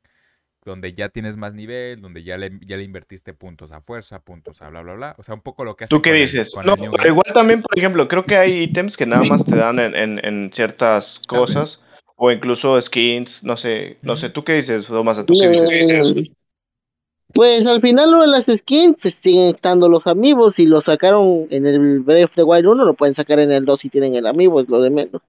[0.64, 4.62] donde ya tienes más nivel, donde ya le, ya le invertiste puntos a fuerza, puntos
[4.62, 5.16] a bla, bla, bla.
[5.18, 5.96] O sea, un poco lo que hace.
[5.96, 6.54] ¿Tú qué dices?
[6.64, 9.80] no, pero igual también, por ejemplo, creo que hay ítems que nada más te dan
[9.80, 11.80] en, en, ciertas cosas,
[12.24, 15.26] o incluso skins, no sé, no sé, ¿tú qué dices, Tomás?
[15.26, 16.30] ¿Tú qué dices?
[17.34, 21.48] Pues al final lo de las skins pues, siguen estando los amigos y lo sacaron
[21.50, 24.14] en el Breath of the Wild 1, lo pueden sacar en el 2 si tienen
[24.14, 25.20] el amigo, es lo de menos.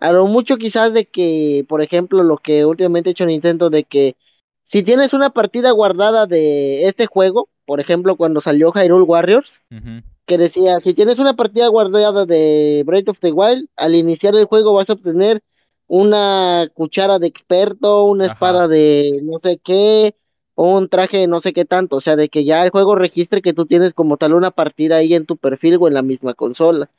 [0.00, 3.84] A lo mucho quizás de que, por ejemplo, lo que últimamente ha hecho Nintendo de
[3.84, 4.16] que
[4.64, 9.60] si tienes una partida guardada de este juego, por ejemplo, cuando salió Hyrule Warriors,
[10.26, 14.46] que decía, si tienes una partida guardada de Breath of the Wild, al iniciar el
[14.46, 15.42] juego vas a obtener
[15.88, 20.14] una cuchara de experto, una espada de no sé qué,
[20.54, 22.94] o un traje de no sé qué tanto, o sea, de que ya el juego
[22.94, 26.02] registre que tú tienes como tal una partida ahí en tu perfil o en la
[26.02, 26.90] misma consola.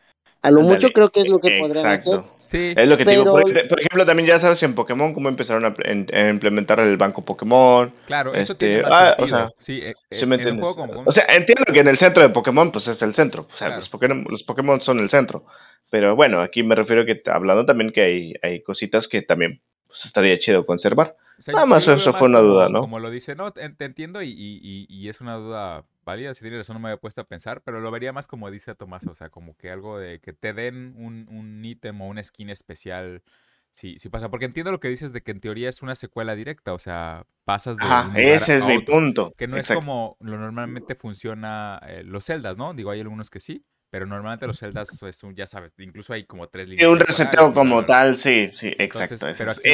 [0.41, 2.21] A lo mucho creo que es lo que podrían hacer.
[2.49, 2.73] Sí.
[2.75, 3.25] Es lo que digo.
[3.25, 7.93] Por, ejemplo, también ya sabes en Pokémon cómo empezaron a, implementar el banco Pokémon.
[8.07, 9.25] Claro, eso tiene este, más ah, sentido.
[9.25, 10.59] O sea, sí, eh, eh,
[11.05, 13.47] o sea, entiendo que en el centro de Pokémon, pues es el centro.
[13.53, 15.45] O sea, los, Pokémon, los Pokémon son el centro.
[15.91, 20.05] Pero bueno, aquí me refiero que hablando también que hay, hay cositas que también pues,
[20.05, 21.15] estaría chido conservar.
[21.47, 22.81] Nada más eso fue una duda, ¿no?
[22.81, 26.59] Como lo dice, no, te, entiendo y, y, y, es una duda válida, si tienes
[26.59, 29.15] razón no me había puesto a pensar, pero lo vería más como dice Tomás, o
[29.15, 33.23] sea, como que algo de que te den un, un ítem o una skin especial.
[33.71, 36.33] Sí, sí pasa, porque entiendo lo que dices de que en teoría es una secuela
[36.33, 37.83] directa, o sea, pasas de...
[37.85, 39.31] Ah, ese es mi punto.
[39.37, 42.73] Que no es como lo normalmente funciona eh, los celdas, ¿no?
[42.73, 46.47] Digo, hay algunos que sí, pero normalmente los celdas, pues, ya sabes, incluso hay como
[46.47, 46.87] tres líneas.
[46.87, 49.27] Sí, un reseteo como tal, sí, sí, exacto.
[49.37, 49.69] pero aquí,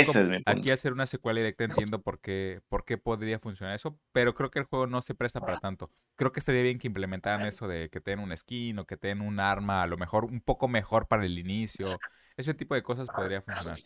[0.46, 4.52] aquí hacer una secuela directa entiendo por qué, por qué podría funcionar eso, pero creo
[4.52, 5.92] que el juego no se presta para tanto.
[6.16, 9.28] Creo que estaría bien que implementaran eso de que tengan un skin o que tengan
[9.28, 12.00] un arma, a lo mejor un poco mejor para el inicio.
[12.38, 13.80] Ese tipo de cosas podría funcionar.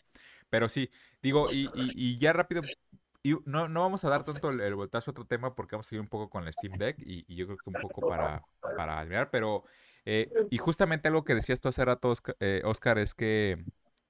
[0.48, 0.90] Pero sí,
[1.22, 2.62] digo, y, y, ya rápido
[3.22, 5.90] y no, no vamos a dar tanto el, voltazo a otro tema porque vamos a
[5.90, 8.42] seguir un poco con el Steam Deck y, y yo creo que un poco para,
[8.76, 9.64] para admirar, pero
[10.12, 12.08] eh, y justamente algo que decías tú hace rato,
[12.64, 13.58] Oscar, eh, es que,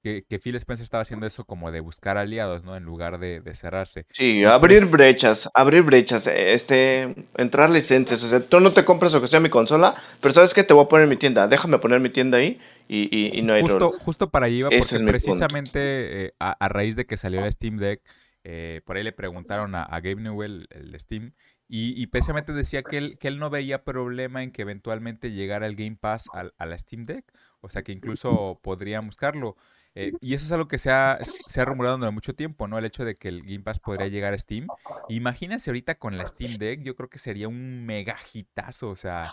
[0.01, 2.75] que, Phil Spencer estaba haciendo eso como de buscar aliados, ¿no?
[2.75, 4.07] En lugar de, cerrarse.
[4.13, 8.23] Sí, abrir pues brechas, abrir brechas, este, entrar licencias.
[8.23, 10.63] O sea, tú no te compras o que sea mi consola, pero ¿sabes qué?
[10.63, 11.47] Te voy a poner mi tienda.
[11.47, 16.25] Déjame poner mi tienda ahí y, no hay justo, justo para allá iba, porque precisamente
[16.25, 18.01] eh, a, raíz de que salió el Steam Deck,
[18.43, 21.33] eh, por ahí le preguntaron a, Gabe Newell, el Steam,
[21.73, 25.77] y, precisamente decía que él, que él no veía problema en que eventualmente llegara el
[25.77, 27.31] Game Pass a, la Steam Deck,
[27.61, 29.55] o sea que incluso podría buscarlo.
[29.95, 32.77] Eh, y eso es algo que se ha, se ha rumorado durante mucho tiempo, ¿no?
[32.77, 34.67] El hecho de que el Game Pass podría llegar a Steam.
[35.07, 39.31] Imagínense ahorita con la Steam Deck, yo creo que sería un mega hitazo, o sea,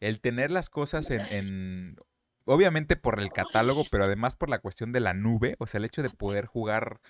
[0.00, 1.96] el tener las cosas en
[2.46, 5.84] obviamente por el catálogo, pero además por la cuestión de la nube, o sea, el
[5.84, 7.00] hecho de poder jugar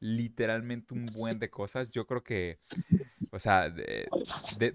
[0.00, 2.58] literalmente un buen de cosas, yo creo que,
[3.32, 4.74] o sea, debe,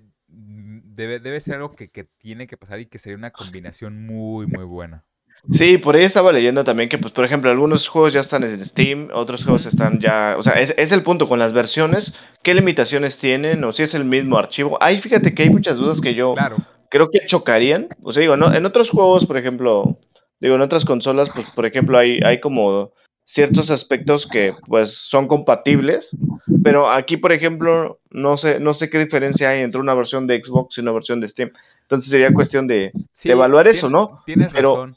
[1.20, 5.06] debe, ser algo que, tiene que pasar y que sería una combinación muy, muy buena.
[5.52, 8.64] Sí, por ahí estaba leyendo también que, pues, por ejemplo, algunos juegos ya están en
[8.66, 12.14] Steam, otros juegos están ya, o sea, es, es el punto con las versiones,
[12.44, 14.78] qué limitaciones tienen o si es el mismo archivo.
[14.82, 16.58] Ahí fíjate que hay muchas dudas que yo, claro
[16.94, 17.90] creo que chocarían.
[18.04, 18.54] O sea, digo, ¿no?
[18.54, 19.98] en otros juegos, por ejemplo,
[20.40, 22.94] digo, en otras consolas, pues, por ejemplo, hay, hay como
[23.26, 26.16] ciertos aspectos que, pues, son compatibles,
[26.64, 30.42] pero aquí, por ejemplo, no sé, no sé qué diferencia hay entre una versión de
[30.44, 31.52] Xbox y una versión de Steam.
[31.84, 32.92] Entonces sería cuestión de,
[33.26, 34.22] evaluar eso, ¿no?
[34.26, 34.96] Tienes pero, razón.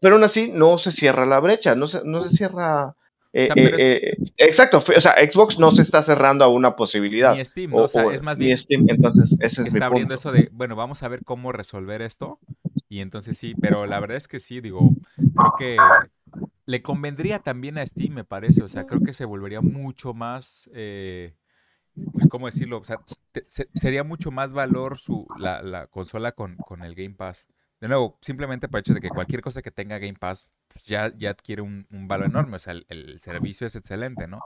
[0.00, 2.94] pero aún así no se cierra la brecha, no se, no se cierra
[3.34, 7.34] eh, eh, eh, exacto, o sea, Xbox no se está cerrando a una posibilidad.
[7.36, 8.56] Ni Steam, o, sea, es más bien.
[8.56, 12.00] Ni Steam, entonces ese es Está abriendo eso de, bueno, vamos a ver cómo resolver
[12.00, 12.38] esto.
[12.88, 15.76] Y entonces sí, pero la verdad es que sí, digo, creo que
[16.66, 18.62] le convendría también a Steam, me parece.
[18.62, 20.70] O sea, creo que se volvería mucho más.
[20.72, 22.78] Pues, ¿Cómo decirlo?
[22.78, 23.00] O sea,
[23.74, 27.46] sería mucho más valor su, la, la consola con, con el Game Pass.
[27.80, 30.84] De nuevo, simplemente por el hecho de que cualquier cosa que tenga Game Pass pues,
[30.86, 32.56] ya, ya adquiere un, valor enorme.
[32.56, 34.40] O sea, el, servicio es excelente, ¿no?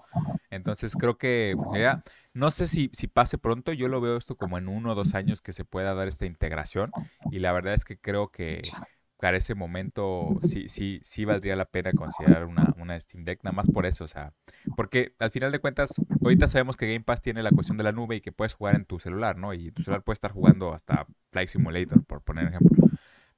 [0.51, 2.02] Entonces creo que ya,
[2.35, 3.73] no sé si, si pase pronto.
[3.73, 6.27] Yo lo veo esto como en uno o dos años que se pueda dar esta
[6.27, 6.93] integración.
[7.31, 8.60] Y la verdad es que creo que
[9.23, 13.55] para ese momento sí, sí, sí valdría la pena considerar una, una Steam Deck, nada
[13.55, 14.32] más por eso, o sea,
[14.74, 17.93] porque al final de cuentas, ahorita sabemos que Game Pass tiene la cuestión de la
[17.93, 19.55] nube y que puedes jugar en tu celular, ¿no?
[19.55, 22.82] Y tu celular puede estar jugando hasta Flight Simulator, por poner ejemplo.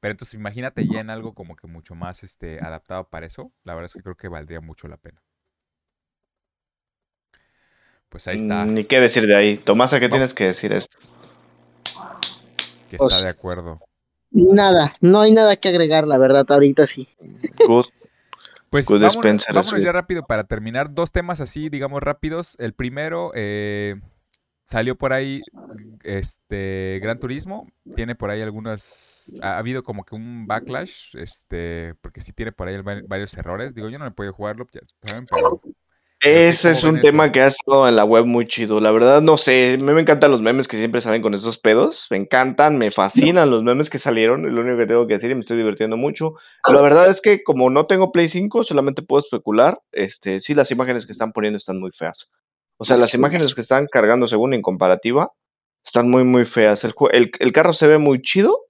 [0.01, 3.53] Pero entonces imagínate ya en algo como que mucho más este, adaptado para eso.
[3.63, 5.23] La verdad es que creo que valdría mucho la pena.
[8.09, 8.65] Pues ahí está.
[8.65, 9.59] Ni qué decir de ahí.
[9.59, 10.97] Tomás, ¿a qué tienes que decir esto?
[12.89, 13.81] Que está de acuerdo.
[14.35, 17.09] Nada, no hay nada que agregar, la verdad, ahorita sí.
[18.69, 20.93] Pues vámonos, ya rápido para terminar.
[20.93, 22.57] Dos temas así, digamos, rápidos.
[22.59, 23.95] El primero, eh,
[24.65, 25.43] Salió por ahí
[26.03, 32.23] este Gran Turismo, tiene por ahí algunas ha habido como que un backlash, este, porque
[32.23, 33.75] sí tiene por ahí varios errores.
[33.75, 34.67] Digo, yo no he podido jugarlo,
[35.03, 35.27] ¿saben?
[35.27, 35.61] pero
[36.25, 38.81] ese es un tema que ha estado en la web muy chido.
[38.81, 42.07] La verdad, no sé, me, me encantan los memes que siempre salen con esos pedos.
[42.09, 44.47] Me encantan, me fascinan los memes que salieron.
[44.47, 46.37] Es lo único que tengo que decir y me estoy divirtiendo mucho.
[46.67, 49.79] La verdad es que como no tengo Play 5, solamente puedo especular.
[49.93, 52.31] Este, sí, las imágenes que están poniendo están muy feas.
[52.79, 55.31] O sea, las imágenes que están cargando según en comparativa
[55.85, 56.85] están muy, muy feas.
[56.85, 56.95] El,
[57.39, 58.61] el, carro se ve muy chido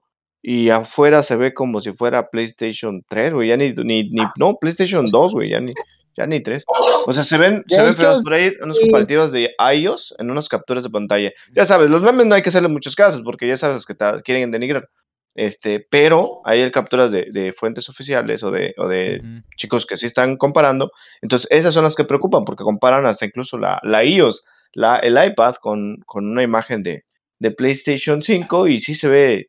[0.43, 3.49] y afuera se ve como si fuera PlayStation 3, güey.
[3.51, 5.73] Ya ni, ni, ni, no, PlayStation 2, güey, ya ni,
[6.16, 6.65] ya ni 3.
[7.07, 10.49] O sea, se ven, se ven feas por ahí unas comparativas de iOS en unas
[10.49, 11.32] capturas de pantalla.
[11.55, 14.23] Ya sabes, los memes no hay que hacerle muchos casos porque ya sabes que te
[14.23, 14.89] quieren denigrar.
[15.35, 19.20] Este, pero hay capturas de, fuentes oficiales o de, o de
[19.57, 20.93] chicos que sí están comparando.
[21.23, 25.23] Entonces, esas son las que preocupan porque comparan hasta incluso la, la iOS, la, el
[25.23, 27.05] iPad con, con una imagen de,
[27.41, 29.47] de, PlayStation 5 y sí se ve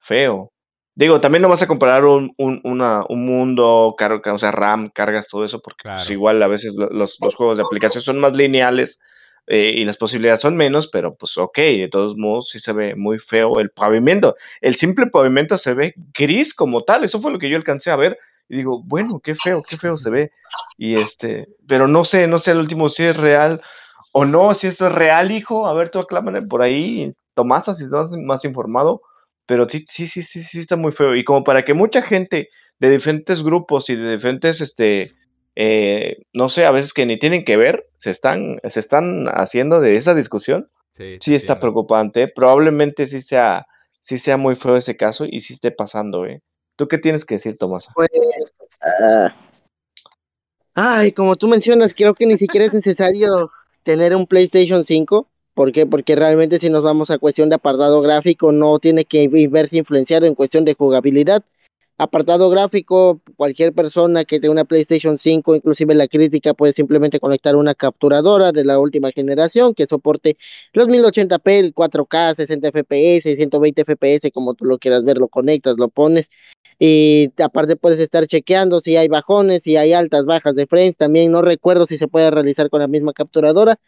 [0.00, 0.50] feo.
[0.98, 5.28] Digo, también no vas a comparar un, un, una, un mundo, o sea, RAM, cargas,
[5.28, 8.98] todo eso, porque pues, igual a veces los, los, juegos de aplicación son más lineales
[9.46, 12.96] eh, y las posibilidades son menos, pero pues ok, de todos modos sí se ve
[12.96, 14.34] muy feo el pavimento.
[14.60, 17.96] El simple pavimento se ve gris como tal, eso fue lo que yo alcancé a
[17.96, 18.18] ver.
[18.48, 20.32] Y digo, bueno, qué feo, qué feo se ve.
[20.78, 23.62] Y este, pero no sé, no sé el último si es real
[24.10, 25.68] o no, si esto es real, hijo.
[25.68, 29.02] A ver, tú aclámame por ahí, Tomasa, si estás más informado.
[29.48, 31.16] Pero sí, sí, sí, sí, sí está muy feo.
[31.16, 35.14] Y como para que mucha gente de diferentes grupos y de diferentes este,
[35.56, 39.80] eh, no sé, a veces que ni tienen que ver, se están, se están haciendo
[39.80, 40.70] de esa discusión.
[40.90, 42.28] Sí, está preocupante.
[42.28, 43.66] Probablemente sí sea,
[44.02, 46.42] sí sea muy feo ese caso y sí esté pasando, ¿eh?
[46.76, 47.88] ¿Tú qué tienes que decir, Tomás?
[47.94, 48.08] Pues,
[48.82, 49.34] ah,
[50.74, 53.50] ay, como tú mencionas, creo que ni siquiera es necesario
[53.82, 55.26] tener un PlayStation 5.
[55.58, 55.86] ¿Por qué?
[55.86, 60.24] Porque realmente si nos vamos a cuestión de apartado gráfico, no tiene que verse influenciado
[60.24, 61.42] en cuestión de jugabilidad.
[61.96, 67.56] Apartado gráfico, cualquier persona que tenga una PlayStation 5, inclusive la crítica, puede simplemente conectar
[67.56, 70.36] una capturadora de la última generación que soporte
[70.74, 75.74] los 1080p, el 4K, 60 FPS, 120 FPS, como tú lo quieras ver, lo conectas,
[75.76, 76.30] lo pones.
[76.78, 81.32] Y aparte puedes estar chequeando si hay bajones, si hay altas, bajas de frames, también
[81.32, 83.80] no recuerdo si se puede realizar con la misma capturadora,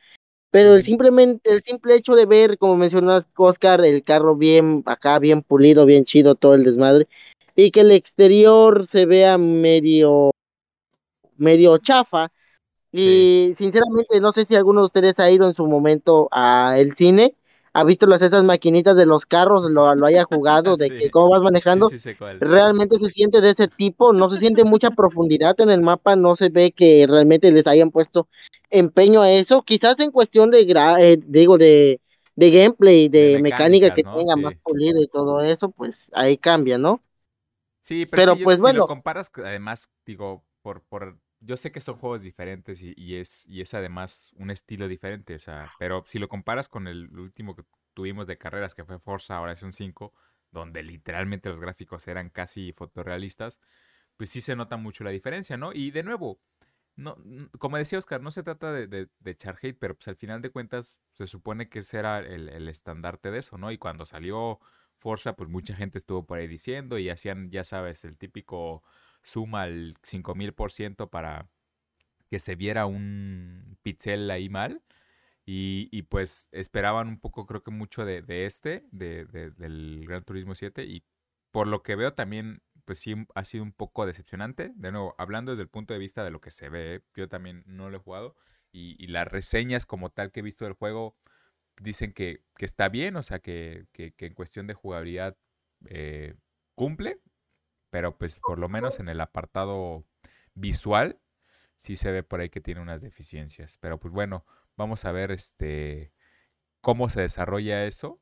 [0.50, 5.18] pero el simplemente el simple hecho de ver, como mencionas Oscar, el carro bien acá,
[5.18, 7.08] bien pulido, bien chido, todo el desmadre,
[7.54, 10.32] y que el exterior se vea medio
[11.36, 12.30] medio chafa.
[12.92, 17.36] Y sinceramente no sé si alguno de ustedes ha ido en su momento al cine
[17.72, 21.30] ha visto las esas maquinitas de los carros, lo, lo haya jugado, de que cómo
[21.30, 21.90] vas manejando,
[22.40, 26.36] realmente se siente de ese tipo, no se siente mucha profundidad en el mapa, no
[26.36, 28.28] se ve que realmente les hayan puesto
[28.70, 32.00] empeño a eso, quizás en cuestión de, eh, digo, de,
[32.36, 37.02] de gameplay, de, mecánica que tenga más pulido y todo eso, pues ahí cambia, ¿no?
[37.80, 38.80] Sí, pero, pues si bueno.
[38.80, 43.60] lo comparas, además, digo, por, por yo sé que son juegos diferentes y, es, y
[43.62, 47.64] es además un estilo diferente, o sea, pero si lo comparas con el último que
[47.94, 50.12] tuvimos de carreras, que fue Forza Horizon 5,
[50.50, 53.60] donde literalmente los gráficos eran casi fotorrealistas,
[54.16, 55.72] pues sí se nota mucho la diferencia, ¿no?
[55.72, 56.40] Y de nuevo,
[56.96, 57.16] no,
[57.58, 60.50] como decía Oscar, no se trata de, de, echar hate, pero pues al final de
[60.50, 63.72] cuentas se supone que ese era el, el estandarte de eso, ¿no?
[63.72, 64.60] Y cuando salió
[64.98, 68.82] Forza, pues mucha gente estuvo por ahí diciendo y hacían, ya sabes, el típico
[69.22, 71.48] suma al 5000% para
[72.30, 74.82] que se viera un pixel ahí mal.
[75.52, 80.84] Y, pues esperaban un poco, creo que mucho de, este, de, del Gran Turismo 7.
[80.84, 81.02] Y
[81.50, 84.72] por lo que veo también, pues sí, ha sido un poco decepcionante.
[84.76, 87.64] De nuevo, hablando desde el punto de vista de lo que se ve, yo también
[87.66, 88.36] no lo he jugado.
[88.72, 91.16] Y, las reseñas como tal que he visto del juego
[91.80, 95.36] dicen que, está bien, o sea, que, en cuestión de jugabilidad
[95.86, 96.34] eh,
[96.76, 97.18] cumple
[97.90, 100.04] pero pues por lo menos en el apartado
[100.54, 101.18] visual
[101.76, 103.78] sí se ve por ahí que tiene unas deficiencias.
[103.80, 104.44] Pero pues bueno,
[104.76, 106.12] vamos a ver este
[106.80, 108.20] cómo se desarrolla eso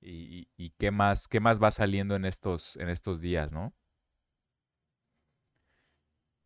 [0.00, 0.46] y,
[0.78, 3.72] qué más qué más va saliendo en estos en estos días, ¿no?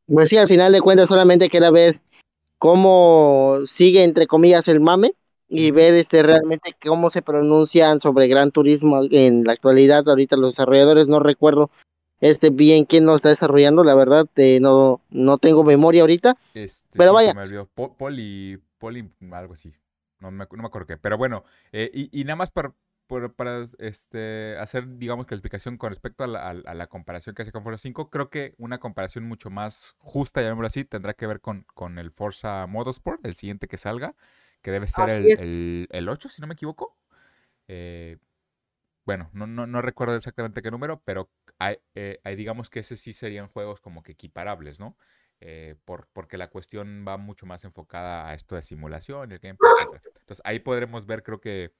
[0.07, 2.01] Pues sí, al final de cuentas solamente queda ver
[2.59, 5.15] cómo sigue entre comillas el mame
[5.49, 10.09] y ver este realmente cómo se pronuncian sobre Gran Turismo en la actualidad.
[10.09, 11.71] Ahorita los desarrolladores no recuerdo
[12.21, 16.99] este bien quién lo está desarrollando, la verdad eh, no, no tengo memoria ahorita, este,
[16.99, 17.35] pero vaya.
[17.35, 19.73] Me Poli, Poli, algo así,
[20.19, 22.75] no me, no me acuerdo qué, pero bueno, eh, y, y, nada más para,
[23.37, 27.43] para este, hacer, digamos, que la explicación con respecto a la, a, la comparación que
[27.43, 31.27] hace con Forza 5, creo que una comparación mucho más justa, llamémoslo así, tendrá que
[31.27, 34.15] ver con, con el Forza Motorsport, el siguiente que salga,
[34.63, 36.97] que debe ser el, el, el, 8, si no me equivoco.
[37.67, 38.19] Eh,
[39.05, 41.31] bueno, no, no, no, recuerdo exactamente qué número, pero
[41.95, 44.97] eh, hay, digamos que ese sí serían juegos como que equiparables, ¿no?
[45.41, 49.71] Eh, por, porque la cuestión va mucho más enfocada a esto de simulación, el gameplay,
[49.91, 50.03] etc.
[50.21, 51.73] Entonces ahí podremos ver, creo que,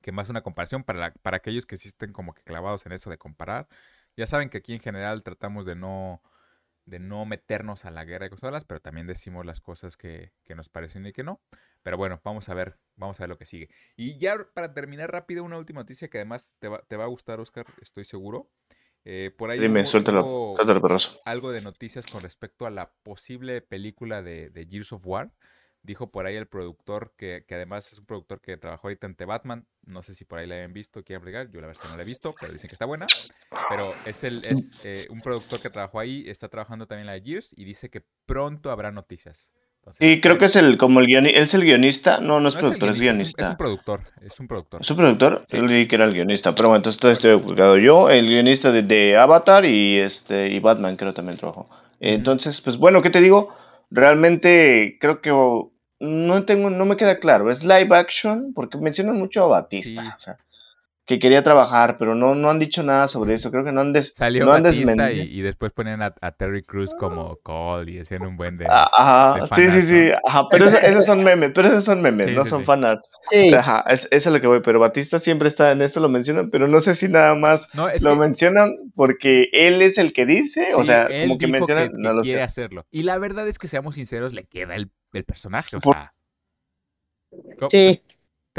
[0.00, 3.10] que más una comparación para, para aquellos que sí estén como que clavados en eso
[3.10, 3.68] de comparar.
[4.16, 6.22] Ya saben que aquí en general tratamos de no,
[6.86, 10.54] de no meternos a la guerra de consolas, pero también decimos las cosas que, que
[10.54, 11.40] nos parecen y que no.
[11.82, 13.68] Pero bueno, vamos a ver, vamos a ver lo que sigue.
[13.96, 17.08] Y ya para terminar rápido, una última noticia que además te va, te va a
[17.08, 18.50] gustar, Oscar, estoy seguro.
[19.04, 20.56] Eh, por ahí Dime, suéltalo,
[21.24, 25.32] algo de noticias con respecto a la posible película de, de Gears of War.
[25.82, 29.14] Dijo por ahí el productor, que, que, además es un productor que trabajó ahorita en
[29.14, 29.66] The Batman.
[29.86, 31.50] No sé si por ahí la hayan visto, quieren agregar.
[31.50, 33.06] Yo la verdad es que no la he visto, pero dicen que está buena.
[33.70, 37.12] Pero es, el, es eh, un productor que trabajó ahí, está trabajando también en la
[37.14, 39.50] de Gears y dice que pronto habrá noticias.
[40.00, 42.20] Y creo que es el como el guionista, ¿es el guionista?
[42.20, 43.42] No, no es productor, es, guionista.
[43.42, 44.82] Es un, productor, es un productor.
[44.82, 45.42] ¿Es un productor?
[45.46, 45.56] Sí.
[45.56, 47.78] Yo que era el guionista, pero bueno, entonces estoy equivocado.
[47.78, 51.68] Yo, el guionista de, Avatar y este y Batman creo también trabajó.
[52.00, 53.54] Entonces, pues bueno, ¿qué te digo?
[53.90, 55.30] Realmente creo que
[56.00, 57.50] no tengo, no me queda claro.
[57.50, 58.52] ¿Es live action?
[58.54, 60.16] Porque mencionan mucho a Batista.
[60.16, 60.36] O sea,
[61.08, 63.50] que quería trabajar, pero no, no han dicho nada sobre eso.
[63.50, 67.92] Creo que no han des, Salió Batista y, después ponían a, Terry Cruz como Cole
[67.92, 68.66] y hacían un buen de.
[68.68, 70.10] Ah, ajá, sí, sí, sí.
[70.26, 73.08] Ajá, pero esos son memes, pero esos son memes, no son fanarts.
[73.30, 73.54] Sí.
[73.54, 74.60] Ajá, es, eso es lo que voy.
[74.60, 77.66] Pero Batista siempre está en esto, lo mencionan, pero no sé si nada más
[78.04, 81.90] lo mencionan porque él es el que dice, o sea, como que mencionan.
[81.94, 82.84] no lo quiere hacerlo.
[82.90, 86.12] Y la verdad es que, seamos sinceros, le queda el, el personaje, o sea.
[87.70, 88.02] Sí.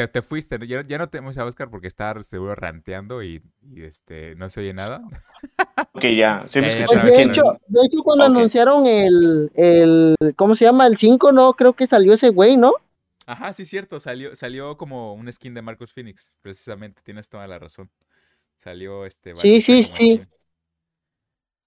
[0.08, 3.42] Te, fuiste, ya, ya, no tenemos a Oscar porque está seguro ranteando y,
[3.76, 5.02] este no se oye nada.
[5.94, 6.46] Ok, ya.
[6.48, 6.84] Sí de,
[7.24, 10.86] hecho, de hecho, cuando anunciaron el, el, ¿cómo se llama?
[10.86, 12.74] El 5, no, creo que salió ese güey, ¿no?
[13.26, 17.60] Ajá, sí, cierto, salió, salió como un skin de Marcus Phoenix, precisamente, tienes toda la
[17.60, 17.90] razón.
[18.56, 19.36] Salió este.
[19.36, 20.22] Sí, sí, sí.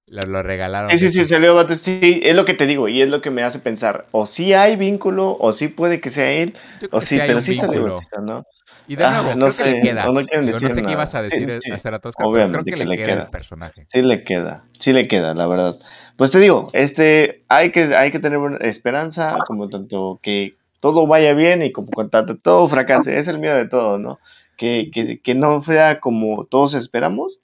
[0.09, 0.91] Lo, lo regalaron.
[0.91, 1.81] Sí, sí, sí, salió Bates.
[1.81, 4.07] Sí, es lo que te digo y es lo que me hace pensar.
[4.11, 6.57] O sí hay vínculo, o sí puede que sea él,
[6.91, 7.95] o sí, hay pero un sí salió vínculo.
[7.95, 8.45] Batista, ¿no?
[8.87, 10.11] Y de Ah, nuevo, no creo que le sé, queda.
[10.11, 11.31] no Digo, no sé qué ibas a nada.
[11.31, 13.31] Sí, decir sí, a Zaratustra, pero creo obviamente que que le le queda el queda.
[13.31, 13.89] personaje.
[13.93, 15.79] Sí le queda, sí le queda, la verdad.
[16.17, 21.33] Pues te digo, este, hay que, hay que tener esperanza, como tanto que todo vaya
[21.35, 24.19] bien y como tanto todo fracase, es el miedo de todo, ¿no?
[24.57, 27.39] Que, que, que no sea como todos esperamos,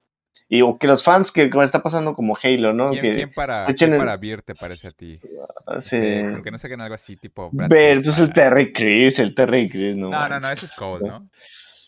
[0.48, 2.90] y o que los fans, que como está pasando como Halo, ¿no?
[2.90, 5.16] ¿Quién, que quién para, echen quién para Beer te parece a ti?
[5.16, 9.68] se- Sí, aunque no saquen algo así tipo ver, pues el Terry Crews, el Terry
[9.68, 10.10] Crews, no.
[10.10, 11.28] No, no, no, ese es Cole, ¿no?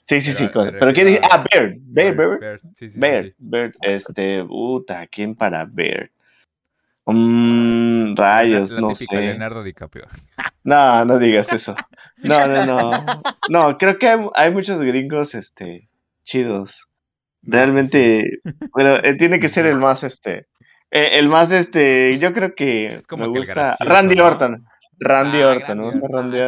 [0.07, 1.21] Sí, sí, sí, pero pero ¿quién dice?
[1.31, 3.35] Ah, Bear, Bear, Bear, Bear, sí, sí, sí, sí.
[3.83, 6.11] Este, puta, ¿quién para Bear?
[7.07, 9.07] Mmm, rayos, la, la no sé.
[9.17, 10.05] Leonardo DiCaprio.
[10.63, 11.75] No, no digas eso.
[12.23, 13.23] No, no, no.
[13.49, 15.89] No, creo que hay, hay muchos gringos, este,
[16.25, 16.75] chidos.
[17.43, 18.41] Realmente,
[18.75, 20.47] pero eh, tiene que ser el más, este,
[20.91, 24.25] eh, el más, este, yo creo que Es como me que gusta gracioso, Randy ¿no?
[24.27, 24.65] Orton.
[25.03, 25.81] Randy Ah, Orton.
[25.81, 26.39] Ah, Randy,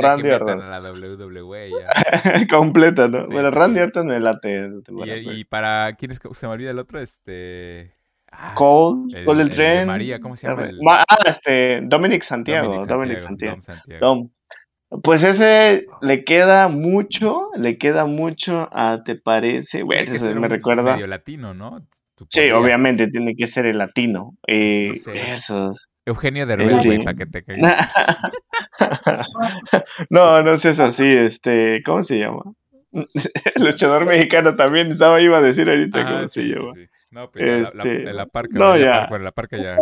[0.00, 0.62] Randy Orton.
[0.62, 2.46] a la WWE ya.
[2.50, 3.26] Completa, ¿no?
[3.26, 3.80] Sí, Bueno, sí, Randy.
[3.80, 4.70] Orton me late.
[4.88, 5.18] Y, fe.
[5.34, 7.92] y para quién es se me olvida el otro, este.
[8.32, 9.86] ah, Cole, el- Cole el, tren.
[9.88, 12.68] María, ¿cómo se llama el- Ah, este, Dominic Santiago.
[12.68, 13.52] Dominic Dominic Santiago, Santiago.
[13.54, 14.06] Dom Santiago.
[14.06, 14.30] Dom.
[15.02, 19.82] Pues ese le queda mucho, le queda mucho a, ¿te parece?
[19.82, 20.94] Bueno, me un recuerda.
[20.94, 21.86] medio latino, ¿no?
[22.30, 24.34] Sí, obviamente tiene que ser el latino.
[24.46, 25.32] Eh, no sé.
[25.34, 25.88] esos.
[26.06, 26.86] Eugenio Derbez, Sí.
[26.88, 27.92] güey, para que te caigas.
[30.10, 32.42] no, no sé, es así, este, ¿cómo se llama?
[33.54, 36.72] El luchador mexicano también estaba, iba a decir ahorita Ajá, cómo se sí, sí, llama.
[36.74, 36.86] sí.
[37.10, 39.76] No, pues ya la, la, Este, la parca, no, ya, bueno, la parca ya.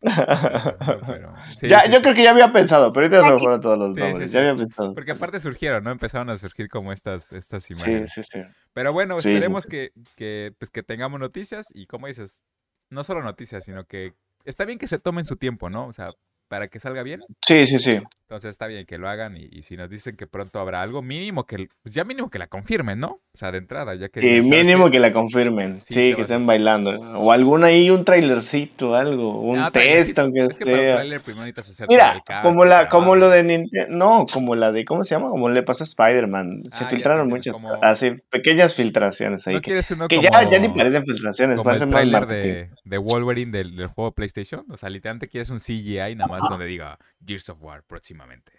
[0.00, 2.02] No, pero- sí, ya, sí, yo sí.
[2.02, 4.30] creo que ya había pensado, pero ahorita se me fueron todos los Sí, nombres.
[4.30, 4.94] sí, Ya había pensado.
[4.94, 5.90] Porque aparte surgieron, ¿no?
[5.90, 8.12] Empezaron a surgir como estas, estas Sí, imágenes.
[8.14, 8.40] sí, sí.
[8.72, 9.70] Pero bueno, Sí, sí, esperemos sí.
[9.70, 12.42] Que, que, pues, que tengamos noticias y como dices,
[12.90, 14.14] no solo noticias, sino que
[14.44, 15.86] está bien que se tomen su tiempo, ¿no?
[15.86, 16.10] O sea,
[16.48, 17.20] para que salga bien.
[17.46, 17.98] Sí, sí, sí.
[18.28, 21.00] Entonces está bien que lo hagan y, y si nos dicen que pronto habrá algo,
[21.00, 23.08] mínimo que, pues ya mínimo que la confirmen, ¿no?
[23.08, 24.20] O sea, de entrada, ya que...
[24.20, 25.80] Sí, digan, ¿sabes mínimo que la confirmen.
[25.80, 26.90] Sí, que estén bailando.
[27.18, 29.40] O alguna ahí, un trailercito, algo.
[29.40, 30.94] Un Ah, test, aunque Es que para un sea.
[30.96, 33.96] trailer primero necesitas hacer todo Mira, el cast, como el la, como lo de Nintendo,
[33.96, 35.30] no, como la de, ¿cómo se llama?
[35.30, 36.64] Como le pasó a Spider-Man.
[36.70, 39.54] Ah, Se ya filtraron muchas, como- así, pequeñas filtraciones ahí.
[39.54, 42.26] ¿No que uno que como, ya, ya ni parecen filtraciones, como el parecen más trailer
[42.26, 44.66] de, de Wolverine del, del juego PlayStation?
[44.70, 47.82] O sea, literalmente quieres un CGI nada más donde diga Gears of War
[48.18, 48.52] próximamente.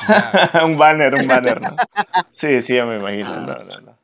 [0.00, 1.76] Y ya, un banner, un banner, ¿no?
[2.36, 3.40] Sí, sí, ya me imagino.
[3.40, 3.98] No, no, no.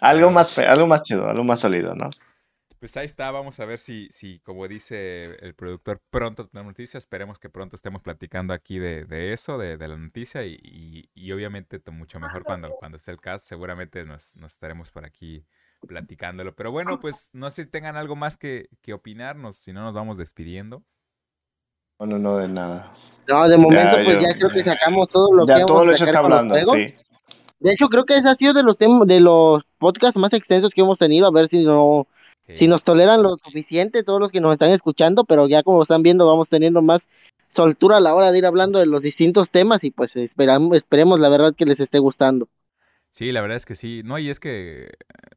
[0.00, 2.10] Algo más, fe- algo más chido, algo más sólido, ¿no?
[2.78, 7.02] Pues ahí está, vamos a ver si, si como dice el productor, pronto tenemos noticias.
[7.04, 11.10] Esperemos que pronto estemos platicando aquí de, de eso, de, de la noticia, y, y-
[11.14, 13.46] y obviamente mucho mejor cuando, cuando esté el cast.
[13.46, 15.44] Seguramente nos, nos estaremos por aquí
[15.86, 16.54] platicándolo.
[16.54, 19.94] Pero bueno, pues no sé si tengan algo más que, que opinarnos, si no nos
[19.94, 20.82] vamos despidiendo.
[21.98, 22.92] No, no, no, de nada.
[23.28, 25.74] No, de momento, Ya, pues yo- ya creo que sacamos todo lo ya que todo
[25.74, 26.76] vamos lo a sacar está los hablando, juegos.
[26.76, 26.94] sí.
[27.58, 30.72] De hecho, creo que ese ha sido de los tem- de los podcasts más extensos
[30.74, 31.26] que hemos tenido.
[31.26, 32.06] A ver si no,
[32.52, 36.02] si nos toleran lo suficiente todos los que nos están escuchando, pero ya como están
[36.02, 37.08] viendo, vamos teniendo más
[37.48, 41.18] soltura a la hora de ir hablando de los distintos temas y pues esperamos, esperemos
[41.18, 42.46] la verdad que les esté gustando.
[43.16, 44.02] Sí, la verdad es que sí.
[44.04, 44.88] No, y es que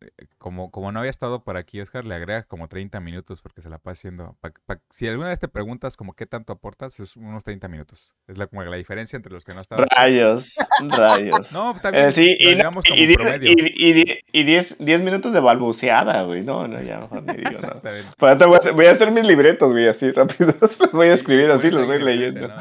[0.01, 3.61] eh, como, como no había estado por aquí, Oscar, le agrega como 30 minutos porque
[3.61, 4.35] se la pasa haciendo.
[4.41, 8.13] pa- pa- si alguna vez te preguntas como qué tanto aportas, es unos 30 minutos.
[8.27, 9.85] Es la, como la diferencia entre los que no estaban.
[9.95, 10.53] Rayos,
[10.89, 11.49] rayos.
[11.53, 12.09] No, pues está bien.
[12.09, 13.49] Eh, sí, lo y, no- llevamos como y, diez- promedio.
[13.49, 16.43] y, y, die- y diez, diez minutos de balbuceada, güey.
[16.43, 17.49] No, no, ya mejor ni digo.
[17.51, 18.09] Exactamente.
[18.19, 20.53] Voy, a hacer, voy a hacer mis libretos, güey, así rápido.
[20.61, 22.45] Los voy a escribir así, los voy leyendo.
[22.49, 22.55] ¿no?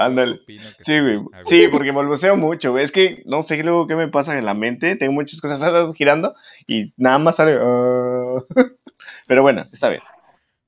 [0.00, 0.06] Sí.
[0.06, 0.40] Ándale.
[0.46, 1.20] Que Sí, güey.
[1.44, 2.84] Sí, porque balbuceo mucho, güey.
[2.84, 4.96] Es que no sé luego qué me pasa en la mente.
[4.96, 5.60] Tengo muchas cosas
[5.96, 6.34] girando
[6.66, 7.58] y nada más sale.
[7.60, 8.38] "Ah".
[9.26, 10.02] Pero bueno, está bien.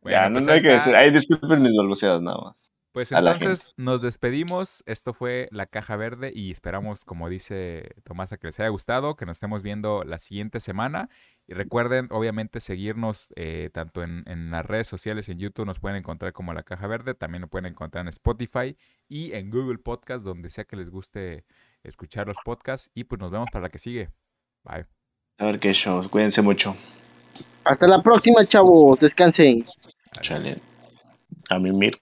[0.02, 0.94] Bueno, ya, no, pues no hay que decir.
[0.96, 2.56] Ay, disculpen mis balbuceadas, nada más.
[2.92, 4.84] Pues entonces nos despedimos.
[4.86, 9.16] Esto fue La Caja Verde y esperamos, como dice Tomás, a que les haya gustado,
[9.16, 11.08] que nos estemos viendo la siguiente semana.
[11.46, 15.96] Y recuerden, obviamente, seguirnos eh, tanto en, en las redes sociales, en YouTube nos pueden
[15.96, 18.76] encontrar como La Caja Verde, también lo pueden encontrar en Spotify
[19.08, 21.46] y en Google Podcast, donde sea que les guste
[21.82, 22.90] escuchar los podcasts.
[22.94, 24.10] Y pues nos vemos para la que sigue.
[24.64, 24.84] Bye.
[25.38, 26.08] A ver qué show.
[26.10, 26.76] Cuídense mucho.
[27.64, 28.98] Hasta la próxima, chavos.
[28.98, 29.66] Descansen.
[30.20, 30.60] Chale.
[31.48, 32.01] A mimir.